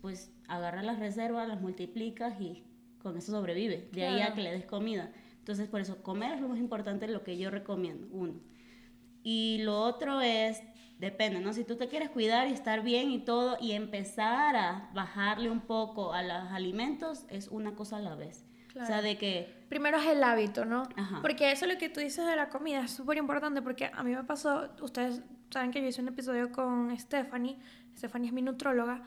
Pues 0.00 0.32
agarra 0.48 0.82
las 0.82 0.98
reservas, 0.98 1.46
las 1.46 1.60
multiplicas 1.60 2.40
y 2.40 2.64
con 2.98 3.16
eso 3.16 3.30
sobrevive. 3.30 3.88
De 3.92 4.04
ahí 4.04 4.20
a 4.20 4.34
que 4.34 4.42
le 4.42 4.50
des 4.50 4.66
comida. 4.66 5.12
Entonces, 5.38 5.68
por 5.68 5.80
eso, 5.80 6.02
comer 6.02 6.32
es 6.32 6.40
lo 6.40 6.48
más 6.48 6.58
importante, 6.58 7.06
lo 7.06 7.22
que 7.22 7.38
yo 7.38 7.52
recomiendo. 7.52 8.08
Uno. 8.10 8.40
Y 9.22 9.58
lo 9.62 9.80
otro 9.82 10.20
es, 10.20 10.60
depende, 10.98 11.38
¿no? 11.38 11.52
Si 11.52 11.62
tú 11.62 11.76
te 11.76 11.86
quieres 11.86 12.10
cuidar 12.10 12.48
y 12.48 12.52
estar 12.52 12.82
bien 12.82 13.12
y 13.12 13.20
todo, 13.20 13.58
y 13.60 13.74
empezar 13.74 14.56
a 14.56 14.90
bajarle 14.92 15.50
un 15.50 15.60
poco 15.60 16.12
a 16.12 16.24
los 16.24 16.50
alimentos, 16.50 17.26
es 17.28 17.46
una 17.46 17.76
cosa 17.76 17.98
a 17.98 18.02
la 18.02 18.16
vez. 18.16 18.44
O 18.74 18.78
sea, 18.78 18.86
Claro. 18.86 19.02
de 19.04 19.18
que, 19.18 19.64
Primero 19.68 19.98
es 19.98 20.06
el 20.06 20.22
hábito, 20.22 20.64
¿no? 20.64 20.84
Ajá. 20.96 21.18
Porque 21.22 21.50
eso 21.50 21.66
lo 21.66 21.76
que 21.78 21.88
tú 21.88 21.98
dices 22.00 22.24
de 22.26 22.36
la 22.36 22.48
comida 22.48 22.80
es 22.84 22.92
súper 22.92 23.16
importante 23.18 23.60
porque 23.62 23.90
a 23.92 24.02
mí 24.04 24.14
me 24.14 24.22
pasó, 24.24 24.68
ustedes 24.82 25.22
saben 25.50 25.70
que 25.72 25.80
yo 25.82 25.88
hice 25.88 26.00
un 26.00 26.08
episodio 26.08 26.52
con 26.52 26.96
Stephanie, 26.98 27.58
Stephanie 27.96 28.28
es 28.28 28.32
mi 28.34 28.42
nutróloga, 28.42 29.02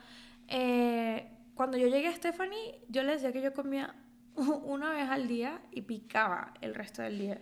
eh, 0.48 1.30
cuando 1.54 1.76
yo 1.76 1.88
llegué 1.88 2.08
a 2.08 2.14
Stephanie, 2.14 2.80
yo 2.88 3.02
le 3.02 3.12
decía 3.12 3.32
que 3.32 3.42
yo 3.42 3.52
comía 3.54 3.94
una 4.36 4.90
vez 4.90 5.08
al 5.08 5.26
día 5.28 5.60
y 5.72 5.82
picaba 5.82 6.54
el 6.60 6.74
resto 6.74 7.02
del 7.02 7.18
día. 7.18 7.40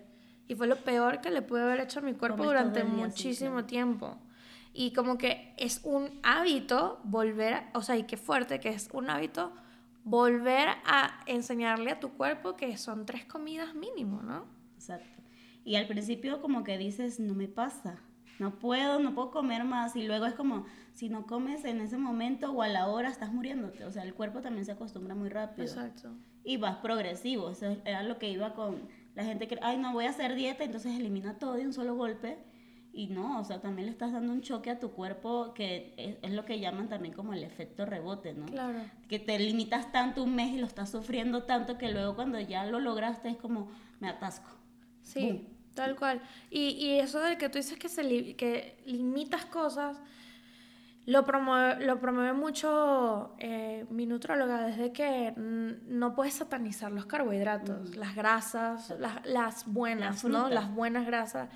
Y 0.49 0.55
fue 0.55 0.67
lo 0.69 0.77
peor 0.77 1.21
que 1.21 1.31
le 1.31 1.43
pude 1.43 1.63
haber 1.63 1.81
hecho 1.81 1.99
a 1.99 2.03
mi 2.03 2.15
cuerpo 2.15 2.39
Comes 2.39 2.51
durante 2.51 2.83
día, 2.83 2.91
sí, 2.91 2.97
muchísimo 2.97 3.51
claro. 3.53 3.67
tiempo. 3.67 4.19
Y 4.73 4.93
como 4.93 5.19
que 5.19 5.55
es 5.57 5.81
un 5.85 6.21
hábito 6.23 7.01
volver, 7.05 7.55
a- 7.55 7.71
o 7.75 7.83
sea, 7.83 7.97
y 7.97 8.05
qué 8.05 8.17
fuerte 8.17 8.61
que 8.61 8.69
es 8.69 8.89
un 8.93 9.11
hábito 9.11 9.53
volver 10.07 10.69
a 10.85 11.21
enseñarle 11.27 11.91
a 11.91 11.99
tu 11.99 12.11
cuerpo 12.13 12.57
que 12.57 12.77
son 12.77 13.07
tres 13.07 13.25
comidas 13.25 13.75
mínimo, 13.75 14.23
¿no? 14.23 14.47
Exacto. 14.77 15.21
Y 15.65 15.75
al 15.75 15.89
principio 15.89 16.41
como 16.41 16.63
que 16.63 16.79
dices, 16.79 17.19
no 17.19 17.35
me 17.35 17.49
pasa, 17.49 17.99
no 18.39 18.61
puedo, 18.61 19.01
no 19.01 19.17
puedo 19.17 19.33
comer 19.33 19.65
más. 19.65 19.97
Y 19.97 20.07
luego 20.07 20.27
es 20.27 20.35
como, 20.35 20.65
si 20.95 21.09
no 21.09 21.27
comes 21.27 21.65
en 21.65 21.81
ese 21.81 21.99
momento 21.99 22.53
o 22.53 22.63
a 22.63 22.69
la 22.69 22.87
hora, 22.87 23.09
estás 23.09 23.33
muriéndote. 23.33 23.85
O 23.85 23.91
sea, 23.91 24.05
el 24.05 24.15
cuerpo 24.15 24.41
también 24.41 24.65
se 24.65 24.71
acostumbra 24.71 25.17
muy 25.17 25.29
rápido. 25.29 25.67
Exacto. 25.67 26.13
Y 26.45 26.57
vas 26.57 26.77
progresivo. 26.77 27.51
Eso 27.51 27.77
era 27.85 28.05
lo 28.05 28.21
que 28.21 28.31
iba 28.31 28.55
con 28.55 28.89
la 29.17 29.25
gente 29.25 29.49
que, 29.49 29.59
ay, 29.61 29.77
no 29.77 29.93
voy 29.93 30.05
a 30.05 30.11
hacer 30.11 30.37
dieta, 30.37 30.63
entonces 30.63 30.95
elimina 30.97 31.37
todo 31.37 31.55
de 31.55 31.67
un 31.67 31.73
solo 31.73 31.97
golpe. 31.97 32.39
Y 32.99 33.09
no, 33.09 33.41
o 33.41 33.45
sea, 33.45 33.61
también 33.61 33.85
le 33.87 33.93
estás 33.93 34.11
dando 34.13 34.33
un 34.33 34.41
choque 34.41 34.71
a 34.71 34.81
tu 34.81 34.91
cuerpo 34.93 35.53
que 35.55 35.93
es, 35.99 36.17
es 36.23 36.33
lo 36.33 36.47
que 36.47 36.59
llaman 36.61 36.89
también 36.89 37.13
como 37.13 37.35
el 37.35 37.43
efecto 37.43 37.85
rebote, 37.85 38.33
¿no? 38.33 38.47
Claro. 38.47 38.79
que 39.07 39.19
te 39.19 39.39
limitas 39.39 39.93
tanto 39.93 40.23
un 40.25 40.35
mes 40.35 40.53
y 40.55 40.59
lo 40.59 40.67
estás 40.67 40.91
sufriendo 40.91 41.43
tanto 41.43 41.77
que 41.77 41.93
luego 41.93 42.15
cuando 42.15 42.41
ya 42.41 42.65
lo 42.65 42.81
lograste 42.81 43.29
es 43.29 43.37
como 43.37 43.69
me 44.01 44.09
atasco. 44.09 44.49
Sí, 45.03 45.21
Boom. 45.27 45.47
tal 45.75 45.95
cual. 45.97 46.23
Y, 46.51 46.71
y 46.71 46.99
eso 47.01 47.21
de 47.21 47.37
que 47.37 47.51
tú 47.51 47.59
dices 47.59 47.79
que, 47.79 47.91
se 47.91 48.03
li- 48.03 48.33
que 48.33 48.79
limitas 48.87 49.45
cosas, 49.45 50.01
lo 51.05 51.25
promueve, 51.25 51.85
lo 51.87 52.01
promueve 52.01 52.33
mucho 52.33 53.35
eh, 53.39 53.85
mi 53.91 54.07
nutróloga 54.07 54.67
desde 54.67 54.91
que 54.93 55.33
mm, 55.37 55.99
no 55.99 56.15
puedes 56.15 56.35
satanizar 56.35 56.91
los 56.91 57.07
carbohidratos, 57.07 57.95
las 57.95 58.17
grasas, 58.17 58.93
las, 58.99 59.25
las 59.27 59.67
buenas, 59.73 60.25
Las 60.25 60.33
¿no? 60.33 60.49
Las 60.49 60.75
buenas 60.75 61.07
grasas, 61.07 61.49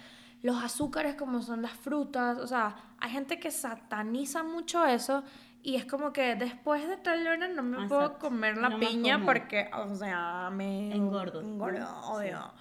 los 0.42 0.62
azúcares 0.62 1.14
como 1.16 1.42
son 1.42 1.62
las 1.62 1.72
frutas, 1.72 2.38
o 2.38 2.46
sea, 2.46 2.76
hay 2.98 3.10
gente 3.10 3.38
que 3.38 3.50
sataniza 3.50 4.42
mucho 4.42 4.84
eso 4.86 5.22
Y 5.62 5.76
es 5.76 5.84
como 5.84 6.10
que 6.14 6.36
después 6.36 6.88
de 6.88 6.96
tal 6.96 7.26
hora 7.26 7.46
no 7.48 7.62
me 7.62 7.86
puedo 7.86 8.18
comer 8.18 8.56
la 8.56 8.78
piña 8.78 9.22
porque, 9.26 9.70
o 9.74 9.94
sea, 9.94 10.48
me 10.50 10.94
Engordo. 10.94 11.42
engordo, 11.42 11.86
Sí. 12.02 12.08
obvio. 12.10 12.52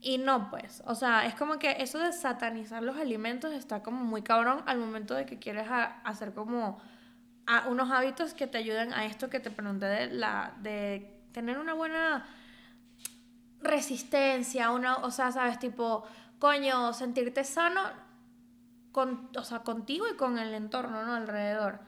Y 0.00 0.16
no, 0.18 0.48
pues, 0.48 0.82
o 0.86 0.94
sea, 0.94 1.26
es 1.26 1.34
como 1.34 1.58
que 1.58 1.76
eso 1.82 1.98
de 1.98 2.12
satanizar 2.14 2.82
los 2.82 2.96
alimentos 2.96 3.52
está 3.52 3.82
como 3.82 4.02
muy 4.04 4.22
cabrón 4.22 4.62
al 4.64 4.78
momento 4.78 5.12
de 5.12 5.26
que 5.26 5.38
quieres 5.38 5.66
hacer 5.70 6.32
como 6.32 6.78
a 7.46 7.68
unos 7.68 7.90
hábitos 7.90 8.32
que 8.32 8.46
te 8.46 8.56
ayuden 8.56 8.94
a 8.94 9.04
esto 9.04 9.28
que 9.28 9.38
te 9.40 9.50
pregunté 9.50 9.84
de 9.86 10.06
la 10.14 10.54
de 10.62 11.20
tener 11.32 11.58
una 11.58 11.74
buena 11.74 12.24
resistencia, 13.60 14.70
una, 14.70 14.96
o 14.96 15.10
sea, 15.10 15.32
sabes, 15.32 15.58
tipo, 15.58 16.04
coño, 16.38 16.92
sentirte 16.92 17.44
sano 17.44 17.80
con, 18.92 19.30
o 19.36 19.42
sea, 19.44 19.60
contigo 19.60 20.06
y 20.12 20.16
con 20.16 20.38
el 20.38 20.54
entorno, 20.54 21.04
¿no? 21.04 21.14
Alrededor. 21.14 21.80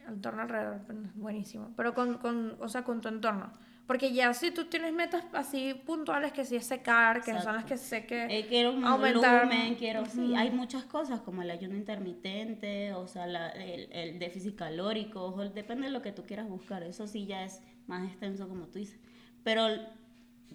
El 0.00 0.14
entorno 0.14 0.42
alrededor, 0.42 0.82
pues, 0.86 0.98
buenísimo. 1.16 1.72
Pero 1.76 1.94
con, 1.94 2.18
con, 2.18 2.56
o 2.60 2.68
sea, 2.68 2.82
con 2.84 3.00
tu 3.00 3.08
entorno. 3.08 3.52
Porque 3.86 4.12
ya 4.12 4.34
si 4.34 4.50
tú 4.50 4.64
tienes 4.64 4.92
metas 4.92 5.24
así 5.32 5.74
puntuales 5.86 6.32
que 6.32 6.44
sí 6.44 6.56
es 6.56 6.66
secar, 6.66 7.18
que 7.22 7.26
son 7.32 7.34
las 7.54 7.62
Exacto. 7.64 7.68
que 7.68 7.76
sé 7.76 8.06
que 8.06 8.24
Eh, 8.38 8.46
quiero 8.48 8.72
un 8.72 8.84
aumentar. 8.84 9.44
volumen, 9.46 9.76
quiero, 9.76 10.04
sí, 10.06 10.34
hay 10.34 10.50
muchas 10.50 10.84
cosas 10.84 11.20
como 11.20 11.42
el 11.42 11.50
ayuno 11.52 11.76
intermitente, 11.76 12.92
o 12.94 13.06
sea, 13.06 13.28
la- 13.28 13.50
el, 13.50 13.88
el 13.92 14.18
déficit 14.18 14.56
calórico, 14.56 15.26
o 15.26 15.48
depende 15.50 15.86
de 15.86 15.92
lo 15.92 16.02
que 16.02 16.10
tú 16.10 16.24
quieras 16.24 16.48
buscar, 16.48 16.82
eso 16.82 17.06
sí 17.06 17.26
ya 17.26 17.44
es 17.44 17.62
más 17.86 18.08
extenso 18.08 18.48
como 18.48 18.66
tú 18.66 18.80
dices. 18.80 18.98
Pero 19.44 19.68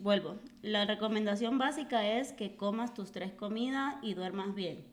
vuelvo, 0.01 0.35
la 0.61 0.85
recomendación 0.85 1.57
básica 1.57 2.07
es 2.07 2.33
que 2.33 2.55
comas 2.55 2.93
tus 2.93 3.11
tres 3.11 3.31
comidas 3.33 3.95
y 4.01 4.13
duermas 4.13 4.53
bien. 4.55 4.83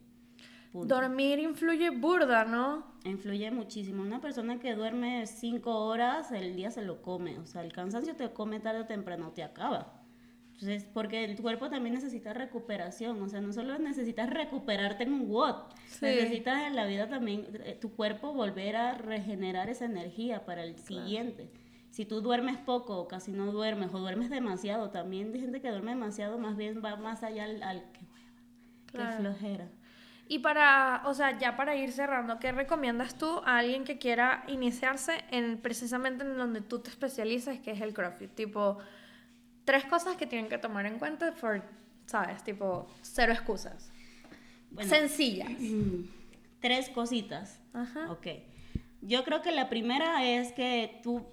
Punto. 0.73 0.95
Dormir 0.95 1.39
influye 1.39 1.91
burda, 1.91 2.45
¿no? 2.45 2.85
Influye 3.05 3.51
muchísimo. 3.51 4.03
Una 4.03 4.21
persona 4.21 4.59
que 4.61 4.75
duerme 4.75 5.27
cinco 5.27 5.75
horas, 5.87 6.31
el 6.31 6.55
día 6.57 6.71
se 6.71 6.83
lo 6.83 7.01
come. 7.01 7.39
O 7.39 7.47
sea, 7.47 7.63
el 7.65 7.73
cansancio 7.73 8.15
te 8.17 8.31
come 8.33 8.61
tarde 8.61 8.81
o 8.81 8.87
temprano, 8.87 9.31
te 9.35 9.43
acaba. 9.43 9.95
Entonces, 10.53 10.85
porque 10.93 11.25
el 11.25 11.41
cuerpo 11.41 11.71
también 11.71 11.95
necesita 11.95 12.35
recuperación. 12.35 13.23
O 13.23 13.29
sea, 13.31 13.41
no 13.41 13.53
solo 13.55 13.79
necesitas 13.79 14.29
recuperarte 14.29 15.05
en 15.05 15.13
un 15.15 15.31
WOD, 15.31 15.55
Sí. 15.87 16.05
necesitas 16.05 16.67
en 16.67 16.77
la 16.77 16.85
vida 16.85 17.09
también 17.09 17.47
eh, 17.65 17.79
tu 17.81 17.95
cuerpo 17.95 18.35
volver 18.35 18.77
a 18.77 18.93
regenerar 18.93 19.71
esa 19.71 19.87
energía 19.87 20.45
para 20.45 20.65
el 20.65 20.77
siguiente. 20.79 21.49
Si 21.99 22.05
tú 22.07 22.21
duermes 22.21 22.57
poco 22.59 22.97
o 22.97 23.09
casi 23.09 23.33
no 23.33 23.51
duermes, 23.51 23.93
o 23.93 23.99
duermes 23.99 24.31
demasiado, 24.31 24.91
también 24.91 25.35
hay 25.35 25.41
gente 25.41 25.61
que 25.61 25.69
duerme 25.69 25.91
demasiado, 25.91 26.39
más 26.39 26.57
bien 26.57 26.81
va 26.81 26.95
más 26.95 27.25
allá 27.25 27.43
al, 27.43 27.61
al 27.61 27.91
que 27.91 28.05
hueva, 28.05 28.31
Claro. 28.93 29.11
que 29.17 29.17
flojera. 29.17 29.69
Y 30.29 30.39
para, 30.39 31.03
o 31.07 31.15
sea, 31.15 31.37
ya 31.41 31.57
para 31.57 31.75
ir 31.75 31.91
cerrando, 31.91 32.39
¿qué 32.39 32.53
recomiendas 32.53 33.19
tú 33.19 33.43
a 33.45 33.59
alguien 33.59 33.83
que 33.83 33.99
quiera 33.99 34.45
iniciarse 34.47 35.25
en 35.33 35.59
precisamente 35.59 36.23
en 36.23 36.37
donde 36.39 36.61
tú 36.61 36.79
te 36.79 36.89
especializas, 36.89 37.59
que 37.59 37.73
es 37.73 37.81
el 37.81 37.93
CrossFit? 37.95 38.33
Tipo, 38.33 38.79
tres 39.65 39.85
cosas 39.87 40.15
que 40.15 40.29
tienen 40.29 40.49
que 40.49 40.59
tomar 40.59 40.87
en 40.87 41.01
cuenta, 41.01 41.33
for, 41.33 41.65
¿sabes? 42.07 42.45
Tipo, 42.45 42.87
cero 43.03 43.33
excusas. 43.33 43.91
Bueno, 44.71 44.89
Sencillas. 44.89 45.51
tres 46.61 46.91
cositas. 46.91 47.61
Ajá. 47.73 48.13
Ok. 48.13 48.29
Yo 49.01 49.25
creo 49.25 49.43
que 49.43 49.51
la 49.51 49.69
primera 49.69 50.25
es 50.25 50.53
que 50.53 51.01
tú 51.03 51.27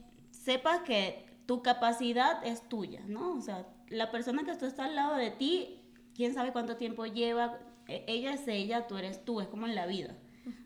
sepas 0.45 0.81
que 0.81 1.25
tu 1.47 1.61
capacidad 1.61 2.45
es 2.45 2.67
tuya, 2.69 3.01
¿no? 3.07 3.33
O 3.33 3.41
sea, 3.41 3.67
la 3.89 4.11
persona 4.11 4.43
que 4.43 4.55
tú 4.55 4.65
está 4.65 4.85
al 4.85 4.95
lado 4.95 5.15
de 5.15 5.31
ti, 5.31 5.79
quién 6.15 6.33
sabe 6.33 6.51
cuánto 6.51 6.77
tiempo 6.77 7.05
lleva, 7.05 7.59
e- 7.87 8.03
ella 8.07 8.33
es 8.33 8.47
ella, 8.47 8.87
tú 8.87 8.97
eres 8.97 9.25
tú, 9.25 9.41
es 9.41 9.47
como 9.47 9.65
en 9.65 9.75
la 9.75 9.85
vida. 9.87 10.15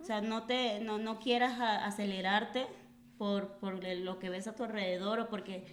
O 0.02 0.04
sea, 0.04 0.20
no, 0.22 0.44
te, 0.44 0.82
no, 0.82 0.98
no 0.98 1.20
quieras 1.20 1.60
a- 1.60 1.86
acelerarte 1.86 2.68
por, 3.18 3.58
por 3.60 3.82
lo 3.84 4.20
que 4.20 4.30
ves 4.30 4.48
a 4.48 4.56
tu 4.56 4.64
alrededor 4.64 5.20
o 5.22 5.30
porque 5.30 5.64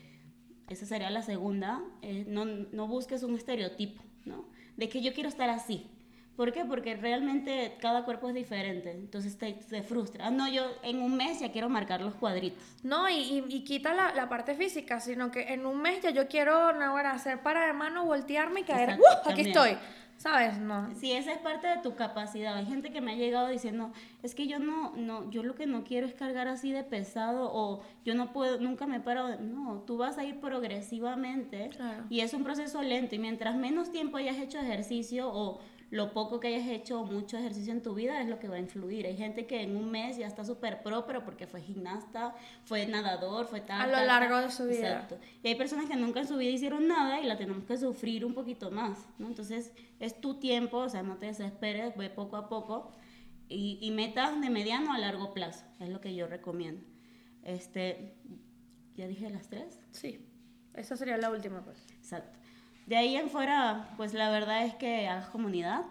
esa 0.68 0.86
sería 0.86 1.10
la 1.10 1.22
segunda, 1.22 1.82
eh, 2.02 2.24
no, 2.28 2.44
no 2.44 2.86
busques 2.88 3.22
un 3.24 3.34
estereotipo, 3.36 4.02
¿no? 4.24 4.48
De 4.76 4.88
que 4.88 5.00
yo 5.02 5.12
quiero 5.14 5.28
estar 5.28 5.48
así. 5.50 5.90
¿Por 6.36 6.52
qué? 6.52 6.64
Porque 6.66 6.96
realmente 6.96 7.76
cada 7.80 8.04
cuerpo 8.04 8.28
es 8.28 8.34
diferente, 8.34 8.90
entonces 8.90 9.38
te, 9.38 9.52
te 9.54 9.82
frustra. 9.82 10.26
Ah, 10.26 10.30
no, 10.30 10.46
yo 10.48 10.64
en 10.82 11.00
un 11.00 11.16
mes 11.16 11.40
ya 11.40 11.50
quiero 11.50 11.68
marcar 11.70 12.00
los 12.02 12.14
cuadritos. 12.14 12.62
No, 12.82 13.08
y, 13.08 13.14
y, 13.14 13.44
y 13.48 13.64
quita 13.64 13.94
la, 13.94 14.14
la 14.14 14.28
parte 14.28 14.54
física, 14.54 15.00
sino 15.00 15.30
que 15.30 15.52
en 15.54 15.64
un 15.64 15.80
mes 15.80 16.02
ya 16.02 16.10
yo 16.10 16.28
quiero 16.28 16.52
ahora 16.54 17.12
hacer 17.12 17.40
para 17.42 17.66
de 17.66 17.72
mano, 17.72 18.04
voltearme 18.04 18.60
y 18.60 18.64
caer. 18.64 18.90
Exacto, 18.90 19.04
¡Uh! 19.26 19.32
Aquí 19.32 19.40
estoy. 19.42 19.78
¿Sabes? 20.18 20.56
No. 20.58 20.94
Sí, 20.94 21.12
esa 21.12 21.30
es 21.30 21.38
parte 21.38 21.66
de 21.66 21.76
tu 21.82 21.94
capacidad. 21.94 22.56
Hay 22.56 22.64
gente 22.64 22.90
que 22.90 23.02
me 23.02 23.12
ha 23.12 23.16
llegado 23.16 23.48
diciendo, 23.48 23.92
es 24.22 24.34
que 24.34 24.46
yo 24.46 24.58
no, 24.58 24.94
no, 24.96 25.30
yo 25.30 25.42
lo 25.42 25.54
que 25.54 25.66
no 25.66 25.84
quiero 25.84 26.06
es 26.06 26.14
cargar 26.14 26.48
así 26.48 26.72
de 26.72 26.84
pesado 26.84 27.50
o 27.52 27.82
yo 28.02 28.14
no 28.14 28.32
puedo, 28.32 28.58
nunca 28.58 28.86
me 28.86 28.98
paro. 28.98 29.26
de-". 29.26 29.36
No, 29.38 29.82
tú 29.86 29.98
vas 29.98 30.16
a 30.16 30.24
ir 30.24 30.40
progresivamente 30.40 31.68
Claro. 31.70 32.04
y 32.08 32.20
es 32.20 32.32
un 32.34 32.44
proceso 32.44 32.80
lento 32.82 33.14
y 33.14 33.18
mientras 33.18 33.56
menos 33.56 33.90
tiempo 33.92 34.16
hayas 34.16 34.38
hecho 34.38 34.58
ejercicio 34.58 35.28
o 35.30 35.60
lo 35.90 36.12
poco 36.12 36.40
que 36.40 36.48
hayas 36.48 36.66
hecho 36.68 37.00
o 37.00 37.04
mucho 37.04 37.38
ejercicio 37.38 37.72
en 37.72 37.82
tu 37.82 37.94
vida 37.94 38.20
es 38.20 38.28
lo 38.28 38.38
que 38.40 38.48
va 38.48 38.56
a 38.56 38.58
influir. 38.58 39.06
Hay 39.06 39.16
gente 39.16 39.46
que 39.46 39.62
en 39.62 39.76
un 39.76 39.90
mes 39.90 40.16
ya 40.16 40.26
está 40.26 40.44
súper 40.44 40.82
pro, 40.82 41.06
pero 41.06 41.24
porque 41.24 41.46
fue 41.46 41.60
gimnasta, 41.60 42.34
fue 42.64 42.86
nadador, 42.86 43.46
fue 43.46 43.60
tal. 43.60 43.94
A 43.94 44.00
lo 44.00 44.06
largo 44.06 44.38
de 44.38 44.50
su 44.50 44.64
vida. 44.64 44.88
Exacto. 44.88 45.18
Y 45.42 45.48
hay 45.48 45.54
personas 45.54 45.86
que 45.86 45.96
nunca 45.96 46.20
en 46.20 46.26
su 46.26 46.36
vida 46.36 46.50
hicieron 46.50 46.88
nada 46.88 47.20
y 47.20 47.26
la 47.26 47.36
tenemos 47.36 47.64
que 47.64 47.76
sufrir 47.76 48.24
un 48.24 48.34
poquito 48.34 48.70
más, 48.70 48.98
¿no? 49.18 49.28
Entonces, 49.28 49.72
es 50.00 50.20
tu 50.20 50.34
tiempo, 50.40 50.78
o 50.78 50.88
sea, 50.88 51.02
no 51.02 51.16
te 51.18 51.26
desesperes, 51.26 51.96
ve 51.96 52.10
poco 52.10 52.36
a 52.36 52.48
poco 52.48 52.90
y, 53.48 53.78
y 53.80 53.92
metas 53.92 54.40
de 54.40 54.50
mediano 54.50 54.92
a 54.92 54.98
largo 54.98 55.32
plazo, 55.34 55.64
es 55.78 55.88
lo 55.88 56.00
que 56.00 56.14
yo 56.16 56.26
recomiendo. 56.26 56.84
Este, 57.44 58.16
¿ya 58.96 59.06
dije 59.06 59.30
las 59.30 59.48
tres? 59.48 59.78
Sí. 59.92 60.26
Esa 60.74 60.96
sería 60.96 61.16
la 61.16 61.30
última, 61.30 61.64
pues. 61.64 61.78
Exacto. 61.96 62.38
De 62.86 62.96
ahí 62.96 63.16
en 63.16 63.28
fuera, 63.28 63.90
pues 63.96 64.14
la 64.14 64.30
verdad 64.30 64.64
es 64.64 64.74
que 64.74 65.08
hagas 65.08 65.28
comunidad, 65.28 65.84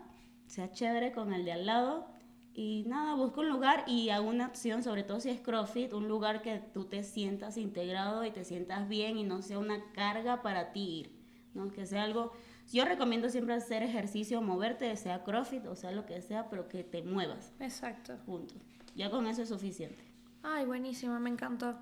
sea 0.48 0.72
chévere 0.72 1.12
con 1.12 1.34
el 1.34 1.44
de 1.44 1.52
al 1.52 1.66
lado 1.66 2.08
y 2.54 2.86
nada, 2.88 3.16
busca 3.16 3.42
un 3.42 3.50
lugar 3.50 3.84
y 3.86 4.10
haga 4.12 4.22
una 4.22 4.48
opción, 4.48 4.82
sobre 4.82 5.04
todo 5.04 5.20
si 5.20 5.30
es 5.30 5.42
CrossFit, 5.42 5.92
un 5.92 6.08
lugar 6.08 6.42
que 6.42 6.60
tú 6.74 6.86
te 6.86 7.04
sientas 7.04 7.58
integrado 7.58 8.24
y 8.24 8.32
te 8.32 8.46
sientas 8.46 8.88
bien 8.88 9.18
y 9.18 9.24
no 9.24 9.42
sea 9.42 9.60
una 9.60 9.92
carga 9.92 10.42
para 10.42 10.72
ti 10.72 11.00
ir, 11.00 11.12
¿no? 11.54 11.70
Que 11.72 11.86
sea 11.86 12.04
algo... 12.04 12.32
Yo 12.72 12.86
recomiendo 12.86 13.30
siempre 13.30 13.54
hacer 13.54 13.84
ejercicio, 13.84 14.42
moverte, 14.42 14.96
sea 14.96 15.24
CrossFit 15.24 15.68
o 15.68 15.76
sea 15.76 15.92
lo 15.92 16.06
que 16.06 16.22
sea, 16.22 16.50
pero 16.50 16.70
que 16.70 16.84
te 16.84 17.04
muevas, 17.04 17.54
Exacto. 17.60 18.16
punto. 18.26 18.56
Ya 18.96 19.12
con 19.12 19.28
eso 19.28 19.42
es 19.42 19.50
suficiente. 19.50 20.02
Ay, 20.42 20.66
buenísimo, 20.66 21.20
me 21.20 21.30
encantó. 21.30 21.78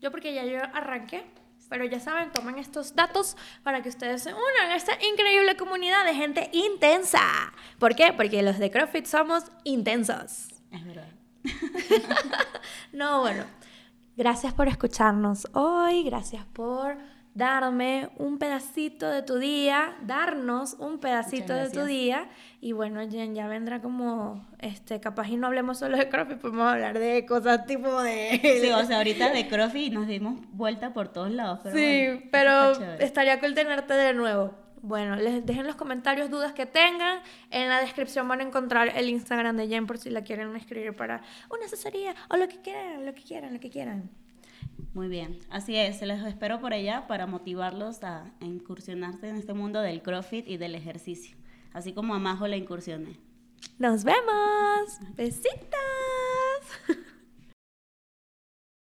Yo 0.00 0.12
porque 0.12 0.32
ya 0.32 0.44
yo 0.46 0.58
arranqué, 0.72 1.24
pero 1.68 1.84
ya 1.84 2.00
saben, 2.00 2.32
tomen 2.32 2.58
estos 2.58 2.94
datos 2.94 3.36
para 3.62 3.82
que 3.82 3.88
ustedes 3.88 4.22
se 4.22 4.30
unan 4.30 4.70
a 4.70 4.76
esta 4.76 4.92
increíble 5.04 5.56
comunidad 5.56 6.04
de 6.04 6.14
gente 6.14 6.50
intensa. 6.52 7.20
¿Por 7.78 7.94
qué? 7.94 8.12
Porque 8.12 8.42
los 8.42 8.58
de 8.58 8.70
CrossFit 8.70 9.06
somos 9.06 9.44
intensos. 9.64 10.48
Es 10.70 10.84
verdad. 10.84 11.08
No, 12.92 13.20
bueno, 13.22 13.44
gracias 14.16 14.52
por 14.52 14.68
escucharnos 14.68 15.48
hoy, 15.54 16.02
gracias 16.04 16.44
por 16.52 16.98
darme 17.34 18.10
un 18.18 18.38
pedacito 18.38 19.08
de 19.10 19.22
tu 19.22 19.38
día, 19.38 19.96
darnos 20.02 20.74
un 20.78 20.98
pedacito 20.98 21.54
de 21.54 21.70
tu 21.70 21.84
día. 21.84 22.28
Y 22.60 22.72
bueno, 22.72 23.00
Jen, 23.08 23.34
ya 23.34 23.48
vendrá 23.48 23.80
como, 23.80 24.46
este, 24.58 25.00
capaz 25.00 25.28
y 25.28 25.36
no 25.36 25.46
hablemos 25.46 25.78
solo 25.78 25.96
de 25.96 26.08
CrossFit, 26.08 26.38
podemos 26.38 26.72
hablar 26.72 26.98
de 26.98 27.24
cosas 27.26 27.66
tipo 27.66 28.02
de... 28.02 28.40
Sí, 28.62 28.70
o 28.70 28.84
sea, 28.84 28.98
ahorita 28.98 29.30
de 29.30 29.48
CrossFit 29.48 29.92
nos 29.92 30.06
dimos 30.06 30.38
vuelta 30.52 30.92
por 30.92 31.08
todos 31.08 31.30
lados. 31.30 31.60
Pero 31.62 31.76
sí, 31.76 32.06
bueno, 32.06 32.22
pero 32.30 32.72
estaría 32.98 33.40
cool 33.40 33.54
tenerte 33.54 33.94
de 33.94 34.14
nuevo. 34.14 34.54
Bueno, 34.82 35.14
les 35.14 35.46
dejen 35.46 35.60
en 35.60 35.68
los 35.68 35.76
comentarios 35.76 36.28
dudas 36.28 36.52
que 36.52 36.66
tengan. 36.66 37.20
En 37.50 37.68
la 37.68 37.80
descripción 37.80 38.26
van 38.26 38.40
a 38.40 38.42
encontrar 38.42 38.92
el 38.96 39.08
Instagram 39.08 39.56
de 39.56 39.68
Jen 39.68 39.86
por 39.86 39.96
si 39.96 40.10
la 40.10 40.22
quieren 40.22 40.54
escribir 40.56 40.94
para 40.96 41.22
una 41.50 41.66
asesoría 41.66 42.14
o 42.28 42.36
lo 42.36 42.48
que 42.48 42.60
quieran, 42.60 43.06
lo 43.06 43.14
que 43.14 43.22
quieran, 43.22 43.54
lo 43.54 43.60
que 43.60 43.70
quieran. 43.70 44.10
Muy 44.94 45.08
bien, 45.08 45.38
así 45.48 45.74
es, 45.76 46.02
les 46.02 46.22
espero 46.22 46.60
por 46.60 46.74
allá 46.74 47.06
para 47.06 47.26
motivarlos 47.26 48.02
a, 48.04 48.30
a 48.40 48.44
incursionarse 48.44 49.28
en 49.28 49.36
este 49.36 49.54
mundo 49.54 49.80
del 49.80 50.02
CrossFit 50.02 50.46
y 50.48 50.58
del 50.58 50.74
ejercicio, 50.74 51.36
así 51.72 51.94
como 51.94 52.14
a 52.14 52.18
Majo 52.18 52.46
la 52.46 52.56
incursioné. 52.56 53.18
Nos 53.78 54.04
vemos. 54.04 54.98
Besitos. 55.16 55.52